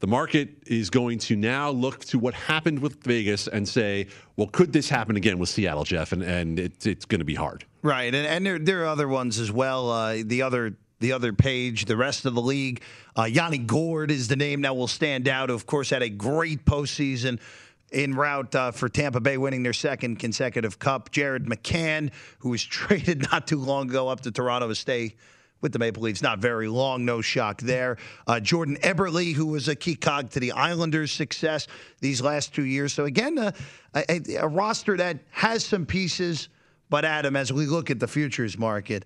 the 0.02 0.08
market 0.08 0.64
is 0.66 0.90
going 0.90 1.16
to 1.16 1.36
now 1.36 1.70
look 1.70 2.04
to 2.06 2.18
what 2.18 2.34
happened 2.34 2.80
with 2.80 3.04
Vegas 3.04 3.46
and 3.46 3.68
say, 3.68 4.08
well, 4.36 4.48
could 4.48 4.72
this 4.72 4.88
happen 4.88 5.16
again 5.16 5.38
with 5.38 5.48
Seattle, 5.48 5.84
Jeff? 5.84 6.10
And, 6.10 6.24
and 6.24 6.58
it, 6.58 6.84
it's 6.84 7.04
going 7.04 7.20
to 7.20 7.24
be 7.24 7.36
hard. 7.36 7.64
Right. 7.82 8.12
And, 8.12 8.26
and 8.26 8.44
there, 8.44 8.58
there 8.58 8.82
are 8.82 8.86
other 8.86 9.06
ones 9.06 9.38
as 9.38 9.52
well. 9.52 9.90
Uh, 9.90 10.16
the 10.24 10.42
other 10.42 10.76
the 10.98 11.12
other 11.12 11.32
page, 11.32 11.84
the 11.84 11.96
rest 11.96 12.26
of 12.26 12.34
the 12.34 12.42
league. 12.42 12.80
Uh, 13.16 13.24
Yanni 13.24 13.58
Gourde 13.58 14.10
is 14.10 14.28
the 14.28 14.36
name 14.36 14.62
that 14.62 14.76
will 14.76 14.88
stand 14.88 15.28
out. 15.28 15.50
Of 15.50 15.66
course, 15.66 15.90
had 15.90 16.02
a 16.02 16.08
great 16.08 16.64
postseason 16.64 17.40
en 17.92 18.14
route 18.14 18.54
uh, 18.54 18.70
for 18.70 18.88
Tampa 18.88 19.20
Bay 19.20 19.36
winning 19.36 19.62
their 19.62 19.72
second 19.72 20.18
consecutive 20.20 20.78
cup. 20.78 21.10
Jared 21.10 21.46
McCann, 21.46 22.10
who 22.40 22.50
was 22.50 22.62
traded 22.64 23.30
not 23.30 23.46
too 23.46 23.58
long 23.58 23.88
ago 23.88 24.08
up 24.08 24.20
to 24.22 24.32
Toronto 24.32 24.68
to 24.68 24.74
stay 24.74 25.14
with 25.62 25.72
the 25.72 25.78
Maple 25.78 26.02
Leafs, 26.02 26.20
not 26.20 26.40
very 26.40 26.68
long, 26.68 27.04
no 27.04 27.22
shock 27.22 27.60
there. 27.62 27.96
Uh, 28.26 28.40
Jordan 28.40 28.76
Eberle, 28.82 29.32
who 29.32 29.46
was 29.46 29.68
a 29.68 29.76
key 29.76 29.94
cog 29.94 30.30
to 30.30 30.40
the 30.40 30.52
Islanders' 30.52 31.12
success 31.12 31.68
these 32.00 32.20
last 32.20 32.54
two 32.54 32.64
years. 32.64 32.92
So, 32.92 33.04
again, 33.04 33.38
uh, 33.38 33.52
a, 33.94 34.20
a, 34.40 34.48
roster 34.48 34.96
that 34.96 35.20
has 35.30 35.64
some 35.64 35.86
pieces, 35.86 36.48
but 36.90 37.04
Adam, 37.04 37.36
as 37.36 37.52
we 37.52 37.66
look 37.66 37.90
at 37.90 38.00
the 38.00 38.08
futures 38.08 38.58
market, 38.58 39.04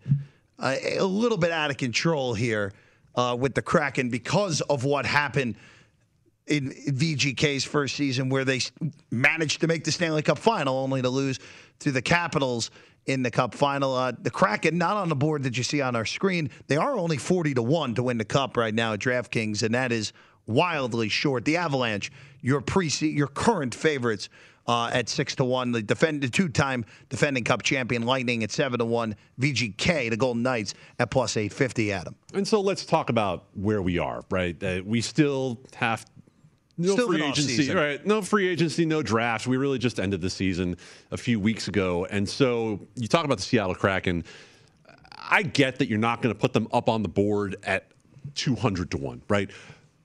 uh, 0.59 0.75
a 0.99 1.05
little 1.05 1.39
bit 1.39 1.53
out 1.53 1.71
of 1.71 1.77
control 1.77 2.33
here 2.35 2.73
uh, 3.15 3.37
with 3.39 3.55
the 3.55 3.63
Kraken 3.63 4.09
because 4.09 4.63
of 4.63 4.85
what 4.85 5.05
happened 5.05 5.57
in 6.47 6.71
VGK's 6.71 7.65
first 7.65 7.97
season, 7.97 8.29
where 8.29 8.45
they 8.45 8.61
managed 9.11 9.61
to 9.61 9.67
make 9.67 9.85
the 9.85 9.93
Stanley 9.93 10.23
Cup 10.23 10.39
final, 10.39 10.79
only 10.79 11.03
to 11.03 11.11
lose 11.11 11.39
to 11.81 11.93
the 11.93 12.01
Capitals 12.01 12.71
in 13.07 13.23
the 13.23 13.31
Cup 13.31 13.55
final. 13.55 13.95
Uh, 13.95 14.13
the 14.21 14.31
Kraken, 14.31 14.79
not 14.79 14.97
on 14.97 15.09
the 15.09 15.17
board 15.17 15.43
that 15.45 15.57
you 15.57 15.63
see 15.63 15.81
on 15.81 15.97
our 15.97 16.05
screen, 16.05 16.51
they 16.67 16.77
are 16.77 16.97
only 16.97 17.17
40 17.17 17.55
to 17.55 17.63
1 17.63 17.95
to 17.95 18.03
win 18.03 18.19
the 18.19 18.25
Cup 18.25 18.57
right 18.57 18.75
now 18.75 18.93
at 18.93 19.01
DraftKings, 19.01 19.63
and 19.63 19.75
that 19.75 19.93
is 19.93 20.13
wildly 20.47 21.09
short. 21.09 21.45
The 21.45 21.57
Avalanche, 21.57 22.11
your 22.41 22.61
pre 22.61 22.89
your 23.01 23.29
current 23.29 23.75
favorites 23.75 24.29
uh, 24.67 24.91
at 24.93 25.09
six 25.09 25.35
to 25.37 25.45
one. 25.45 25.73
The 25.73 25.83
defend 25.83 26.23
the 26.23 26.29
two-time 26.29 26.85
defending 27.09 27.45
Cup 27.45 27.63
champion 27.63 28.03
Lightning 28.03 28.43
at 28.43 28.51
seven 28.51 28.79
to 28.79 28.85
one. 28.85 29.17
VGK, 29.41 30.11
the 30.11 30.17
Golden 30.17 30.43
Knights 30.43 30.75
at 30.99 31.11
plus 31.11 31.37
eight 31.37 31.53
fifty. 31.53 31.93
Adam. 31.93 32.17
And 32.35 32.47
so 32.47 32.61
let's 32.61 32.85
talk 32.85 33.11
about 33.11 33.45
where 33.55 33.83
we 33.83 33.99
are. 33.99 34.25
Right, 34.31 34.61
uh, 34.63 34.83
we 34.85 35.01
still 35.01 35.61
have 35.75 36.05
no 36.79 36.93
Still 36.93 37.09
free 37.09 37.23
agency, 37.23 37.73
right? 37.73 38.05
No 38.05 38.23
free 38.23 38.49
agency, 38.49 38.85
no 38.85 39.03
draft. 39.03 39.47
We 39.47 39.57
really 39.57 39.79
just 39.79 39.99
ended 39.99 40.21
the 40.21 40.31
season 40.31 40.77
a 41.11 41.17
few 41.17 41.41
weeks 41.41 41.69
ago, 41.69 42.07
and 42.11 42.29
so 42.29 42.81
you 42.95 43.09
talk 43.09 43.25
about 43.25 43.39
the 43.39 43.45
Seattle 43.45 43.75
Kraken. 43.75 44.25
I 45.29 45.43
get 45.43 45.79
that 45.79 45.89
you're 45.89 45.99
not 45.99 46.23
going 46.23 46.35
to 46.35 46.39
put 46.41 46.53
them 46.53 46.69
up 46.73 46.89
on 46.89 47.03
the 47.03 47.09
board 47.09 47.57
at 47.65 47.91
200 48.35 48.91
to 48.93 48.99
one, 48.99 49.23
right? 49.29 49.51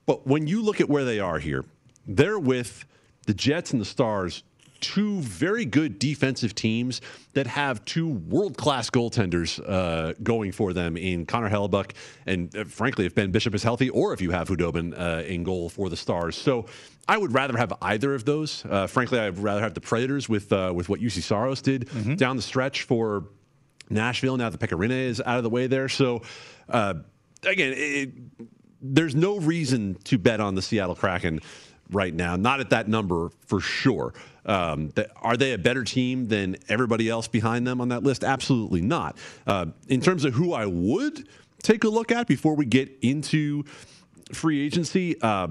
But 0.05 0.25
when 0.25 0.47
you 0.47 0.61
look 0.61 0.81
at 0.81 0.89
where 0.89 1.05
they 1.05 1.19
are 1.19 1.39
here, 1.39 1.65
they're 2.07 2.39
with 2.39 2.85
the 3.27 3.33
Jets 3.33 3.71
and 3.71 3.81
the 3.81 3.85
Stars 3.85 4.43
two 4.81 5.21
very 5.21 5.63
good 5.65 5.99
defensive 5.99 6.53
teams 6.53 6.99
that 7.33 7.47
have 7.47 7.83
two 7.85 8.07
world 8.07 8.57
class 8.57 8.89
goaltenders 8.89 9.61
uh, 9.67 10.13
going 10.21 10.51
for 10.51 10.73
them 10.73 10.97
in 10.97 11.25
Connor 11.25 11.49
Hellebuyck 11.49 11.91
and, 12.25 12.55
uh, 12.55 12.65
frankly, 12.65 13.05
if 13.05 13.15
Ben 13.15 13.31
Bishop 13.31 13.55
is 13.55 13.63
healthy, 13.63 13.89
or 13.89 14.13
if 14.13 14.21
you 14.21 14.31
have 14.31 14.49
Khudobin 14.49 14.93
uh, 14.99 15.23
in 15.23 15.43
goal 15.43 15.69
for 15.69 15.89
the 15.89 15.95
Stars. 15.95 16.35
So 16.35 16.65
I 17.07 17.17
would 17.17 17.33
rather 17.33 17.57
have 17.57 17.73
either 17.81 18.13
of 18.13 18.25
those. 18.25 18.65
Uh, 18.65 18.87
frankly, 18.87 19.19
I'd 19.19 19.37
rather 19.37 19.61
have 19.61 19.73
the 19.73 19.81
Predators 19.81 20.27
with 20.27 20.51
uh, 20.51 20.71
with 20.75 20.89
what 20.89 20.99
Juuse 20.99 21.21
Saros 21.21 21.61
did 21.61 21.87
mm-hmm. 21.87 22.15
down 22.15 22.35
the 22.35 22.41
stretch 22.41 22.83
for 22.83 23.25
Nashville. 23.89 24.37
Now 24.37 24.49
the 24.49 24.57
Pekka 24.57 24.89
is 24.89 25.21
out 25.21 25.37
of 25.37 25.43
the 25.43 25.49
way 25.49 25.67
there. 25.67 25.89
So 25.89 26.21
uh, 26.69 26.95
again, 27.43 27.73
it, 27.75 28.11
there's 28.81 29.15
no 29.15 29.37
reason 29.37 29.95
to 30.05 30.17
bet 30.17 30.39
on 30.39 30.55
the 30.55 30.61
Seattle 30.61 30.95
Kraken 30.95 31.41
right 31.91 32.13
now. 32.13 32.35
Not 32.35 32.59
at 32.59 32.69
that 32.71 32.87
number 32.87 33.29
for 33.45 33.59
sure. 33.59 34.13
Um, 34.45 34.89
that, 34.95 35.11
are 35.21 35.37
they 35.37 35.53
a 35.53 35.57
better 35.57 35.83
team 35.83 36.27
than 36.27 36.57
everybody 36.67 37.09
else 37.09 37.27
behind 37.27 37.67
them 37.67 37.79
on 37.79 37.89
that 37.89 38.03
list? 38.03 38.23
Absolutely 38.23 38.81
not. 38.81 39.17
Uh, 39.45 39.67
in 39.87 40.01
terms 40.01 40.25
of 40.25 40.33
who 40.33 40.53
I 40.53 40.65
would 40.65 41.27
take 41.61 41.83
a 41.83 41.89
look 41.89 42.11
at 42.11 42.27
before 42.27 42.55
we 42.55 42.65
get 42.65 42.91
into 43.01 43.63
free 44.33 44.65
agency, 44.65 45.19
uh, 45.21 45.47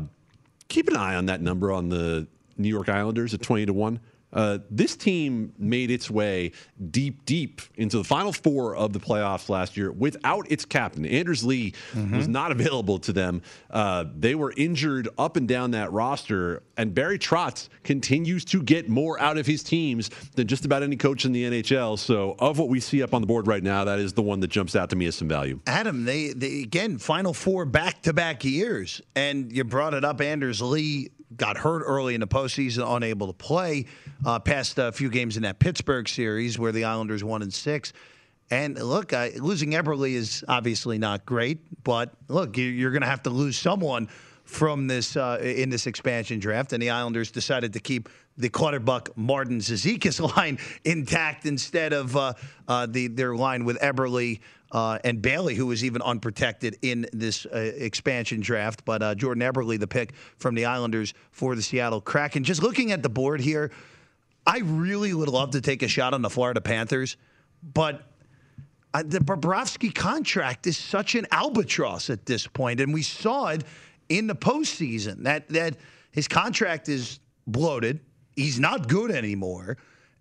keep 0.69 0.89
an 0.89 0.97
eye 0.97 1.15
on 1.15 1.27
that 1.27 1.41
number 1.41 1.71
on 1.71 1.89
the 1.89 2.27
New 2.57 2.69
York 2.69 2.89
Islanders 2.89 3.33
at 3.35 3.43
20 3.43 3.67
to 3.67 3.73
1. 3.73 4.01
Uh, 4.33 4.59
this 4.71 4.97
team 4.97 5.53
made 5.59 5.91
its 5.91 6.11
way 6.11 6.53
deep, 6.91 7.25
deep 7.25 7.61
into 7.77 7.99
the 7.99 8.05
final 8.05 8.33
four 8.33 8.77
of 8.77 8.93
the 8.93 9.01
playoffs 9.01 9.49
last 9.49 9.77
year 9.77 9.91
without 9.91 10.51
its 10.51 10.65
captain. 10.65 11.05
Anders 11.05 11.45
Lee 11.45 11.73
mm-hmm. 11.93 12.17
was 12.17 12.29
not 12.29 12.53
available 12.53 12.99
to 13.01 13.13
them. 13.13 13.43
Uh, 13.71 14.05
they 14.17 14.35
were 14.35 14.53
injured 14.57 15.09
up 15.19 15.37
and 15.37 15.49
down 15.49 15.73
that 15.73 15.93
roster, 15.93 16.63
and 16.77 16.95
Barry 16.95 17.19
Trotz 17.19 17.69
continues 17.83 18.45
to 18.47 18.63
get 18.63 18.89
more 18.89 19.21
out 19.21 19.39
of 19.39 19.47
his 19.47 19.63
teams 19.63 20.11
than 20.35 20.47
just 20.47 20.65
about 20.65 20.83
any 20.83 20.97
coach 20.97 21.25
in 21.25 21.33
the 21.33 21.45
NHL. 21.45 21.99
So, 21.99 22.37
of 22.39 22.59
what 22.59 22.69
we 22.69 22.81
see 22.81 23.03
up 23.03 23.15
on 23.15 23.21
the 23.21 23.27
board 23.27 23.47
right 23.47 23.63
now, 23.63 23.85
that 23.85 23.99
is 23.99 24.13
the 24.13 24.23
one 24.23 24.41
that 24.41 24.49
jumps 24.49 24.77
out 24.77 24.91
to 24.91 24.97
me 24.97 25.07
as 25.07 25.15
some 25.15 25.29
value. 25.29 25.61
Adam, 25.67 26.05
they, 26.05 26.33
they 26.33 26.63
again, 26.63 26.99
final 26.99 27.35
four 27.35 27.65
back 27.65 28.03
to 28.03 28.13
back 28.13 28.45
years, 28.45 29.01
and 29.15 29.53
you 29.53 29.65
brought 29.65 29.95
it 29.95 30.05
up. 30.05 30.21
Anders 30.21 30.61
Lee 30.63 31.11
got 31.37 31.57
hurt 31.57 31.83
early 31.85 32.15
in 32.15 32.21
the 32.21 32.27
postseason, 32.27 32.97
unable 32.97 33.27
to 33.29 33.33
play 33.33 33.87
uh, 34.25 34.39
past 34.39 34.79
a 34.79 34.93
few 34.93 35.09
games 35.09 35.37
in 35.37 35.43
that 35.45 35.59
Pittsburgh 35.59 36.09
series 36.09 36.59
where 36.59 36.73
the 36.73 36.85
Islanders 36.85 37.23
won 37.23 37.43
in 37.43 37.51
six. 37.51 37.93
And 38.51 38.77
look, 38.83 39.13
uh, 39.13 39.29
losing 39.37 39.71
Eberle 39.73 40.11
is 40.11 40.45
obviously 40.49 40.99
not 40.99 41.25
great, 41.25 41.59
but 41.85 42.13
look, 42.29 42.57
you're 42.57 42.91
going 42.91 43.03
to 43.03 43.09
have 43.09 43.23
to 43.23 43.31
lose 43.31 43.57
someone 43.57 44.09
from 44.51 44.89
this 44.89 45.17
uh, 45.17 45.39
in 45.41 45.71
this 45.71 45.87
expansion 45.87 46.41
draft, 46.41 46.73
and 46.73 46.83
the 46.83 46.91
Islanders 46.91 47.31
decided 47.31 47.73
to 47.75 47.81
keep 47.81 48.09
the 48.37 48.49
Clutterbuck 48.49 49.17
Martin 49.17 49.61
Cizikas 49.61 50.21
line 50.37 50.59
intact 50.85 51.47
instead 51.47 51.93
of 51.93 52.17
uh, 52.17 52.33
uh, 52.67 52.87
the 52.87 53.07
their 53.07 53.37
line 53.37 53.65
with 53.65 53.79
Eberle 53.79 54.41
uh, 54.73 54.99
and 55.05 55.21
Bailey, 55.21 55.55
who 55.55 55.67
was 55.67 55.85
even 55.85 56.03
unprotected 56.03 56.79
in 56.83 57.07
this 57.13 57.47
uh, 57.47 57.59
expansion 57.59 58.41
draft. 58.41 58.85
But 58.85 59.03
uh, 59.03 59.15
Jordan 59.15 59.43
Eberle, 59.43 59.79
the 59.79 59.87
pick 59.87 60.15
from 60.37 60.55
the 60.55 60.67
Islanders 60.67 61.15
for 61.31 61.55
the 61.55 61.63
Seattle 61.63 62.01
Kraken. 62.01 62.45
Just 62.45 62.63
looking 62.63 62.93
at 62.93 63.03
the 63.03 63.09
board 63.09 63.41
here, 63.41 63.71
I 64.47 64.61
really 64.61 65.13
would 65.13 65.29
love 65.29 65.51
to 65.51 65.61
take 65.61 65.83
a 65.83 65.89
shot 65.89 66.15
on 66.15 66.23
the 66.23 66.31
Florida 66.31 66.61
Panthers, 66.61 67.17
but 67.63 68.03
uh, 68.95 69.03
the 69.05 69.19
Bobrovsky 69.19 69.95
contract 69.95 70.67
is 70.67 70.77
such 70.77 71.15
an 71.15 71.27
albatross 71.31 72.11
at 72.11 72.27
this 72.27 72.47
point, 72.47 72.81
and 72.81 72.93
we 72.93 73.03
saw 73.03 73.49
it 73.49 73.65
in 74.09 74.27
the 74.27 74.35
postseason 74.35 75.23
that 75.25 75.49
that 75.51 75.77
his 76.11 76.27
contract 76.27 76.89
is 76.89 77.21
bloated. 77.47 78.01
He's 78.35 78.59
not 78.59 78.89
good 78.89 79.11
anymore, 79.11 79.77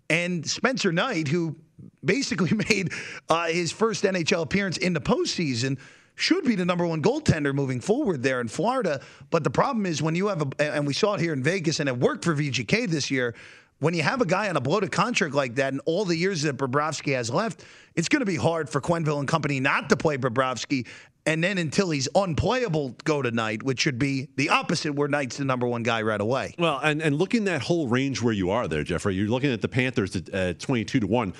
and 0.08 0.48
Spencer 0.48 0.92
Knight, 0.92 1.26
who 1.26 1.56
basically 2.04 2.56
made 2.70 2.92
uh, 3.28 3.46
his 3.46 3.72
first 3.72 4.04
NHL 4.04 4.42
appearance 4.42 4.76
in 4.76 4.92
the 4.92 5.00
postseason. 5.00 5.78
Should 6.16 6.44
be 6.44 6.54
the 6.54 6.66
number 6.66 6.86
one 6.86 7.00
goaltender 7.00 7.54
moving 7.54 7.80
forward 7.80 8.22
there 8.22 8.42
in 8.42 8.48
Florida. 8.48 9.00
But 9.30 9.42
the 9.42 9.50
problem 9.50 9.86
is 9.86 10.02
when 10.02 10.14
you 10.14 10.26
have 10.28 10.42
a, 10.42 10.74
and 10.74 10.86
we 10.86 10.92
saw 10.92 11.14
it 11.14 11.20
here 11.20 11.32
in 11.32 11.42
Vegas, 11.42 11.80
and 11.80 11.88
it 11.88 11.96
worked 11.96 12.24
for 12.24 12.34
VGK 12.34 12.88
this 12.88 13.10
year. 13.10 13.34
When 13.78 13.94
you 13.94 14.02
have 14.02 14.20
a 14.20 14.26
guy 14.26 14.50
on 14.50 14.56
a 14.58 14.60
bloated 14.60 14.92
contract 14.92 15.34
like 15.34 15.54
that, 15.54 15.72
and 15.72 15.80
all 15.86 16.04
the 16.04 16.14
years 16.14 16.42
that 16.42 16.58
Bobrovsky 16.58 17.14
has 17.14 17.30
left, 17.30 17.64
it's 17.94 18.10
going 18.10 18.20
to 18.20 18.26
be 18.26 18.36
hard 18.36 18.68
for 18.68 18.82
Quenneville 18.82 19.18
and 19.18 19.26
company 19.26 19.58
not 19.58 19.88
to 19.88 19.96
play 19.96 20.18
Bobrovsky. 20.18 20.86
And 21.26 21.44
then 21.44 21.58
until 21.58 21.90
he's 21.90 22.08
unplayable, 22.14 22.96
go 23.04 23.22
to 23.22 23.30
Knight, 23.30 23.62
which 23.62 23.80
should 23.80 23.98
be 23.98 24.28
the 24.36 24.50
opposite, 24.50 24.94
where 24.94 25.08
Knight's 25.08 25.36
the 25.36 25.44
number 25.44 25.66
one 25.66 25.82
guy 25.82 26.02
right 26.02 26.20
away. 26.20 26.54
Well, 26.58 26.78
and, 26.82 27.00
and 27.00 27.16
looking 27.16 27.44
that 27.44 27.62
whole 27.62 27.88
range 27.88 28.22
where 28.22 28.32
you 28.32 28.50
are 28.50 28.68
there, 28.68 28.82
Jeffrey, 28.82 29.14
you're 29.14 29.28
looking 29.28 29.52
at 29.52 29.62
the 29.62 29.68
Panthers 29.68 30.16
at 30.16 30.34
uh, 30.34 30.52
22 30.54 31.00
to 31.00 31.06
1. 31.06 31.34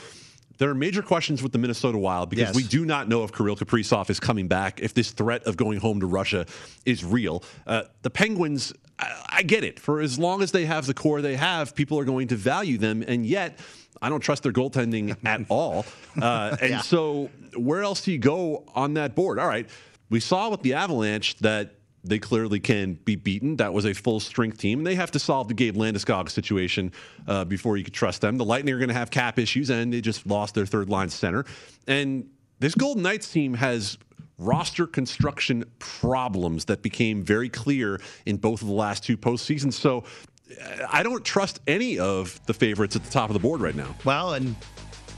There 0.60 0.68
are 0.68 0.74
major 0.74 1.00
questions 1.00 1.42
with 1.42 1.52
the 1.52 1.58
Minnesota 1.58 1.96
Wild 1.96 2.28
because 2.28 2.48
Yes. 2.48 2.54
we 2.54 2.62
do 2.64 2.84
not 2.84 3.08
know 3.08 3.24
if 3.24 3.32
Kirill 3.32 3.56
Kaprizov 3.56 4.10
is 4.10 4.20
coming 4.20 4.46
back, 4.46 4.78
if 4.80 4.92
this 4.92 5.10
threat 5.10 5.42
of 5.44 5.56
going 5.56 5.80
home 5.80 6.00
to 6.00 6.06
Russia 6.06 6.44
is 6.84 7.02
real. 7.02 7.42
Uh, 7.66 7.84
the 8.02 8.10
Penguins, 8.10 8.74
I, 8.98 9.24
I 9.30 9.42
get 9.42 9.64
it. 9.64 9.80
For 9.80 10.00
as 10.02 10.18
long 10.18 10.42
as 10.42 10.52
they 10.52 10.66
have 10.66 10.84
the 10.84 10.92
core 10.92 11.22
they 11.22 11.36
have, 11.36 11.74
people 11.74 11.98
are 11.98 12.04
going 12.04 12.28
to 12.28 12.36
value 12.36 12.76
them. 12.76 13.02
And 13.08 13.24
yet, 13.24 13.58
I 14.02 14.10
don't 14.10 14.20
trust 14.20 14.42
their 14.42 14.52
goaltending 14.52 15.16
at 15.24 15.40
all. 15.48 15.86
Uh, 16.20 16.54
and 16.60 16.70
Yeah. 16.72 16.80
so, 16.82 17.30
where 17.56 17.82
else 17.82 18.02
do 18.04 18.12
you 18.12 18.18
go 18.18 18.64
on 18.74 18.92
that 18.94 19.14
board? 19.14 19.38
All 19.38 19.48
right. 19.48 19.66
We 20.10 20.20
saw 20.20 20.50
with 20.50 20.60
the 20.60 20.74
Avalanche 20.74 21.36
that 21.38 21.76
they 22.02 22.18
clearly 22.18 22.60
can 22.60 22.94
be 22.94 23.16
beaten. 23.16 23.56
That 23.56 23.72
was 23.72 23.84
a 23.84 23.92
full 23.92 24.20
strength 24.20 24.58
team. 24.58 24.84
They 24.84 24.94
have 24.94 25.10
to 25.12 25.18
solve 25.18 25.48
the 25.48 25.54
Gabe 25.54 25.76
Landeskog 25.76 26.30
situation 26.30 26.92
uh, 27.26 27.44
before 27.44 27.76
you 27.76 27.84
could 27.84 27.94
trust 27.94 28.20
them. 28.20 28.38
The 28.38 28.44
Lightning 28.44 28.74
are 28.74 28.78
going 28.78 28.88
to 28.88 28.94
have 28.94 29.10
cap 29.10 29.38
issues, 29.38 29.70
and 29.70 29.92
they 29.92 30.00
just 30.00 30.26
lost 30.26 30.54
their 30.54 30.66
third 30.66 30.88
line 30.88 31.10
center. 31.10 31.44
And 31.86 32.28
this 32.58 32.74
Golden 32.74 33.02
Knights 33.02 33.30
team 33.30 33.54
has 33.54 33.98
roster 34.38 34.86
construction 34.86 35.64
problems 35.78 36.64
that 36.64 36.82
became 36.82 37.22
very 37.22 37.48
clear 37.48 38.00
in 38.24 38.38
both 38.38 38.62
of 38.62 38.68
the 38.68 38.74
last 38.74 39.04
two 39.04 39.16
postseasons. 39.16 39.74
So 39.74 40.04
uh, 40.50 40.86
I 40.90 41.02
don't 41.02 41.24
trust 41.24 41.60
any 41.66 41.98
of 41.98 42.40
the 42.46 42.54
favorites 42.54 42.96
at 42.96 43.04
the 43.04 43.10
top 43.10 43.28
of 43.28 43.34
the 43.34 43.40
board 43.40 43.60
right 43.60 43.74
now. 43.74 43.94
Well, 44.04 44.34
and 44.34 44.56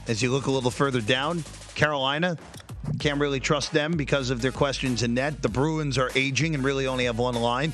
as 0.07 0.21
you 0.21 0.31
look 0.31 0.47
a 0.47 0.51
little 0.51 0.71
further 0.71 0.99
down, 0.99 1.43
Carolina 1.75 2.37
can't 2.99 3.19
really 3.19 3.39
trust 3.39 3.71
them 3.71 3.93
because 3.93 4.29
of 4.29 4.41
their 4.41 4.51
questions 4.51 5.03
in 5.03 5.13
net. 5.13 5.41
The 5.41 5.49
Bruins 5.49 5.97
are 5.97 6.11
aging 6.15 6.55
and 6.55 6.63
really 6.63 6.87
only 6.87 7.05
have 7.05 7.17
one 7.17 7.35
line. 7.35 7.73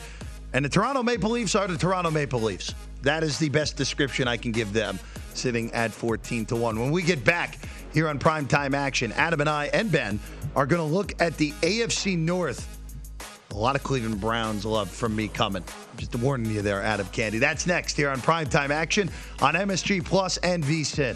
And 0.54 0.66
the 0.66 0.70
Toronto 0.70 1.04
Maple 1.04 1.30
Leafs 1.30 1.56
are 1.56 1.68
the 1.68 1.78
Toronto 1.78 2.10
Maple 2.10 2.42
Leafs. 2.42 2.74
That 3.02 3.24
is 3.24 3.38
the 3.38 3.50
best 3.50 3.78
description 3.78 4.28
I 4.28 4.38
can 4.38 4.52
give 4.52 4.74
them, 4.74 5.00
sitting 5.34 5.72
at 5.74 5.92
14 5.92 6.46
to 6.48 6.56
1. 6.56 6.80
When 6.80 6.92
we 6.92 7.04
get 7.04 7.24
back 7.24 7.60
here 7.94 8.08
on 8.08 8.20
Primetime 8.20 8.74
Action, 8.74 9.12
Adam 9.14 9.42
and 9.42 9.50
I 9.50 9.68
and 9.68 9.92
Ben 9.92 10.20
are 10.56 10.66
going 10.66 10.82
to 10.82 10.96
look 10.96 11.14
at 11.22 11.38
the 11.38 11.52
AFC 11.62 12.18
North. 12.18 12.78
A 13.52 13.56
lot 13.56 13.76
of 13.76 13.84
Cleveland 13.84 14.22
Browns 14.22 14.66
love 14.66 14.90
from 14.90 15.16
me 15.16 15.28
coming. 15.28 15.64
Just 15.98 16.14
a 16.16 16.18
warning 16.18 16.52
you 16.52 16.62
there, 16.62 16.82
Adam 16.82 17.08
Candee. 17.08 17.40
That's 17.40 17.66
next 17.66 17.98
here 17.98 18.10
on 18.10 18.20
Primetime 18.20 18.70
Action 18.70 19.10
on 19.42 19.56
MSG 19.56 20.04
Plus 20.06 20.38
and 20.38 20.64
VSIN. 20.64 21.16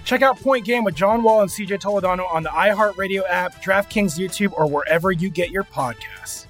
Check 0.08 0.22
out 0.22 0.39
Point 0.39 0.64
Game 0.64 0.86
with 0.86 0.95
John 0.95 1.22
Wall 1.22 1.41
and 1.41 1.51
CJ 1.51 1.82
Toledano 1.82 2.32
on 2.32 2.41
the 2.41 2.47
iHeartRadio 2.47 3.24
app, 3.28 3.62
DraftKings 3.62 4.18
YouTube, 4.18 4.53
or 4.53 4.66
wherever 4.66 5.12
you 5.12 5.30
get 5.30 5.51
your 5.51 5.66
podcasts. 5.66 6.45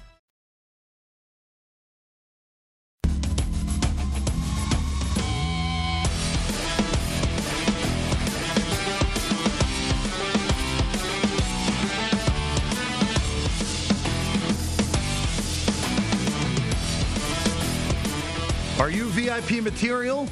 Are 18.78 18.88
you 18.88 19.08
VIP 19.08 19.64
material? 19.64 20.28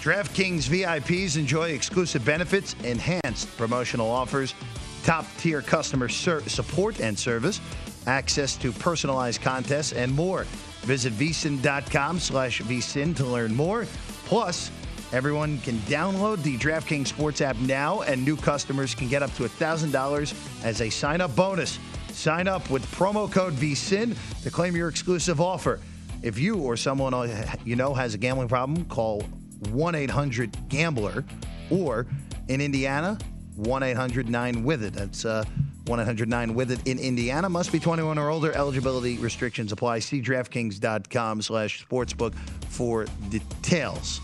DraftKings 0.00 0.66
VIPs 0.66 1.36
enjoy 1.36 1.72
exclusive 1.72 2.24
benefits, 2.24 2.74
enhanced 2.84 3.54
promotional 3.58 4.10
offers, 4.10 4.54
top 5.02 5.26
tier 5.36 5.60
customer 5.60 6.08
ser- 6.08 6.40
support 6.48 7.00
and 7.00 7.18
service, 7.18 7.60
access 8.06 8.56
to 8.56 8.72
personalized 8.72 9.42
contests, 9.42 9.92
and 9.92 10.10
more. 10.10 10.44
Visit 10.84 11.12
vsin.com 11.12 12.18
slash 12.18 12.62
vsin 12.62 13.14
to 13.14 13.26
learn 13.26 13.54
more. 13.54 13.86
Plus, 14.24 14.70
everyone 15.12 15.58
can 15.60 15.76
download 15.80 16.42
the 16.42 16.56
DraftKings 16.56 17.08
Sports 17.08 17.42
app 17.42 17.56
now, 17.58 18.00
and 18.00 18.24
new 18.24 18.38
customers 18.38 18.94
can 18.94 19.06
get 19.06 19.22
up 19.22 19.34
to 19.34 19.42
$1,000 19.42 20.64
as 20.64 20.80
a 20.80 20.88
sign 20.88 21.20
up 21.20 21.36
bonus. 21.36 21.78
Sign 22.08 22.48
up 22.48 22.70
with 22.70 22.86
promo 22.86 23.30
code 23.30 23.52
VSIN 23.52 24.16
to 24.44 24.50
claim 24.50 24.74
your 24.74 24.88
exclusive 24.88 25.42
offer. 25.42 25.78
If 26.22 26.38
you 26.38 26.56
or 26.56 26.78
someone 26.78 27.12
uh, 27.12 27.54
you 27.66 27.76
know 27.76 27.92
has 27.92 28.14
a 28.14 28.18
gambling 28.18 28.48
problem, 28.48 28.86
call 28.86 29.24
1 29.68 29.94
800 29.94 30.68
Gambler 30.68 31.24
or 31.70 32.06
in 32.48 32.60
Indiana, 32.60 33.18
1 33.56 33.82
800 33.82 34.28
9 34.28 34.64
with 34.64 34.82
it. 34.82 34.94
That's 34.94 35.24
uh, 35.24 35.44
1 35.86 36.00
800 36.00 36.28
9 36.28 36.54
with 36.54 36.70
it 36.70 36.86
in 36.86 36.98
Indiana. 36.98 37.48
Must 37.48 37.70
be 37.72 37.78
21 37.78 38.18
or 38.18 38.30
older. 38.30 38.52
Eligibility 38.52 39.18
restrictions 39.18 39.72
apply. 39.72 40.00
See 40.00 40.22
DraftKings.com 40.22 41.42
slash 41.42 41.86
sportsbook 41.86 42.34
for 42.68 43.06
details. 43.28 44.20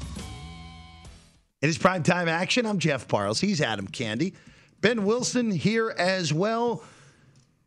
It 1.63 1.69
is 1.69 1.79
prime 1.79 2.03
time 2.03 2.29
action. 2.29 2.67
I'm 2.67 2.79
Jeff 2.79 3.09
Parles. 3.09 3.41
He's 3.41 3.61
Adam 3.61 3.89
Candee. 3.89 4.35
Ben 4.81 5.05
Wilson 5.05 5.51
here 5.51 5.95
as 5.99 6.33
well. 6.33 6.83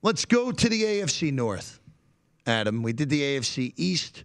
Let's 0.01 0.25
go 0.25 0.51
to 0.51 0.69
the 0.69 0.83
AFC 0.83 1.33
North. 1.33 1.79
Adam, 2.45 2.81
we 2.81 2.93
did 2.93 3.09
the 3.09 3.21
AFC 3.21 3.73
East. 3.75 4.23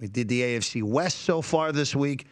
We 0.00 0.08
did 0.08 0.28
the 0.28 0.40
AFC 0.42 0.82
West 0.82 1.20
so 1.20 1.40
far 1.40 1.70
this 1.70 1.94
week. 1.94 2.26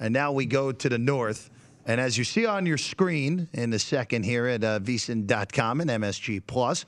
And 0.00 0.12
now 0.12 0.32
we 0.32 0.46
go 0.46 0.72
to 0.72 0.88
the 0.88 0.98
North. 0.98 1.50
And 1.86 2.00
as 2.00 2.18
you 2.18 2.24
see 2.24 2.46
on 2.46 2.66
your 2.66 2.78
screen 2.78 3.48
in 3.52 3.72
a 3.72 3.78
second 3.78 4.24
here 4.24 4.46
at 4.46 4.64
uh, 4.64 4.80
vsin.com 4.80 5.80
and 5.82 5.90
MSG 5.90 6.42
Plus, 6.46 6.86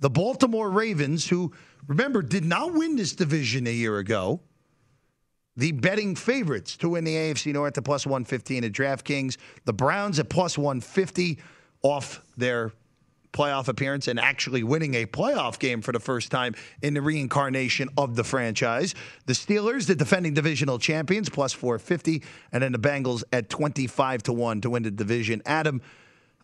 the 0.00 0.10
Baltimore 0.10 0.70
Ravens, 0.70 1.28
who, 1.28 1.52
remember, 1.86 2.22
did 2.22 2.44
not 2.44 2.72
win 2.72 2.96
this 2.96 3.14
division 3.14 3.66
a 3.66 3.72
year 3.72 3.98
ago, 3.98 4.40
the 5.56 5.72
betting 5.72 6.16
favorites 6.16 6.76
to 6.78 6.88
win 6.88 7.04
the 7.04 7.14
AFC 7.14 7.52
North 7.52 7.78
at 7.78 7.84
plus 7.84 8.06
115 8.06 8.64
at 8.64 8.72
DraftKings. 8.72 9.36
The 9.66 9.72
Browns 9.72 10.18
at 10.18 10.28
plus 10.28 10.58
150 10.58 11.38
off 11.82 12.22
their 12.36 12.72
playoff 13.34 13.68
appearance 13.68 14.08
and 14.08 14.18
actually 14.18 14.62
winning 14.62 14.94
a 14.94 15.04
playoff 15.04 15.58
game 15.58 15.82
for 15.82 15.92
the 15.92 16.00
first 16.00 16.30
time 16.30 16.54
in 16.80 16.94
the 16.94 17.02
reincarnation 17.02 17.90
of 17.98 18.16
the 18.16 18.24
franchise. 18.24 18.94
The 19.26 19.34
Steelers, 19.34 19.86
the 19.86 19.94
defending 19.94 20.32
divisional 20.32 20.78
champions, 20.78 21.28
plus 21.28 21.52
450, 21.52 22.22
and 22.52 22.62
then 22.62 22.72
the 22.72 22.78
Bengals 22.78 23.24
at 23.32 23.50
25 23.50 24.22
to 24.22 24.32
1 24.32 24.60
to 24.62 24.70
win 24.70 24.84
the 24.84 24.90
division. 24.90 25.42
Adam, 25.44 25.82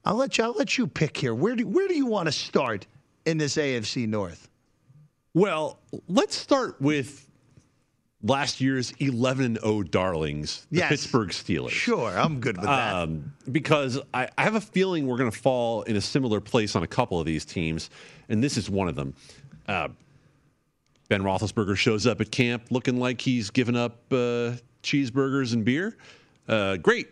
I'll 0.05 0.17
let 0.17 0.37
you 0.37 0.45
I'll 0.45 0.53
let 0.53 0.77
you 0.77 0.87
pick 0.87 1.17
here. 1.17 1.35
Where 1.35 1.55
do 1.55 1.67
where 1.67 1.89
do 1.89 1.95
you 1.95 2.07
want 2.07 2.27
to 2.27 2.33
start 2.33 2.87
in 3.25 3.39
this 3.39 3.57
AFC 3.57 4.09
North? 4.09 4.49
Well, 5.33 5.79
let's 6.09 6.37
start 6.37 6.81
with 6.81 7.30
last 8.23 8.61
year's 8.61 8.93
11 8.99 9.59
0 9.63 9.83
darlings, 9.85 10.67
the 10.71 10.79
Yes. 10.79 10.89
Pittsburgh 10.91 11.31
Steelers. 11.31 11.71
Sure, 11.71 12.11
I'm 12.19 12.41
good 12.41 12.57
with 12.57 12.67
that. 12.67 12.95
Um, 12.95 13.33
because 13.51 13.99
I, 14.13 14.29
I 14.37 14.43
have 14.43 14.55
a 14.55 14.61
feeling 14.61 15.07
we're 15.07 15.17
going 15.19 15.31
to 15.31 15.39
fall 15.39 15.83
in 15.83 15.97
a 15.97 16.01
similar 16.01 16.41
place 16.41 16.77
on 16.77 16.83
a 16.83 16.87
couple 16.87 17.19
of 17.19 17.27
these 17.27 17.45
teams, 17.45 17.91
and 18.29 18.43
this 18.43 18.57
is 18.57 18.69
one 18.69 18.89
of 18.89 18.95
them. 18.97 19.15
Uh, 19.67 19.89
ben 21.09 21.23
Roethlisberger 21.23 21.77
shows 21.77 22.07
up 22.07 22.21
at 22.21 22.31
camp 22.31 22.65
looking 22.71 22.99
like 22.99 23.21
he's 23.21 23.51
given 23.51 23.75
up 23.77 23.99
uh, 24.13 24.53
cheeseburgers 24.83 25.53
and 25.55 25.65
beer. 25.65 25.97
Uh, 26.49 26.77
great. 26.77 27.09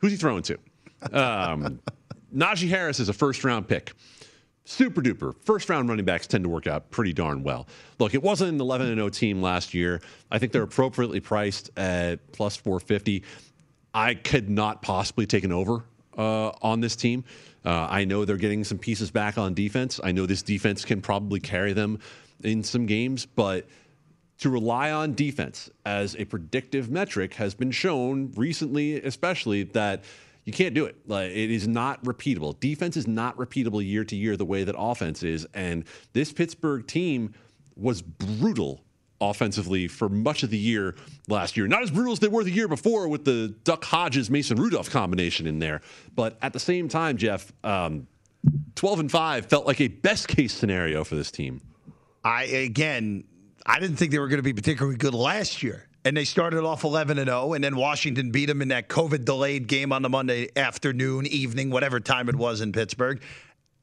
Who's 0.00 0.12
he 0.12 0.18
throwing 0.18 0.42
to? 0.42 0.58
Um, 1.12 1.80
Najee 2.34 2.68
Harris 2.68 2.98
is 3.00 3.08
a 3.08 3.12
first 3.12 3.44
round 3.44 3.68
pick. 3.68 3.92
Super 4.64 5.02
duper. 5.02 5.34
First 5.44 5.68
round 5.68 5.88
running 5.88 6.04
backs 6.04 6.26
tend 6.26 6.44
to 6.44 6.50
work 6.50 6.66
out 6.66 6.90
pretty 6.90 7.12
darn 7.12 7.42
well. 7.42 7.66
Look, 7.98 8.14
it 8.14 8.22
wasn't 8.22 8.52
an 8.52 8.60
11 8.60 8.88
and 8.88 8.96
0 8.96 9.08
team 9.08 9.42
last 9.42 9.74
year. 9.74 10.00
I 10.30 10.38
think 10.38 10.52
they're 10.52 10.62
appropriately 10.62 11.20
priced 11.20 11.70
at 11.76 12.32
plus 12.32 12.56
450. 12.56 13.24
I 13.92 14.14
could 14.14 14.48
not 14.48 14.80
possibly 14.80 15.26
take 15.26 15.44
an 15.44 15.52
over 15.52 15.84
uh, 16.16 16.52
on 16.62 16.80
this 16.80 16.94
team. 16.94 17.24
Uh, 17.64 17.86
I 17.90 18.04
know 18.04 18.24
they're 18.24 18.36
getting 18.36 18.64
some 18.64 18.78
pieces 18.78 19.10
back 19.10 19.36
on 19.36 19.54
defense. 19.54 20.00
I 20.02 20.12
know 20.12 20.26
this 20.26 20.42
defense 20.42 20.84
can 20.84 21.00
probably 21.00 21.40
carry 21.40 21.72
them 21.72 21.98
in 22.42 22.62
some 22.62 22.86
games, 22.86 23.26
but 23.26 23.66
to 24.38 24.50
rely 24.50 24.90
on 24.90 25.14
defense 25.14 25.70
as 25.86 26.16
a 26.16 26.24
predictive 26.24 26.90
metric 26.90 27.34
has 27.34 27.54
been 27.54 27.70
shown 27.70 28.32
recently, 28.36 29.00
especially 29.02 29.62
that 29.64 30.02
you 30.44 30.52
can't 30.52 30.74
do 30.74 30.84
it. 30.86 30.96
Like 31.06 31.30
it 31.30 31.50
is 31.50 31.68
not 31.68 32.02
repeatable. 32.04 32.58
Defense 32.58 32.96
is 32.96 33.06
not 33.06 33.36
repeatable 33.36 33.84
year 33.84 34.04
to 34.04 34.16
year 34.16 34.36
the 34.36 34.44
way 34.44 34.64
that 34.64 34.74
offense 34.76 35.22
is, 35.22 35.46
and 35.54 35.84
this 36.12 36.32
Pittsburgh 36.32 36.86
team 36.86 37.34
was 37.76 38.02
brutal 38.02 38.84
offensively 39.20 39.86
for 39.86 40.08
much 40.08 40.42
of 40.42 40.50
the 40.50 40.58
year 40.58 40.96
last 41.28 41.56
year. 41.56 41.68
Not 41.68 41.82
as 41.82 41.90
brutal 41.90 42.12
as 42.12 42.18
they 42.18 42.28
were 42.28 42.42
the 42.42 42.50
year 42.50 42.66
before 42.66 43.08
with 43.08 43.24
the 43.24 43.54
Duck 43.62 43.84
Hodges 43.84 44.28
Mason 44.30 44.58
Rudolph 44.58 44.90
combination 44.90 45.46
in 45.46 45.58
there, 45.60 45.80
but 46.14 46.38
at 46.42 46.52
the 46.52 46.60
same 46.60 46.88
time, 46.88 47.16
Jeff, 47.16 47.52
um, 47.62 48.08
twelve 48.74 48.98
and 48.98 49.10
five 49.10 49.46
felt 49.46 49.66
like 49.66 49.80
a 49.80 49.88
best 49.88 50.28
case 50.28 50.52
scenario 50.52 51.04
for 51.04 51.14
this 51.14 51.30
team. 51.30 51.60
I 52.24 52.44
again, 52.44 53.24
I 53.64 53.78
didn't 53.78 53.96
think 53.96 54.10
they 54.10 54.18
were 54.18 54.28
going 54.28 54.38
to 54.38 54.42
be 54.42 54.52
particularly 54.52 54.96
good 54.96 55.14
last 55.14 55.62
year. 55.62 55.88
And 56.04 56.16
they 56.16 56.24
started 56.24 56.64
off 56.64 56.82
11 56.82 57.18
and 57.18 57.28
0, 57.28 57.52
and 57.52 57.62
then 57.62 57.76
Washington 57.76 58.32
beat 58.32 58.46
them 58.46 58.60
in 58.60 58.68
that 58.68 58.88
COVID 58.88 59.24
delayed 59.24 59.68
game 59.68 59.92
on 59.92 60.02
the 60.02 60.08
Monday 60.08 60.48
afternoon, 60.56 61.26
evening, 61.26 61.70
whatever 61.70 62.00
time 62.00 62.28
it 62.28 62.34
was 62.34 62.60
in 62.60 62.72
Pittsburgh. 62.72 63.22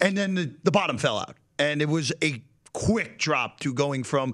And 0.01 0.17
then 0.17 0.35
the, 0.35 0.53
the 0.63 0.71
bottom 0.71 0.97
fell 0.97 1.17
out. 1.17 1.35
And 1.57 1.81
it 1.81 1.87
was 1.87 2.11
a 2.21 2.41
quick 2.73 3.17
drop 3.17 3.59
to 3.61 3.73
going 3.73 4.03
from, 4.03 4.33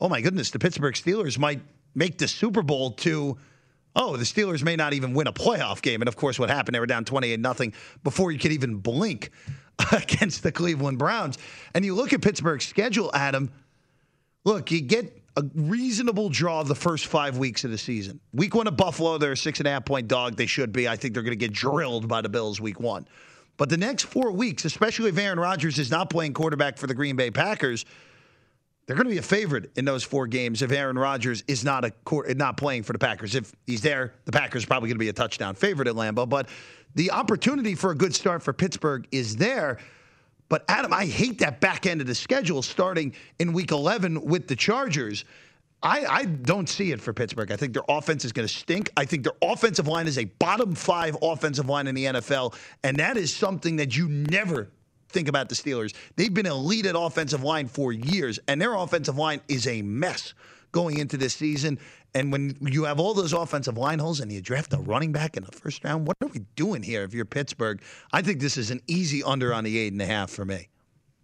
oh 0.00 0.08
my 0.08 0.20
goodness, 0.20 0.50
the 0.50 0.58
Pittsburgh 0.58 0.94
Steelers 0.94 1.38
might 1.38 1.60
make 1.94 2.18
the 2.18 2.28
Super 2.28 2.62
Bowl 2.62 2.92
to, 2.92 3.38
oh, 3.96 4.16
the 4.16 4.24
Steelers 4.24 4.62
may 4.62 4.76
not 4.76 4.92
even 4.92 5.14
win 5.14 5.26
a 5.26 5.32
playoff 5.32 5.82
game. 5.82 6.02
And 6.02 6.08
of 6.08 6.16
course, 6.16 6.38
what 6.38 6.50
happened? 6.50 6.74
They 6.74 6.80
were 6.80 6.86
down 6.86 7.04
28 7.04 7.40
nothing 7.40 7.72
before 8.04 8.30
you 8.30 8.38
could 8.38 8.52
even 8.52 8.76
blink 8.76 9.30
against 9.92 10.42
the 10.42 10.52
Cleveland 10.52 10.98
Browns. 10.98 11.38
And 11.74 11.84
you 11.84 11.94
look 11.94 12.12
at 12.12 12.20
Pittsburgh's 12.20 12.66
schedule, 12.66 13.10
Adam. 13.14 13.50
Look, 14.44 14.70
you 14.70 14.80
get 14.80 15.21
a 15.36 15.44
reasonable 15.54 16.28
draw 16.28 16.62
the 16.62 16.74
first 16.74 17.06
five 17.06 17.38
weeks 17.38 17.64
of 17.64 17.70
the 17.70 17.78
season. 17.78 18.20
Week 18.32 18.54
one 18.54 18.66
at 18.66 18.76
Buffalo, 18.76 19.18
they're 19.18 19.32
a 19.32 19.36
six 19.36 19.60
and 19.60 19.66
a 19.66 19.70
half 19.70 19.84
point 19.84 20.08
dog. 20.08 20.36
They 20.36 20.46
should 20.46 20.72
be. 20.72 20.88
I 20.88 20.96
think 20.96 21.14
they're 21.14 21.22
going 21.22 21.32
to 21.32 21.36
get 21.36 21.52
drilled 21.52 22.08
by 22.08 22.20
the 22.20 22.28
Bills 22.28 22.60
week 22.60 22.80
one. 22.80 23.06
But 23.56 23.68
the 23.68 23.76
next 23.76 24.04
four 24.04 24.32
weeks, 24.32 24.64
especially 24.64 25.10
if 25.10 25.18
Aaron 25.18 25.38
Rodgers 25.38 25.78
is 25.78 25.90
not 25.90 26.10
playing 26.10 26.34
quarterback 26.34 26.78
for 26.78 26.86
the 26.86 26.94
Green 26.94 27.16
Bay 27.16 27.30
Packers, 27.30 27.84
they're 28.86 28.96
going 28.96 29.06
to 29.06 29.12
be 29.12 29.18
a 29.18 29.22
favorite 29.22 29.70
in 29.76 29.84
those 29.84 30.02
four 30.02 30.26
games 30.26 30.60
if 30.60 30.72
Aaron 30.72 30.98
Rodgers 30.98 31.44
is 31.46 31.64
not 31.64 31.84
a 31.84 31.92
not 32.34 32.56
playing 32.56 32.82
for 32.82 32.92
the 32.92 32.98
Packers. 32.98 33.34
If 33.34 33.52
he's 33.66 33.80
there, 33.80 34.14
the 34.24 34.32
Packers 34.32 34.64
are 34.64 34.66
probably 34.66 34.88
going 34.88 34.96
to 34.96 35.04
be 35.04 35.08
a 35.08 35.12
touchdown 35.12 35.54
favorite 35.54 35.88
at 35.88 35.94
Lambeau. 35.94 36.28
But 36.28 36.48
the 36.94 37.10
opportunity 37.10 37.74
for 37.74 37.92
a 37.92 37.94
good 37.94 38.14
start 38.14 38.42
for 38.42 38.52
Pittsburgh 38.52 39.06
is 39.12 39.36
there. 39.36 39.78
But 40.52 40.66
Adam, 40.68 40.92
I 40.92 41.06
hate 41.06 41.38
that 41.38 41.60
back 41.60 41.86
end 41.86 42.02
of 42.02 42.06
the 42.06 42.14
schedule 42.14 42.60
starting 42.60 43.14
in 43.38 43.54
Week 43.54 43.70
11 43.70 44.22
with 44.22 44.48
the 44.48 44.54
Chargers. 44.54 45.24
I, 45.82 46.04
I 46.04 46.24
don't 46.26 46.68
see 46.68 46.92
it 46.92 47.00
for 47.00 47.14
Pittsburgh. 47.14 47.50
I 47.50 47.56
think 47.56 47.72
their 47.72 47.84
offense 47.88 48.26
is 48.26 48.32
going 48.32 48.46
to 48.46 48.52
stink. 48.52 48.90
I 48.94 49.06
think 49.06 49.22
their 49.22 49.32
offensive 49.40 49.88
line 49.88 50.06
is 50.06 50.18
a 50.18 50.26
bottom 50.26 50.74
five 50.74 51.16
offensive 51.22 51.70
line 51.70 51.86
in 51.86 51.94
the 51.94 52.04
NFL, 52.04 52.54
and 52.84 52.98
that 52.98 53.16
is 53.16 53.34
something 53.34 53.76
that 53.76 53.96
you 53.96 54.08
never 54.10 54.68
think 55.08 55.26
about 55.26 55.48
the 55.48 55.54
Steelers. 55.54 55.94
They've 56.16 56.34
been 56.34 56.44
elite 56.44 56.84
at 56.84 56.96
offensive 56.98 57.42
line 57.42 57.66
for 57.66 57.90
years, 57.90 58.38
and 58.46 58.60
their 58.60 58.74
offensive 58.74 59.16
line 59.16 59.40
is 59.48 59.66
a 59.66 59.80
mess 59.80 60.34
going 60.70 60.98
into 60.98 61.16
this 61.16 61.32
season. 61.32 61.78
And 62.14 62.30
when 62.30 62.56
you 62.60 62.84
have 62.84 63.00
all 63.00 63.14
those 63.14 63.32
offensive 63.32 63.78
line 63.78 63.98
holes 63.98 64.20
and 64.20 64.30
you 64.30 64.40
draft 64.42 64.72
a 64.74 64.78
running 64.78 65.12
back 65.12 65.36
in 65.36 65.44
the 65.44 65.52
first 65.52 65.82
round, 65.84 66.06
what 66.06 66.16
are 66.20 66.28
we 66.28 66.40
doing 66.56 66.82
here 66.82 67.04
if 67.04 67.14
you're 67.14 67.24
Pittsburgh? 67.24 67.80
I 68.12 68.20
think 68.20 68.40
this 68.40 68.56
is 68.56 68.70
an 68.70 68.80
easy 68.86 69.22
under 69.22 69.54
on 69.54 69.64
the 69.64 69.78
eight 69.78 69.92
and 69.92 70.02
a 70.02 70.06
half 70.06 70.30
for 70.30 70.44
me. 70.44 70.68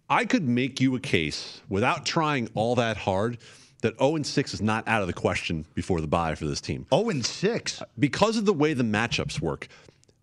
I 0.09 0.25
could 0.25 0.47
make 0.47 0.81
you 0.81 0.95
a 0.95 0.99
case 0.99 1.61
without 1.69 2.05
trying 2.05 2.49
all 2.55 2.73
that 2.75 2.97
hard 2.97 3.37
that 3.81 3.97
0 3.99 4.15
and 4.15 4.25
6 4.25 4.53
is 4.53 4.61
not 4.61 4.87
out 4.87 5.01
of 5.01 5.07
the 5.07 5.13
question 5.13 5.65
before 5.75 6.01
the 6.01 6.07
bye 6.07 6.35
for 6.35 6.45
this 6.45 6.59
team. 6.59 6.85
0 6.93 7.09
and 7.09 7.25
6 7.25 7.81
uh, 7.81 7.85
because 7.99 8.35
of 8.37 8.45
the 8.45 8.53
way 8.53 8.73
the 8.73 8.83
matchups 8.83 9.39
work. 9.39 9.67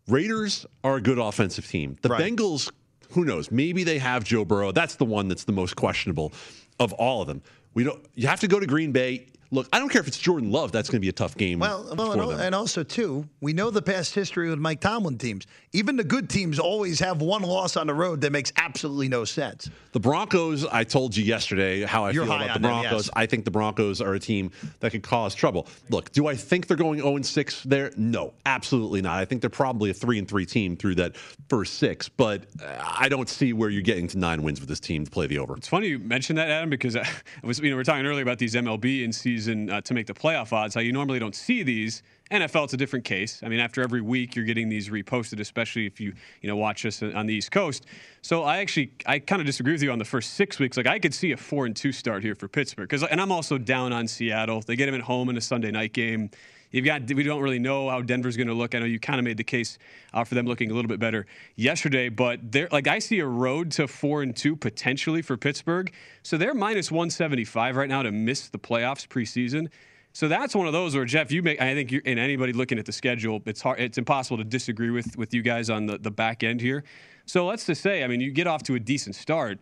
Raiders 0.09 0.67
are 0.85 0.97
a 0.97 1.01
good 1.01 1.19
offensive 1.19 1.67
team. 1.67 1.97
The 2.03 2.09
Right. 2.11 2.23
Bengals, 2.23 2.71
who 3.11 3.25
knows? 3.25 3.51
Maybe 3.51 3.85
they 3.85 3.99
have 3.99 4.25
Joe 4.25 4.45
Burrow. 4.45 4.73
That's 4.73 4.97
the 4.97 5.05
one 5.05 5.29
that's 5.29 5.45
the 5.45 5.53
most 5.53 5.77
questionable 5.77 6.33
of 6.79 6.93
all 6.95 7.23
of 7.23 7.29
them. 7.29 7.43
We 7.75 7.85
don't. 7.85 8.05
You 8.15 8.27
have 8.29 8.41
to 8.41 8.49
go 8.49 8.61
to 8.61 8.67
Green 8.67 8.93
Bay. 8.93 9.27
Look, 9.51 9.69
I 9.73 9.79
don't 9.79 9.89
care 9.89 10.01
if 10.01 10.09
it's 10.09 10.19
Jordan 10.19 10.51
Love. 10.51 10.73
That's 10.73 10.89
going 10.89 10.99
to 10.99 11.05
be 11.05 11.09
a 11.09 11.13
tough 11.13 11.37
game 11.37 11.59
Well, 11.61 11.85
well 11.97 12.13
for 12.13 12.21
and, 12.23 12.31
them. 12.33 12.41
and 12.41 12.55
also 12.55 12.83
too, 12.83 13.29
we 13.41 13.53
know 13.53 13.71
the 13.71 13.83
past 13.83 14.15
history 14.15 14.51
with 14.51 14.59
Mike 14.59 14.81
Tomlin 14.81 15.19
teams. 15.19 15.47
Even 15.73 15.97
the 15.97 16.05
good 16.05 16.29
teams 16.29 16.59
always 16.59 16.99
have 17.01 17.21
one 17.21 17.43
loss 17.43 17.77
on 17.77 17.87
the 17.87 17.95
road 17.95 18.21
that 18.23 18.33
makes 18.33 18.53
absolutely 18.57 19.09
no 19.09 19.25
sense. 19.25 19.71
The 19.93 20.01
Broncos, 20.01 20.67
I 20.67 20.85
told 20.85 21.17
you 21.17 21.25
yesterday 21.25 21.83
how 21.85 22.05
I 22.05 22.11
You're 22.11 22.25
feel 22.25 22.35
about 22.35 22.43
on 22.43 22.63
the 22.63 22.69
them, 22.69 22.81
Broncos. 22.81 23.07
yes. 23.07 23.11
I 23.15 23.27
think 23.27 23.45
the 23.45 23.51
Broncos 23.51 24.01
are 24.01 24.15
a 24.15 24.19
team 24.21 24.51
that 24.81 24.91
could 24.93 25.03
cause 25.03 25.35
trouble. 25.35 25.69
Look, 25.91 26.13
do 26.13 26.27
I 26.27 26.35
think 26.35 26.67
they're 26.67 26.77
going 26.77 26.99
0 27.01 27.23
6 27.23 27.63
there? 27.65 27.93
No, 27.97 28.35
absolutely 28.47 29.01
not. 29.03 29.19
I 29.19 29.25
think 29.25 29.41
they're 29.43 29.51
probably 29.51 29.91
a 29.91 29.95
3 29.95 30.19
and 30.19 30.29
3 30.29 30.45
team 30.47 30.77
through 30.77 30.97
that 30.97 31.17
first 31.49 31.75
six, 31.75 32.09
but 32.09 32.47
uh, 32.63 32.77
I 32.81 33.09
don't 33.09 33.29
see 33.29 33.53
where 33.53 33.71
you're 33.71 33.83
getting 33.83 34.09
to 34.09 34.19
nine 34.19 34.43
wins 34.43 34.61
with 34.61 34.69
this 34.69 34.81
team 34.81 35.05
to 35.05 35.11
play 35.11 35.27
the 35.27 35.39
over. 35.39 35.57
It's 35.57 35.69
funny 35.69 35.89
you 35.89 35.99
mentioned 35.99 36.39
that, 36.39 36.49
Adam, 36.51 36.71
because 36.71 36.97
I 36.97 37.07
was, 37.43 37.61
you 37.61 37.71
know, 37.71 37.77
we 37.77 37.81
are 37.83 37.85
talking 37.85 38.05
earlier 38.07 38.23
about 38.23 38.39
these 38.39 38.55
MLB 38.55 39.05
in 39.05 39.13
season 39.13 39.36
uh, 39.71 39.81
to 39.83 39.95
make 39.95 40.07
the 40.07 40.15
playoff 40.15 40.53
odds. 40.53 40.75
How 40.75 40.81
you 40.81 40.93
normally 40.93 41.19
don't 41.19 41.35
see 41.35 41.63
these. 41.63 42.03
NFL, 42.31 42.65
it's 42.65 42.73
a 42.73 42.77
different 42.77 43.05
case. 43.05 43.41
I 43.45 43.49
mean, 43.49 43.61
after 43.61 43.83
every 43.83 44.01
week, 44.01 44.35
you're 44.35 44.45
getting 44.45 44.69
these 44.69 44.89
reposted, 44.89 45.39
especially 45.39 45.87
if 45.87 46.01
you, 46.01 46.13
you 46.41 46.49
know, 46.49 46.57
watch 46.57 46.85
us 46.85 47.03
on 47.03 47.27
the 47.27 47.35
East 47.35 47.53
Coast. 47.53 47.87
So 48.23 48.43
I 48.43 48.59
actually, 48.59 48.93
I 49.07 49.21
kind 49.21 49.41
of 49.41 49.47
disagree 49.47 49.73
with 49.73 49.83
you 49.83 49.93
on 49.93 49.99
the 49.99 50.05
first 50.05 50.35
six 50.35 50.59
weeks. 50.59 50.77
Like 50.77 50.89
I 50.89 50.99
could 50.99 51.15
see 51.15 51.31
a 51.33 51.37
four 51.37 51.67
and 51.67 51.77
two 51.77 51.93
start 51.93 52.25
here 52.25 52.35
for 52.35 52.49
Pittsburgh, 52.49 52.89
because, 52.89 53.05
and 53.05 53.21
I'm 53.21 53.31
also 53.31 53.59
down 53.59 53.93
on 53.93 54.09
Seattle. 54.09 54.61
They 54.63 54.75
get 54.75 54.89
him 54.89 54.95
at 54.95 55.03
home 55.03 55.29
in 55.29 55.37
a 55.37 55.41
Sunday 55.41 55.71
night 55.71 55.93
game. 55.93 56.31
You've 56.71 56.85
got 56.85 57.03
we 57.13 57.23
don't 57.23 57.43
really 57.43 57.59
know 57.59 57.89
how 57.89 58.03
Denver's 58.03 58.37
going 58.37 58.49
to 58.49 58.55
look. 58.55 58.75
I 58.75 58.79
know 58.79 58.87
you 58.87 59.01
kind 59.01 59.19
of 59.19 59.25
made 59.25 59.37
the 59.37 59.45
case 59.45 59.79
uh, 60.13 60.25
for 60.25 60.35
them 60.35 60.47
looking 60.47 60.71
a 60.71 60.75
little 60.75 60.89
bit 60.89 61.01
better 61.01 61.27
yesterday, 61.55 62.09
but 62.09 62.53
they're 62.53 62.69
like 62.73 62.89
I 62.89 62.99
see 62.99 63.19
a 63.21 63.27
road 63.27 63.71
to 63.73 63.87
four 63.89 64.23
and 64.23 64.35
two 64.35 64.57
potentially 64.57 65.23
for 65.23 65.37
Pittsburgh. 65.37 65.93
So 66.23 66.37
they're 66.37 66.55
minus 66.55 66.91
175 66.91 67.77
right 67.77 67.89
now 67.89 68.03
to 68.03 68.13
miss 68.13 68.49
the 68.49 68.59
playoffs 68.59 69.07
preseason. 69.07 69.69
So 70.13 70.29
that's 70.29 70.55
one 70.55 70.67
of 70.67 70.73
those 70.73 70.97
where 70.97 71.05
Jeff, 71.05 71.31
you 71.31 71.43
make. 71.43 71.61
I 71.61 71.75
think 71.75 71.93
you 71.93 72.01
anybody 72.07 72.55
looking 72.55 72.79
at 72.79 72.87
the 72.87 72.93
schedule, 72.93 73.43
it's 73.45 73.61
hard. 73.61 73.79
It's 73.79 73.99
impossible 73.99 74.39
to 74.39 74.45
disagree 74.45 74.91
with 74.91 75.17
with 75.19 75.35
you 75.35 75.43
guys 75.43 75.69
on 75.69 75.87
the 75.87 75.99
the 75.99 76.11
back 76.11 76.43
end 76.43 76.61
here. 76.61 76.85
So 77.27 77.45
let's 77.45 77.67
just 77.67 77.83
say, 77.83 78.05
I 78.05 78.07
mean, 78.07 78.21
you 78.21 78.31
get 78.31 78.47
off 78.47 78.63
to 78.65 78.77
a 78.77 78.81
decent 78.81 79.15
start. 79.15 79.59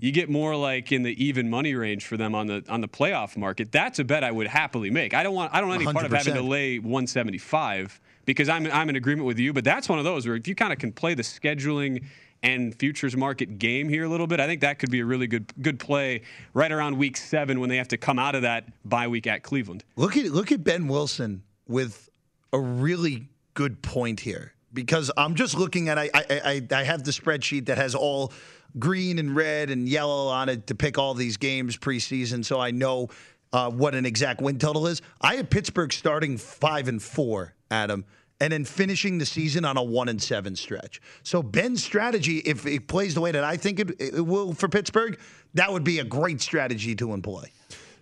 You 0.00 0.12
get 0.12 0.28
more 0.28 0.54
like 0.54 0.92
in 0.92 1.02
the 1.02 1.24
even 1.24 1.48
money 1.48 1.74
range 1.74 2.04
for 2.04 2.16
them 2.16 2.34
on 2.34 2.46
the 2.46 2.64
on 2.68 2.80
the 2.80 2.88
playoff 2.88 3.36
market. 3.36 3.72
That's 3.72 3.98
a 3.98 4.04
bet 4.04 4.22
I 4.22 4.30
would 4.30 4.46
happily 4.46 4.90
make. 4.90 5.14
I 5.14 5.22
don't 5.22 5.34
want. 5.34 5.52
I 5.54 5.60
don't 5.60 5.68
want 5.68 5.82
any 5.82 5.92
part 5.92 6.04
of 6.04 6.12
having 6.12 6.34
to 6.34 6.42
lay 6.42 6.78
175 6.78 8.00
because 8.26 8.48
I'm 8.48 8.66
I'm 8.66 8.88
in 8.90 8.96
agreement 8.96 9.26
with 9.26 9.38
you. 9.38 9.52
But 9.52 9.64
that's 9.64 9.88
one 9.88 9.98
of 9.98 10.04
those 10.04 10.26
where 10.26 10.36
if 10.36 10.46
you 10.46 10.54
kind 10.54 10.72
of 10.72 10.78
can 10.78 10.92
play 10.92 11.14
the 11.14 11.22
scheduling 11.22 12.04
and 12.42 12.74
futures 12.78 13.16
market 13.16 13.58
game 13.58 13.88
here 13.88 14.04
a 14.04 14.08
little 14.08 14.26
bit, 14.26 14.38
I 14.38 14.46
think 14.46 14.60
that 14.60 14.78
could 14.78 14.90
be 14.90 15.00
a 15.00 15.04
really 15.04 15.26
good 15.26 15.50
good 15.62 15.78
play 15.78 16.22
right 16.54 16.70
around 16.70 16.98
week 16.98 17.16
seven 17.16 17.58
when 17.58 17.68
they 17.70 17.78
have 17.78 17.88
to 17.88 17.96
come 17.96 18.18
out 18.18 18.34
of 18.34 18.42
that 18.42 18.64
bye 18.84 19.08
week 19.08 19.26
at 19.26 19.42
Cleveland. 19.42 19.84
Look 19.96 20.16
at 20.16 20.26
look 20.26 20.52
at 20.52 20.62
Ben 20.62 20.88
Wilson 20.88 21.42
with 21.66 22.10
a 22.52 22.60
really 22.60 23.28
good 23.54 23.82
point 23.82 24.20
here 24.20 24.52
because 24.72 25.10
I'm 25.16 25.34
just 25.34 25.56
looking 25.56 25.88
at 25.88 25.98
I 25.98 26.10
I, 26.12 26.24
I, 26.30 26.66
I 26.70 26.82
have 26.84 27.04
the 27.04 27.10
spreadsheet 27.10 27.66
that 27.66 27.78
has 27.78 27.94
all 27.94 28.32
green 28.78 29.18
and 29.18 29.36
red 29.36 29.70
and 29.70 29.88
yellow 29.88 30.28
on 30.28 30.48
it 30.48 30.66
to 30.66 30.74
pick 30.74 30.98
all 30.98 31.14
these 31.14 31.36
games 31.36 31.76
preseason, 31.76 32.44
so 32.44 32.60
I 32.60 32.70
know 32.70 33.08
uh, 33.52 33.70
what 33.70 33.94
an 33.94 34.04
exact 34.04 34.40
win 34.40 34.58
total 34.58 34.86
is. 34.86 35.00
I 35.20 35.36
have 35.36 35.48
Pittsburgh 35.48 35.92
starting 35.92 36.36
five 36.36 36.88
and 36.88 37.02
four, 37.02 37.54
Adam. 37.70 38.04
And 38.40 38.52
then 38.52 38.64
finishing 38.64 39.18
the 39.18 39.26
season 39.26 39.64
on 39.64 39.76
a 39.76 39.82
one 39.82 40.08
and 40.08 40.22
seven 40.22 40.54
stretch. 40.54 41.00
So 41.24 41.42
Ben's 41.42 41.82
strategy, 41.82 42.38
if 42.38 42.66
it 42.66 42.86
plays 42.86 43.14
the 43.14 43.20
way 43.20 43.32
that 43.32 43.42
I 43.42 43.56
think 43.56 43.80
it, 43.80 44.00
it 44.00 44.24
will 44.24 44.54
for 44.54 44.68
Pittsburgh, 44.68 45.18
that 45.54 45.72
would 45.72 45.82
be 45.82 45.98
a 45.98 46.04
great 46.04 46.40
strategy 46.40 46.94
to 46.94 47.14
employ. 47.14 47.50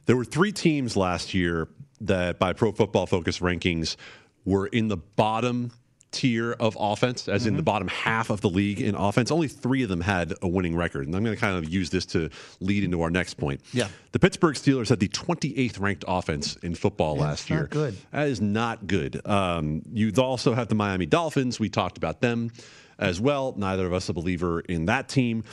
There 0.04 0.14
were 0.14 0.26
three 0.26 0.52
teams 0.52 0.94
last 0.94 1.32
year 1.32 1.68
that, 2.02 2.38
by 2.38 2.52
Pro 2.52 2.72
Football 2.72 3.06
Focus 3.06 3.38
rankings, 3.38 3.96
were 4.44 4.66
in 4.66 4.88
the 4.88 4.98
bottom 4.98 5.72
tier 6.12 6.52
of 6.52 6.76
offense, 6.80 7.28
as 7.28 7.46
in 7.46 7.56
the 7.56 7.62
bottom 7.62 7.88
half 7.88 8.30
of 8.30 8.40
the 8.40 8.48
league 8.48 8.80
in 8.80 8.94
offense. 8.94 9.30
Only 9.30 9.48
three 9.48 9.82
of 9.82 9.88
them 9.88 10.00
had 10.00 10.34
a 10.40 10.48
winning 10.48 10.76
record. 10.76 11.06
And 11.06 11.14
I'm 11.14 11.22
going 11.22 11.36
to 11.36 11.40
kind 11.40 11.56
of 11.56 11.68
use 11.68 11.90
this 11.90 12.06
to 12.06 12.30
lead 12.60 12.84
into 12.84 13.02
our 13.02 13.10
next 13.10 13.34
point. 13.34 13.60
Yeah. 13.72 13.88
The 14.12 14.18
Pittsburgh 14.18 14.54
Steelers 14.54 14.88
had 14.88 15.00
the 15.00 15.08
28th 15.08 15.80
ranked 15.80 16.04
offense 16.08 16.56
in 16.56 16.74
football 16.74 17.16
last 17.16 17.50
year. 17.50 17.66
good. 17.70 17.96
That 18.12 18.28
is 18.28 18.40
not 18.40 18.86
good. 18.86 19.20
Um, 19.26 19.82
you 19.92 20.12
also 20.16 20.54
have 20.54 20.68
the 20.68 20.74
Miami 20.74 21.06
Dolphins. 21.06 21.60
We 21.60 21.68
talked 21.68 21.98
about 21.98 22.20
them 22.20 22.50
as 22.98 23.20
well. 23.20 23.54
Neither 23.56 23.86
of 23.86 23.92
us 23.92 24.08
a 24.08 24.12
believer 24.12 24.60
in 24.60 24.86
that 24.86 25.08
team. 25.08 25.44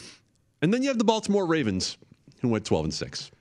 And 0.61 0.73
then 0.73 0.81
you 0.81 0.87
have 0.87 0.97
the 0.97 1.03
Baltimore 1.03 1.45
Ravens, 1.45 1.97
who 2.41 2.47
went 2.47 2.65
12 2.65 2.85
and 2.85 2.93
6. 2.93 3.31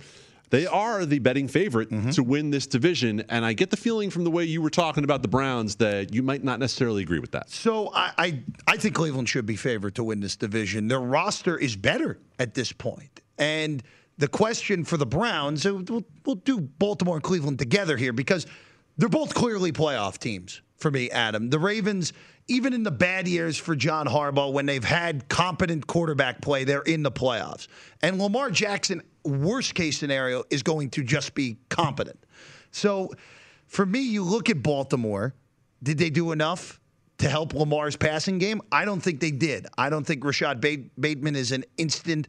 They 0.53 0.67
are 0.67 1.07
the 1.07 1.19
betting 1.19 1.49
favorite 1.49 1.89
Mm-hmm. 1.91 2.11
to 2.11 2.23
win 2.23 2.51
this 2.51 2.67
division. 2.67 3.25
And 3.31 3.43
I 3.45 3.55
get 3.55 3.71
the 3.71 3.77
feeling 3.77 4.11
from 4.11 4.23
the 4.25 4.31
way 4.31 4.45
you 4.45 4.61
were 4.63 4.71
talking 4.71 5.03
about 5.03 5.23
the 5.23 5.29
Browns 5.29 5.77
that 5.77 6.13
you 6.15 6.23
might 6.23 6.45
not 6.45 6.61
necessarily 6.61 7.03
agree 7.03 7.19
with 7.21 7.33
that. 7.33 7.51
So 7.51 7.91
I, 7.95 8.13
I 8.19 8.43
I 8.67 8.77
think 8.77 8.95
Cleveland 8.95 9.29
should 9.31 9.47
be 9.47 9.57
favored 9.57 9.95
to 9.97 10.05
win 10.05 10.21
this 10.21 10.37
division. 10.37 10.89
Their 10.89 11.01
roster 11.01 11.57
is 11.59 11.75
better 11.75 12.19
at 12.39 12.53
this 12.55 12.71
point, 12.71 13.21
and 13.39 13.83
the 14.19 14.29
question 14.29 14.85
for 14.85 14.99
the 14.99 15.07
Browns, 15.07 15.65
uh, 15.65 15.75
we'll, 15.75 16.05
we'll 16.27 16.37
do 16.37 16.61
Baltimore 16.61 17.17
and 17.17 17.25
Cleveland 17.25 17.59
together 17.59 17.97
here 17.97 18.13
because 18.13 18.47
they're 18.99 19.09
both 19.09 19.33
clearly 19.35 19.73
playoff 19.73 20.19
teams 20.19 20.61
for 20.83 20.91
me, 20.91 21.11
Adam. 21.11 21.49
The 21.49 21.59
Ravens, 21.59 22.13
even 22.49 22.75
in 22.75 22.83
the 22.83 22.91
bad 22.91 23.27
years 23.27 23.57
for 23.57 23.75
John 23.75 24.07
Harbaugh, 24.07 24.53
when 24.53 24.67
they've 24.67 24.85
had 24.85 25.29
competent 25.29 25.87
quarterback 25.87 26.43
play, 26.43 26.65
they're 26.65 26.83
in 26.83 27.03
the 27.03 27.11
playoffs. 27.11 27.69
And 28.03 28.19
Lamar 28.19 28.51
Jackson, 28.51 29.01
worst 29.25 29.75
case 29.75 29.97
scenario, 29.97 30.45
is 30.51 30.63
going 30.63 30.91
to 30.91 31.03
just 31.03 31.35
be 31.35 31.57
competent. 31.71 32.19
So 32.73 33.13
for 33.67 33.87
me, 33.87 34.01
you 34.01 34.23
look 34.25 34.51
at 34.51 34.63
Baltimore. 34.63 35.35
Did 35.83 35.99
they 35.99 36.11
do 36.11 36.33
enough 36.33 36.79
to 37.19 37.29
help 37.29 37.55
Lamar's 37.55 37.97
passing 37.97 38.39
game? 38.39 38.61
I 38.71 38.85
don't 38.85 39.01
think 39.01 39.21
they 39.21 39.31
did. 39.31 39.67
I 39.79 39.89
don't 39.89 40.05
think 40.05 40.25
Rashod 40.25 40.61
Bateman 40.61 41.37
is 41.37 41.53
an 41.53 41.65
instant 41.79 42.29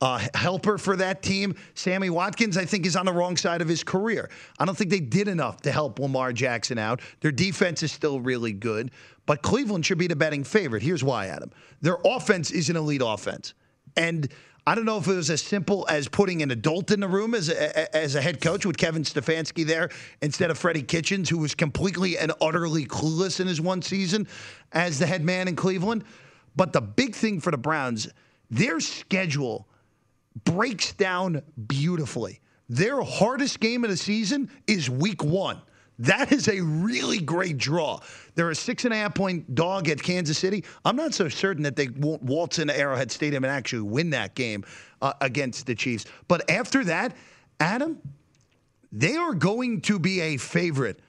uh, 0.00 0.24
helper 0.34 0.78
for 0.78 0.96
that 0.96 1.22
team. 1.22 1.54
Sammy 1.74 2.10
Watkins, 2.10 2.56
I 2.56 2.64
think, 2.64 2.86
is 2.86 2.96
on 2.96 3.06
the 3.06 3.12
wrong 3.12 3.36
side 3.36 3.60
of 3.60 3.68
his 3.68 3.82
career. 3.82 4.30
I 4.58 4.64
don't 4.64 4.76
think 4.76 4.90
they 4.90 5.00
did 5.00 5.28
enough 5.28 5.60
to 5.62 5.72
help 5.72 5.98
Lamar 5.98 6.32
Jackson 6.32 6.78
out. 6.78 7.00
Their 7.20 7.32
defense 7.32 7.82
is 7.82 7.92
still 7.92 8.20
really 8.20 8.52
good, 8.52 8.90
but 9.26 9.42
Cleveland 9.42 9.84
should 9.84 9.98
be 9.98 10.06
the 10.06 10.16
betting 10.16 10.44
favorite. 10.44 10.82
Here's 10.82 11.02
why, 11.02 11.26
Adam. 11.26 11.50
Their 11.80 11.98
offense 12.04 12.50
is 12.50 12.70
an 12.70 12.76
elite 12.76 13.02
offense. 13.04 13.54
And 13.96 14.28
I 14.66 14.74
don't 14.74 14.84
know 14.84 14.98
if 14.98 15.08
it 15.08 15.14
was 15.14 15.30
as 15.30 15.40
simple 15.40 15.86
as 15.88 16.08
putting 16.08 16.42
an 16.42 16.50
adult 16.50 16.90
in 16.90 17.00
the 17.00 17.08
room 17.08 17.34
as 17.34 17.48
a, 17.48 17.96
as 17.96 18.14
a 18.14 18.20
head 18.20 18.40
coach 18.40 18.66
with 18.66 18.76
Kevin 18.76 19.02
Stefanski 19.02 19.66
there 19.66 19.88
instead 20.20 20.50
of 20.50 20.58
Freddie 20.58 20.82
Kitchens, 20.82 21.30
who 21.30 21.38
was 21.38 21.54
completely 21.54 22.18
and 22.18 22.32
utterly 22.40 22.84
clueless 22.84 23.40
in 23.40 23.46
his 23.46 23.62
one 23.62 23.80
season 23.80 24.28
as 24.72 24.98
the 24.98 25.06
head 25.06 25.24
man 25.24 25.48
in 25.48 25.56
Cleveland. 25.56 26.04
But 26.54 26.74
the 26.74 26.82
big 26.82 27.14
thing 27.14 27.40
for 27.40 27.50
the 27.50 27.56
Browns, 27.56 28.08
their 28.50 28.78
schedule 28.78 29.66
breaks 30.44 30.92
down 30.92 31.42
beautifully. 31.66 32.40
Their 32.68 33.00
hardest 33.02 33.60
game 33.60 33.84
of 33.84 33.90
the 33.90 33.96
season 33.96 34.50
is 34.66 34.90
week 34.90 35.24
one. 35.24 35.60
That 36.00 36.30
is 36.30 36.48
a 36.48 36.60
really 36.60 37.18
great 37.18 37.58
draw. 37.58 38.00
They're 38.34 38.50
a 38.50 38.54
six 38.54 38.84
and 38.84 38.94
a 38.94 38.96
half 38.96 39.14
point 39.14 39.54
dog 39.54 39.88
at 39.88 40.00
Kansas 40.00 40.38
City. 40.38 40.64
I'm 40.84 40.94
not 40.94 41.12
so 41.12 41.28
certain 41.28 41.64
that 41.64 41.74
they 41.74 41.88
won't 41.88 42.22
waltz 42.22 42.58
into 42.60 42.78
Arrowhead 42.78 43.10
Stadium 43.10 43.42
and 43.42 43.52
actually 43.52 43.82
win 43.82 44.10
that 44.10 44.34
game 44.34 44.64
uh, 45.02 45.14
against 45.20 45.66
the 45.66 45.74
Chiefs. 45.74 46.06
But 46.28 46.48
after 46.48 46.84
that, 46.84 47.16
Adam, 47.58 47.98
they 48.92 49.16
are 49.16 49.34
going 49.34 49.80
to 49.82 49.98
be 49.98 50.20
a 50.20 50.36
favorite 50.36 51.00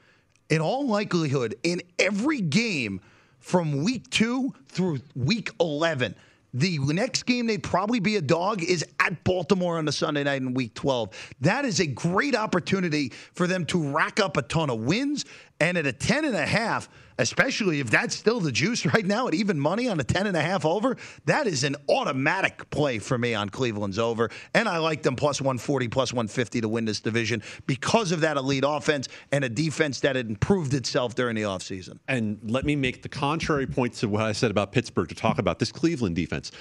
in 0.50 0.60
all 0.60 0.88
likelihood 0.88 1.56
in 1.62 1.82
every 2.00 2.42
game 2.42 3.00
from 3.40 3.84
week 3.84 4.10
two 4.10 4.54
through 4.70 5.00
week 5.16 5.52
11. 5.60 6.16
The 6.54 6.80
next 6.80 7.24
game 7.24 7.46
they'd 7.46 7.62
probably 7.62 8.00
be 8.00 8.16
a 8.16 8.22
dog 8.22 8.64
is 8.64 8.84
at 9.00 9.24
Baltimore 9.24 9.78
on 9.78 9.86
the 9.86 9.92
Sunday 9.92 10.24
night 10.24 10.42
in 10.42 10.54
week 10.54 10.74
12. 10.74 11.36
That 11.42 11.64
is 11.64 11.80
a 11.80 11.86
great 11.86 12.36
opportunity 12.36 13.14
for 13.34 13.46
them 13.46 13.66
to 13.68 13.92
rack 13.92 14.20
up 14.20 14.36
a 14.36 14.42
ton 14.42 14.70
of 14.70 14.80
wins. 14.80 15.26
And 15.60 15.78
at 15.78 15.86
a 15.86 15.92
10 15.92 16.26
and 16.26 16.36
a 16.36 16.46
half, 16.46 16.90
especially 17.18 17.82
if 17.82 17.90
that's 17.90 18.16
still 18.16 18.40
the 18.40 18.52
juice 18.52 18.86
right 18.86 19.06
now 19.06 19.28
at 19.28 19.34
even 19.34 19.60
money 19.60 19.90
on 19.90 20.00
a 20.00 20.04
10 20.04 20.26
and 20.26 20.38
a 20.38 20.42
half 20.42 20.66
over, 20.66 20.96
that 21.26 21.48
is 21.48 21.64
an 21.64 21.76
automatic 21.90 22.70
play 22.70 22.98
for 22.98 23.18
me 23.18 23.34
on 23.34 23.50
Cleveland's 23.50 24.00
over. 24.00 24.30
And 24.54 24.70
I 24.70 24.78
like 24.78 25.04
them 25.04 25.16
plus 25.16 25.42
140, 25.42 25.90
plus 25.90 26.14
150 26.14 26.62
to 26.62 26.70
win 26.70 26.86
this 26.86 27.02
division 27.02 27.44
because 27.68 28.12
of 28.12 28.22
that 28.22 28.38
elite 28.38 28.64
offense 28.66 29.10
and 29.32 29.44
a 29.44 29.50
defense 29.50 30.00
that 30.00 30.16
had 30.16 30.30
improved 30.30 30.74
itself 30.74 31.14
during 31.14 31.36
the 31.36 31.44
offseason. 31.44 32.00
And 32.08 32.40
let 32.44 32.66
me 32.66 32.76
make 32.76 33.04
the 33.04 33.10
contrary 33.10 33.68
point 33.68 33.94
to 33.96 34.08
what 34.08 34.24
I 34.24 34.32
said 34.32 34.52
about 34.52 34.72
Pittsburgh 34.72 35.10
to 35.10 35.16
talk 35.16 35.40
about 35.40 35.60
this 35.60 35.72
Cleveland 35.72 36.16
defense. 36.16 36.52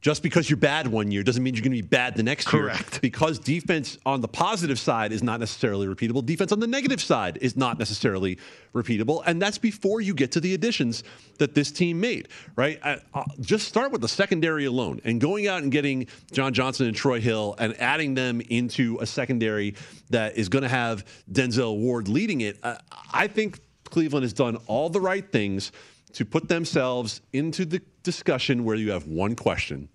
Just 0.00 0.22
because 0.22 0.48
you're 0.48 0.56
bad 0.56 0.86
one 0.86 1.10
year 1.10 1.24
doesn't 1.24 1.42
mean 1.42 1.54
you're 1.54 1.62
going 1.62 1.76
to 1.76 1.82
be 1.82 1.88
bad 1.88 2.14
the 2.14 2.22
next 2.22 2.52
year. 2.52 2.62
Correct. 2.62 3.00
Because 3.00 3.40
defense 3.40 3.98
on 4.06 4.20
the 4.20 4.28
positive 4.28 4.78
side 4.78 5.10
is 5.10 5.24
not 5.24 5.40
necessarily 5.40 5.88
repeatable. 5.88 6.24
Defense 6.24 6.52
on 6.52 6.60
the 6.60 6.68
negative 6.68 7.00
side 7.00 7.36
is 7.40 7.56
not 7.56 7.80
necessarily 7.80 8.38
repeatable. 8.72 9.24
And 9.26 9.42
that's 9.42 9.58
before 9.58 10.00
you 10.00 10.14
get 10.14 10.30
to 10.32 10.40
the 10.40 10.54
additions 10.54 11.02
that 11.38 11.54
this 11.54 11.72
team 11.72 12.00
made, 12.00 12.28
right? 12.54 12.78
Uh, 12.80 12.98
uh, 13.12 13.24
just 13.40 13.66
start 13.66 13.90
with 13.90 14.00
the 14.00 14.08
secondary 14.08 14.66
alone 14.66 15.00
and 15.04 15.20
going 15.20 15.48
out 15.48 15.64
and 15.64 15.72
getting 15.72 16.06
John 16.30 16.54
Johnson 16.54 16.86
and 16.86 16.94
Troy 16.94 17.20
Hill 17.20 17.56
and 17.58 17.78
adding 17.80 18.14
them 18.14 18.40
into 18.40 18.98
a 19.00 19.06
secondary 19.06 19.74
that 20.10 20.36
is 20.36 20.48
going 20.48 20.62
to 20.62 20.68
have 20.68 21.04
Denzel 21.32 21.76
Ward 21.76 22.06
leading 22.06 22.42
it. 22.42 22.58
Uh, 22.62 22.76
I 23.12 23.26
think 23.26 23.58
Cleveland 23.82 24.22
has 24.22 24.32
done 24.32 24.58
all 24.68 24.90
the 24.90 25.00
right 25.00 25.28
things 25.32 25.72
to 26.12 26.24
put 26.24 26.48
themselves 26.48 27.20
into 27.32 27.64
the 27.64 27.80
discussion 28.08 28.64
where 28.64 28.74
you 28.74 28.90
have 28.90 29.06
one 29.06 29.36
question 29.36 29.90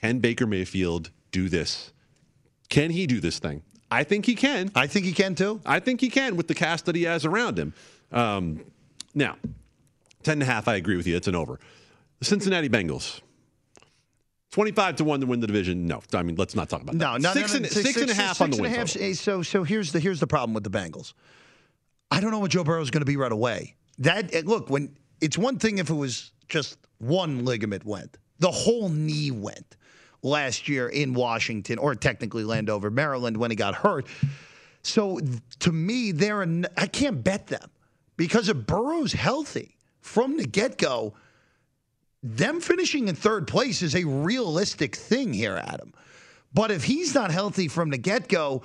Can 0.00 0.18
Baker 0.18 0.46
Mayfield 0.46 1.10
do 1.30 1.50
this? 1.50 1.92
Can 2.70 2.90
he 2.90 3.06
do 3.06 3.20
this 3.20 3.38
thing? 3.38 3.62
I 3.90 4.02
think 4.02 4.24
he 4.24 4.34
can. 4.34 4.70
I 4.74 4.86
think 4.86 5.04
he 5.04 5.12
can 5.12 5.34
too. 5.34 5.60
I 5.66 5.78
think 5.78 6.00
he 6.00 6.08
can 6.08 6.36
with 6.36 6.48
the 6.48 6.54
cast 6.54 6.86
that 6.86 6.96
he 6.96 7.02
has 7.02 7.26
around 7.26 7.58
him. 7.58 7.74
Um, 8.10 8.64
now, 9.14 9.36
10 10.22 10.32
and 10.32 10.42
a 10.42 10.46
half, 10.46 10.68
I 10.68 10.76
agree 10.76 10.96
with 10.96 11.06
you. 11.06 11.16
It's 11.16 11.28
an 11.28 11.34
over. 11.34 11.60
The 12.20 12.24
Cincinnati 12.24 12.70
Bengals. 12.70 13.20
25 14.52 14.96
to 14.96 15.04
1 15.04 15.20
to 15.20 15.26
win 15.26 15.40
the 15.40 15.46
division. 15.46 15.86
No, 15.86 16.00
I 16.14 16.22
mean, 16.22 16.36
let's 16.36 16.56
not 16.56 16.70
talk 16.70 16.80
about 16.80 16.96
that. 16.96 17.20
no, 17.20 17.32
six 17.34 17.52
no, 17.52 17.58
no, 17.58 17.64
and, 17.64 17.72
six 17.72 18.00
and 18.00 18.10
a 18.10 18.14
half 18.14 18.40
on 18.40 18.50
the 18.50 18.62
win. 18.62 18.70
half, 18.70 18.94
total. 18.94 19.14
So, 19.14 19.42
so 19.42 19.64
here's 19.64 19.92
the 19.92 20.00
here's 20.00 20.18
the 20.18 20.26
problem 20.26 20.54
with 20.54 20.64
the 20.64 20.70
Bengals. 20.70 21.12
I 22.10 22.20
don't 22.20 22.30
know 22.30 22.38
what 22.38 22.52
Joe 22.52 22.64
Burrow 22.64 22.80
is 22.80 22.90
going 22.90 23.02
to 23.02 23.06
be 23.06 23.18
right 23.18 23.32
away. 23.32 23.74
That 23.98 24.46
look 24.46 24.70
when 24.70 24.96
it's 25.20 25.36
one 25.36 25.58
thing 25.58 25.76
if 25.76 25.90
it 25.90 25.94
was 25.94 26.32
just 26.48 26.78
one 26.98 27.44
ligament 27.44 27.84
went, 27.84 28.18
the 28.38 28.50
whole 28.50 28.88
knee 28.88 29.30
went 29.30 29.76
last 30.22 30.68
year 30.68 30.88
in 30.88 31.14
Washington 31.14 31.78
or 31.78 31.94
technically 31.94 32.44
Landover, 32.44 32.90
Maryland 32.90 33.36
when 33.36 33.50
he 33.50 33.56
got 33.56 33.74
hurt. 33.74 34.06
So 34.82 35.20
to 35.60 35.72
me, 35.72 36.12
they're 36.12 36.42
an, 36.42 36.66
I 36.76 36.86
can't 36.86 37.22
bet 37.22 37.46
them 37.48 37.70
because 38.16 38.48
if 38.48 38.66
Burrow's 38.66 39.12
healthy 39.12 39.76
from 40.00 40.36
the 40.36 40.46
get 40.46 40.78
go, 40.78 41.14
them 42.22 42.60
finishing 42.60 43.08
in 43.08 43.14
third 43.14 43.46
place 43.46 43.82
is 43.82 43.94
a 43.94 44.04
realistic 44.04 44.96
thing 44.96 45.32
here, 45.32 45.56
Adam. 45.56 45.92
But 46.52 46.70
if 46.70 46.84
he's 46.84 47.14
not 47.14 47.30
healthy 47.30 47.68
from 47.68 47.90
the 47.90 47.98
get 47.98 48.28
go, 48.28 48.62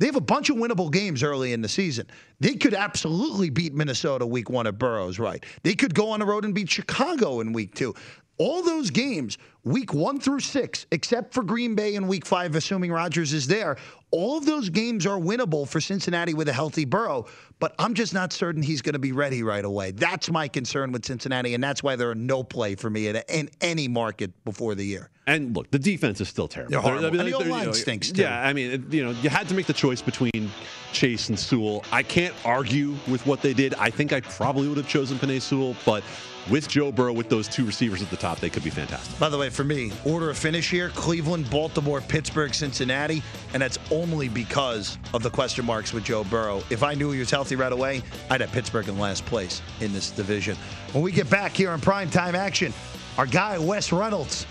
they 0.00 0.06
have 0.06 0.16
a 0.16 0.20
bunch 0.20 0.48
of 0.48 0.56
winnable 0.56 0.90
games 0.90 1.22
early 1.22 1.52
in 1.52 1.60
the 1.60 1.68
season. 1.68 2.06
They 2.40 2.54
could 2.54 2.72
absolutely 2.72 3.50
beat 3.50 3.74
Minnesota 3.74 4.26
week 4.26 4.48
one 4.48 4.66
at 4.66 4.78
Burrows, 4.78 5.18
right? 5.18 5.44
They 5.62 5.74
could 5.74 5.94
go 5.94 6.08
on 6.10 6.20
the 6.20 6.26
road 6.26 6.46
and 6.46 6.54
beat 6.54 6.70
Chicago 6.70 7.40
in 7.40 7.52
week 7.52 7.74
two. 7.74 7.94
All 8.38 8.62
those 8.62 8.88
games, 8.88 9.36
week 9.64 9.92
one 9.92 10.20
through 10.20 10.40
six, 10.40 10.86
except 10.90 11.34
for 11.34 11.42
Green 11.42 11.74
Bay 11.74 11.94
in 11.94 12.08
week 12.08 12.26
five, 12.26 12.54
assuming 12.54 12.92
Rodgers 12.92 13.32
is 13.32 13.46
there, 13.46 13.76
all 14.10 14.38
of 14.38 14.46
those 14.46 14.70
games 14.70 15.06
are 15.06 15.18
winnable 15.18 15.68
for 15.68 15.80
Cincinnati 15.80 16.34
with 16.34 16.48
a 16.48 16.52
healthy 16.52 16.84
Burrow. 16.84 17.26
But 17.60 17.74
I'm 17.78 17.92
just 17.92 18.14
not 18.14 18.32
certain 18.32 18.62
he's 18.62 18.80
going 18.80 18.94
to 18.94 18.98
be 18.98 19.12
ready 19.12 19.42
right 19.42 19.64
away. 19.64 19.90
That's 19.90 20.30
my 20.30 20.48
concern 20.48 20.92
with 20.92 21.04
Cincinnati, 21.04 21.54
and 21.54 21.62
that's 21.62 21.82
why 21.82 21.94
they're 21.94 22.12
a 22.12 22.14
no 22.14 22.42
play 22.42 22.74
for 22.74 22.88
me 22.88 23.08
at 23.08 23.28
in 23.30 23.50
any 23.60 23.86
market 23.86 24.32
before 24.44 24.74
the 24.74 24.84
year. 24.84 25.10
And 25.26 25.54
look, 25.54 25.70
the 25.70 25.78
defense 25.78 26.20
is 26.22 26.28
still 26.28 26.48
terrible. 26.48 26.70
They're 26.70 26.80
horrible. 26.80 27.20
And 27.20 27.28
the 27.28 27.34
O-line 27.34 27.60
you 27.60 27.66
know, 27.66 27.72
stinks, 27.72 28.10
too. 28.10 28.22
Yeah, 28.22 28.40
I 28.40 28.54
mean, 28.54 28.86
you 28.90 29.04
know, 29.04 29.10
you 29.10 29.28
had 29.28 29.46
to 29.48 29.54
make 29.54 29.66
the 29.66 29.74
choice 29.74 30.00
between 30.00 30.50
Chase 30.92 31.28
and 31.28 31.38
Sewell. 31.38 31.84
I 31.92 32.02
can't 32.02 32.34
argue 32.46 32.96
with 33.06 33.24
what 33.26 33.42
they 33.42 33.52
did. 33.52 33.74
I 33.74 33.90
think 33.90 34.14
I 34.14 34.22
probably 34.22 34.66
would 34.66 34.78
have 34.78 34.88
chosen 34.88 35.18
Penei 35.18 35.40
Sewell, 35.40 35.76
but 35.84 36.02
with 36.50 36.66
Joe 36.66 36.90
Burrow, 36.90 37.12
with 37.12 37.28
those 37.28 37.46
two 37.46 37.66
receivers 37.66 38.00
at 38.00 38.08
the 38.08 38.16
top, 38.16 38.40
they 38.40 38.48
could 38.48 38.64
be 38.64 38.70
fantastic. 38.70 39.16
By 39.20 39.28
the 39.28 39.36
way, 39.36 39.49
for 39.50 39.64
me, 39.64 39.92
order 40.04 40.30
of 40.30 40.38
finish 40.38 40.70
here 40.70 40.90
Cleveland, 40.90 41.50
Baltimore, 41.50 42.00
Pittsburgh, 42.00 42.54
Cincinnati. 42.54 43.22
And 43.52 43.62
that's 43.62 43.78
only 43.90 44.28
because 44.28 44.98
of 45.14 45.22
the 45.22 45.30
question 45.30 45.64
marks 45.64 45.92
with 45.92 46.04
Joe 46.04 46.24
Burrow. 46.24 46.62
If 46.70 46.82
I 46.82 46.94
knew 46.94 47.10
he 47.10 47.18
was 47.18 47.30
healthy 47.30 47.56
right 47.56 47.72
away, 47.72 48.02
I'd 48.30 48.40
have 48.40 48.52
Pittsburgh 48.52 48.88
in 48.88 48.98
last 48.98 49.26
place 49.26 49.62
in 49.80 49.92
this 49.92 50.10
division. 50.10 50.56
When 50.92 51.02
we 51.02 51.12
get 51.12 51.28
back 51.30 51.52
here 51.52 51.70
on 51.70 51.80
primetime 51.80 52.34
action, 52.34 52.72
our 53.18 53.26
guy, 53.26 53.58
Wes 53.58 53.92
Reynolds, 53.92 54.46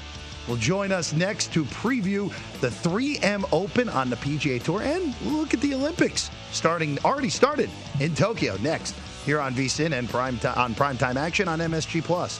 will 0.47 0.58
join 0.58 0.91
us 0.91 1.14
next 1.14 1.54
to 1.54 1.64
preview 1.66 2.34
the 2.60 2.70
3M 2.70 3.47
Open 3.52 3.88
on 3.89 4.10
the 4.10 4.16
PGA 4.18 4.62
Tour 4.62 4.82
and 4.82 5.14
look 5.22 5.54
at 5.54 5.62
the 5.62 5.74
Olympics 5.74 6.32
starting, 6.52 6.97
already 7.06 7.30
started 7.30 7.70
in 8.00 8.16
Tokyo 8.16 8.58
next 8.58 8.95
here 9.26 9.39
on 9.39 9.54
VSIN 9.54 9.97
and 9.97 10.10
prime 10.10 10.39
on 10.56 10.74
primetime 10.74 11.16
action 11.16 11.47
on 11.47 11.60
MSG 11.60 12.04
Plus. 12.04 12.39